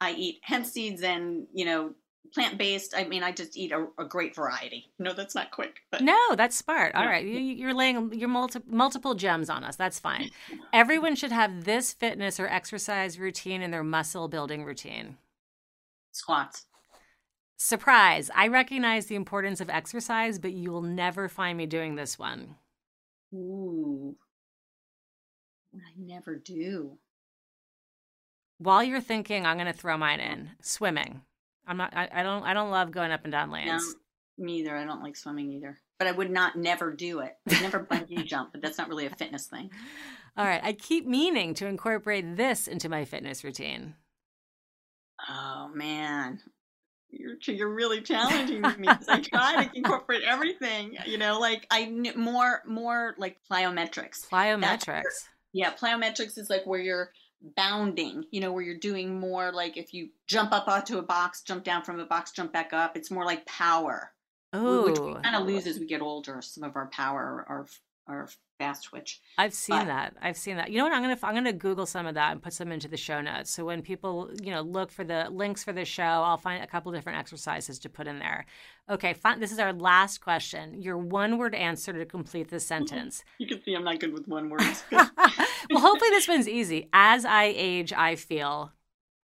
I 0.00 0.12
eat 0.12 0.40
hemp 0.42 0.66
seeds 0.66 1.02
and 1.02 1.46
you 1.52 1.64
know 1.64 1.94
plant 2.32 2.58
based. 2.58 2.94
I 2.96 3.04
mean, 3.04 3.22
I 3.22 3.32
just 3.32 3.56
eat 3.56 3.72
a, 3.72 3.86
a, 3.98 4.04
great 4.04 4.34
variety. 4.34 4.90
No, 4.98 5.12
that's 5.12 5.34
not 5.34 5.50
quick. 5.50 5.80
But 5.90 6.02
no, 6.02 6.16
that's 6.36 6.56
smart. 6.56 6.94
All 6.94 7.02
yeah. 7.02 7.10
right, 7.10 7.24
you, 7.24 7.66
are 7.66 7.74
laying 7.74 8.12
your 8.12 8.28
multi, 8.28 8.60
multiple 8.66 9.14
gems 9.14 9.50
on 9.50 9.64
us. 9.64 9.76
That's 9.76 9.98
fine. 9.98 10.30
Everyone 10.72 11.16
should 11.16 11.32
have 11.32 11.64
this 11.64 11.92
fitness 11.92 12.38
or 12.38 12.46
exercise 12.46 13.18
routine 13.18 13.62
in 13.62 13.70
their 13.70 13.84
muscle 13.84 14.28
building 14.28 14.64
routine. 14.64 15.16
Squats. 16.12 16.66
Surprise! 17.56 18.30
I 18.34 18.46
recognize 18.46 19.06
the 19.06 19.16
importance 19.16 19.60
of 19.60 19.68
exercise, 19.68 20.38
but 20.38 20.52
you 20.52 20.70
will 20.70 20.82
never 20.82 21.28
find 21.28 21.58
me 21.58 21.66
doing 21.66 21.96
this 21.96 22.16
one. 22.18 22.54
Ooh, 23.34 24.16
I 25.74 25.90
never 25.98 26.36
do. 26.36 26.98
While 28.58 28.82
you're 28.82 29.00
thinking, 29.00 29.44
I'm 29.44 29.56
going 29.56 29.66
to 29.66 29.72
throw 29.72 29.96
mine 29.96 30.20
in. 30.20 30.50
Swimming. 30.62 31.22
I'm 31.68 31.76
not. 31.76 31.94
I, 31.94 32.08
I 32.12 32.22
don't. 32.22 32.42
I 32.44 32.54
don't 32.54 32.70
love 32.70 32.90
going 32.90 33.12
up 33.12 33.24
and 33.24 33.32
down 33.32 33.50
lanes. 33.50 33.94
No, 34.38 34.44
me 34.44 34.60
either. 34.60 34.76
I 34.76 34.84
don't 34.84 35.02
like 35.02 35.16
swimming 35.16 35.52
either. 35.52 35.78
But 35.98 36.08
I 36.08 36.12
would 36.12 36.30
not 36.30 36.56
never 36.56 36.92
do 36.92 37.20
it. 37.20 37.36
I 37.48 37.60
never 37.60 37.80
bungee 37.80 38.24
jump, 38.26 38.52
but 38.52 38.62
that's 38.62 38.78
not 38.78 38.88
really 38.88 39.06
a 39.06 39.10
fitness 39.10 39.46
thing. 39.46 39.70
All 40.36 40.44
right. 40.44 40.60
I 40.62 40.72
keep 40.72 41.06
meaning 41.06 41.54
to 41.54 41.66
incorporate 41.66 42.36
this 42.36 42.68
into 42.68 42.88
my 42.88 43.04
fitness 43.04 43.44
routine. 43.44 43.94
Oh 45.28 45.70
man, 45.74 46.40
you're 47.10 47.34
you're 47.42 47.74
really 47.74 48.00
challenging 48.00 48.62
me. 48.62 48.88
I 49.08 49.20
try 49.20 49.64
to 49.64 49.70
incorporate 49.74 50.22
everything. 50.22 50.96
You 51.06 51.18
know, 51.18 51.38
like 51.40 51.66
I 51.70 51.90
more 52.16 52.62
more 52.66 53.14
like 53.18 53.38
plyometrics. 53.50 54.28
Plyometrics. 54.28 55.26
yeah, 55.52 55.72
plyometrics 55.72 56.38
is 56.38 56.48
like 56.48 56.64
where 56.66 56.80
you're 56.80 57.10
bounding, 57.56 58.24
you 58.30 58.40
know, 58.40 58.52
where 58.52 58.62
you're 58.62 58.78
doing 58.78 59.18
more 59.18 59.52
like 59.52 59.76
if 59.76 59.94
you 59.94 60.10
jump 60.26 60.52
up 60.52 60.68
onto 60.68 60.98
a 60.98 61.02
box, 61.02 61.42
jump 61.42 61.64
down 61.64 61.82
from 61.82 62.00
a 62.00 62.06
box, 62.06 62.32
jump 62.32 62.52
back 62.52 62.72
up. 62.72 62.96
It's 62.96 63.10
more 63.10 63.24
like 63.24 63.46
power. 63.46 64.12
Oh, 64.52 64.88
which 64.88 64.98
we 64.98 65.14
kind 65.22 65.36
of 65.36 65.46
lose 65.46 65.66
as 65.66 65.78
we 65.78 65.86
get 65.86 66.00
older. 66.00 66.40
Some 66.40 66.64
of 66.64 66.74
our 66.74 66.86
power, 66.86 67.44
our 67.48 67.66
our 68.06 68.28
fast 68.58 68.84
twitch. 68.84 69.20
I've 69.38 69.54
seen 69.54 69.78
but, 69.78 69.86
that. 69.86 70.14
I've 70.20 70.36
seen 70.36 70.56
that. 70.56 70.70
You 70.70 70.78
know 70.78 70.84
what? 70.84 70.92
I'm 70.92 71.02
gonna 71.02 71.18
I'm 71.22 71.34
gonna 71.34 71.52
Google 71.52 71.86
some 71.86 72.06
of 72.06 72.14
that 72.14 72.32
and 72.32 72.42
put 72.42 72.52
some 72.52 72.72
into 72.72 72.88
the 72.88 72.96
show 72.96 73.20
notes. 73.20 73.50
So 73.50 73.64
when 73.64 73.82
people 73.82 74.30
you 74.42 74.50
know 74.50 74.60
look 74.60 74.90
for 74.90 75.04
the 75.04 75.28
links 75.30 75.64
for 75.64 75.72
the 75.72 75.84
show, 75.84 76.02
I'll 76.02 76.36
find 76.36 76.62
a 76.62 76.66
couple 76.66 76.92
different 76.92 77.18
exercises 77.18 77.78
to 77.80 77.88
put 77.88 78.06
in 78.06 78.18
there. 78.18 78.46
Okay, 78.90 79.14
fine. 79.14 79.40
This 79.40 79.52
is 79.52 79.58
our 79.58 79.72
last 79.72 80.18
question. 80.18 80.82
Your 80.82 80.98
one 80.98 81.38
word 81.38 81.54
answer 81.54 81.92
to 81.92 82.04
complete 82.04 82.48
this 82.48 82.66
sentence. 82.74 83.24
You 83.38 83.46
can 83.46 83.62
see 83.62 83.74
I'm 83.74 83.84
not 83.84 84.00
good 84.00 84.12
with 84.12 84.26
one 84.28 84.50
word. 84.50 84.60
well, 84.90 85.10
hopefully 85.70 86.10
this 86.10 86.28
one's 86.28 86.48
easy. 86.48 86.88
As 86.92 87.24
I 87.24 87.52
age, 87.56 87.92
I 87.92 88.16
feel. 88.16 88.72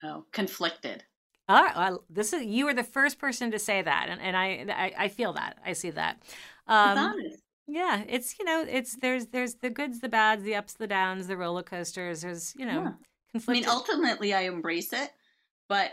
Oh, 0.03 0.25
conflicted. 0.31 1.03
All 1.47 1.63
right. 1.63 1.75
Well, 1.75 2.05
this 2.09 2.31
is 2.31 2.45
you 2.45 2.67
are 2.67 2.73
the 2.73 2.83
first 2.83 3.17
person 3.19 3.51
to 3.51 3.59
say 3.59 3.81
that, 3.81 4.07
and, 4.09 4.21
and 4.21 4.37
I, 4.37 4.65
I, 4.69 5.05
I 5.05 5.07
feel 5.07 5.33
that. 5.33 5.57
I 5.65 5.73
see 5.73 5.89
that. 5.89 6.21
Um, 6.67 6.91
it's 6.91 6.99
honest. 6.99 7.43
Yeah, 7.69 8.03
it's 8.07 8.37
you 8.39 8.45
know, 8.45 8.65
it's 8.67 8.95
there's 8.97 9.27
there's 9.27 9.55
the 9.55 9.69
goods, 9.69 9.99
the 9.99 10.09
bads, 10.09 10.43
the 10.43 10.55
ups, 10.55 10.73
the 10.73 10.87
downs, 10.87 11.27
the 11.27 11.37
roller 11.37 11.63
coasters. 11.63 12.21
There's 12.21 12.53
you 12.57 12.65
know, 12.65 12.95
yeah. 13.35 13.41
I 13.47 13.51
mean, 13.51 13.67
ultimately, 13.67 14.33
I 14.33 14.41
embrace 14.41 14.91
it, 14.91 15.11
but 15.67 15.91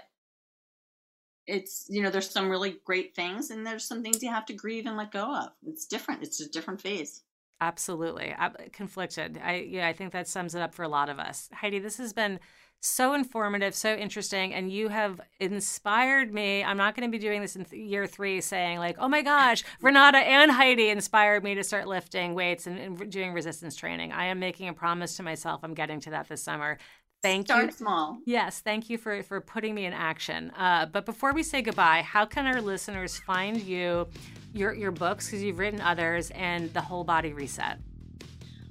it's 1.47 1.87
you 1.89 2.03
know 2.03 2.11
there's 2.11 2.31
some 2.31 2.51
really 2.51 2.77
great 2.85 3.15
things 3.15 3.51
and 3.51 3.67
there's 3.67 3.85
some 3.85 4.03
things 4.03 4.23
you 4.23 4.31
have 4.31 4.47
to 4.47 4.53
grieve 4.53 4.87
and 4.87 4.97
let 4.97 5.13
go 5.13 5.35
of 5.35 5.49
it's 5.67 5.87
different 5.87 6.23
it's 6.23 6.41
a 6.41 6.49
different 6.49 6.81
phase 6.81 7.23
absolutely 7.61 8.35
I'm 8.37 8.53
conflicted 8.73 9.41
i 9.43 9.57
yeah 9.57 9.87
i 9.87 9.93
think 9.93 10.13
that 10.13 10.29
sums 10.29 10.55
it 10.55 10.61
up 10.61 10.75
for 10.75 10.83
a 10.83 10.89
lot 10.89 11.09
of 11.09 11.19
us 11.19 11.49
heidi 11.53 11.79
this 11.79 11.99
has 11.99 12.13
been 12.13 12.41
so 12.81 13.15
informative 13.15 13.75
so 13.75 13.95
interesting 13.95 14.55
and 14.55 14.71
you 14.71 14.89
have 14.89 15.21
inspired 15.41 16.33
me 16.33 16.63
i'm 16.63 16.77
not 16.77 16.95
going 16.95 17.11
to 17.11 17.11
be 17.11 17.19
doing 17.19 17.41
this 17.41 17.57
in 17.57 17.65
th- 17.65 17.83
year 17.83 18.07
three 18.07 18.41
saying 18.41 18.79
like 18.79 18.97
oh 18.99 19.09
my 19.09 19.23
gosh 19.23 19.65
renata 19.81 20.19
and 20.19 20.51
heidi 20.51 20.89
inspired 20.89 21.43
me 21.43 21.55
to 21.55 21.65
start 21.65 21.89
lifting 21.89 22.35
weights 22.35 22.67
and, 22.67 22.79
and 22.79 23.11
doing 23.11 23.33
resistance 23.33 23.75
training 23.75 24.13
i 24.13 24.27
am 24.27 24.39
making 24.39 24.69
a 24.69 24.73
promise 24.73 25.17
to 25.17 25.23
myself 25.23 25.61
i'm 25.65 25.75
getting 25.75 26.01
to 26.01 26.11
that 26.11 26.29
this 26.29 26.43
summer 26.43 26.79
Thank 27.23 27.47
Start 27.47 27.65
you. 27.65 27.71
Start 27.71 27.79
small. 27.79 28.19
Yes, 28.25 28.61
thank 28.61 28.91
you 28.91 28.99
for 28.99 29.23
for 29.23 29.41
putting 29.41 29.75
me 29.75 29.87
in 29.87 29.93
action. 29.93 30.51
Uh, 30.51 30.87
but 30.87 31.07
before 31.07 31.33
we 31.33 31.43
say 31.43 31.63
goodbye, 31.63 32.03
how 32.03 32.25
can 32.25 32.47
our 32.47 32.61
listeners 32.61 33.19
find 33.19 33.61
you, 33.61 34.07
your 34.53 34.75
your 34.75 34.91
books 34.93 35.27
because 35.27 35.43
you've 35.43 35.59
written 35.59 35.81
others, 35.81 36.31
and 36.33 36.73
the 36.73 36.81
Whole 36.81 37.05
Body 37.05 37.33
Reset? 37.33 37.79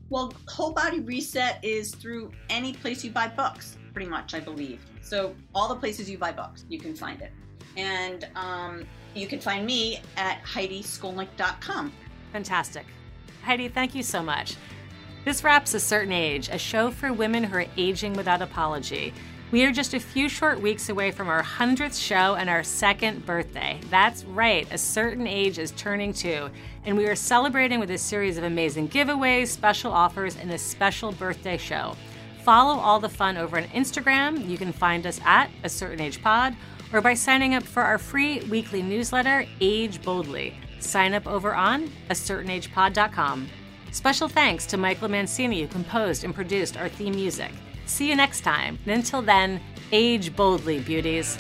Well, 0.10 0.34
Whole 0.48 0.72
Body 0.72 1.00
Reset 1.00 1.64
is 1.64 1.94
through 1.96 2.32
any 2.50 2.74
place 2.74 3.04
you 3.04 3.12
buy 3.12 3.28
books, 3.28 3.78
pretty 3.94 4.10
much, 4.10 4.34
I 4.34 4.40
believe. 4.40 4.80
So 5.02 5.36
all 5.54 5.68
the 5.68 5.76
places 5.76 6.10
you 6.10 6.18
buy 6.18 6.32
books, 6.32 6.66
you 6.70 6.80
can 6.80 6.96
find 6.96 7.22
it, 7.22 7.32
and 7.76 8.28
um, 8.36 8.86
you 9.16 9.28
can 9.28 9.40
find 9.40 9.66
me 9.66 10.00
at 10.18 10.44
HeidiSkolnik.com. 10.44 11.92
Fantastic, 12.32 12.86
Heidi. 13.44 13.68
Thank 13.68 13.96
you 13.96 14.04
so 14.04 14.22
much. 14.22 14.56
This 15.26 15.44
wraps 15.44 15.74
A 15.74 15.80
Certain 15.80 16.14
Age, 16.14 16.50
a 16.50 16.58
show 16.60 16.92
for 16.92 17.12
women 17.12 17.44
who 17.44 17.58
are 17.58 17.66
aging 17.78 18.14
without 18.14 18.44
apology. 18.44 19.12
We 19.56 19.64
are 19.64 19.72
just 19.72 19.94
a 19.94 20.02
few 20.02 20.28
short 20.28 20.60
weeks 20.60 20.90
away 20.90 21.12
from 21.12 21.30
our 21.30 21.42
100th 21.42 21.98
show 21.98 22.36
and 22.36 22.50
our 22.50 22.62
second 22.62 23.26
birthday. 23.26 23.80
That's 23.90 24.26
right, 24.26 24.68
A 24.70 24.78
Certain 24.78 25.26
Age 25.26 25.60
is 25.60 25.72
turning 25.72 26.12
two, 26.12 26.50
and 26.84 26.98
we 26.98 27.08
are 27.08 27.16
celebrating 27.16 27.80
with 27.80 27.90
a 27.92 27.98
series 27.98 28.38
of 28.38 28.44
amazing 28.44 28.90
giveaways, 28.90 29.48
special 29.48 29.94
offers, 29.94 30.36
and 30.36 30.52
a 30.52 30.58
special 30.58 31.14
birthday 31.14 31.56
show. 31.56 31.96
Follow 32.44 32.78
all 32.78 33.00
the 33.00 33.08
fun 33.08 33.38
over 33.38 33.56
on 33.56 33.64
Instagram. 33.70 34.46
You 34.46 34.58
can 34.58 34.74
find 34.74 35.08
us 35.08 35.22
at 35.24 35.50
A 35.64 35.70
Certain 35.70 36.02
Age 36.02 36.22
Pod 36.22 36.54
or 36.92 37.00
by 37.00 37.14
signing 37.14 37.56
up 37.56 37.64
for 37.64 37.82
our 37.82 37.98
free 37.98 38.42
weekly 38.50 38.82
newsletter, 38.82 39.46
Age 39.62 40.04
Boldly. 40.04 40.54
Sign 40.82 41.14
up 41.14 41.28
over 41.28 41.56
on 41.56 41.90
a 42.10 42.16
certain 42.16 42.50
age 42.50 42.70
acertainagepod.com. 42.74 43.48
Special 43.94 44.28
thanks 44.28 44.66
to 44.66 44.76
Michael 44.76 45.08
Mancini, 45.08 45.62
who 45.62 45.70
composed 45.70 46.26
and 46.26 46.36
produced 46.36 46.76
our 46.76 46.90
theme 46.90 47.16
music. 47.16 47.54
See 47.86 48.10
you 48.10 48.16
next 48.16 48.42
time, 48.42 48.80
and 48.86 48.96
until 48.96 49.22
then, 49.22 49.62
age 49.92 50.36
boldly, 50.36 50.80
beauties. 50.80 51.38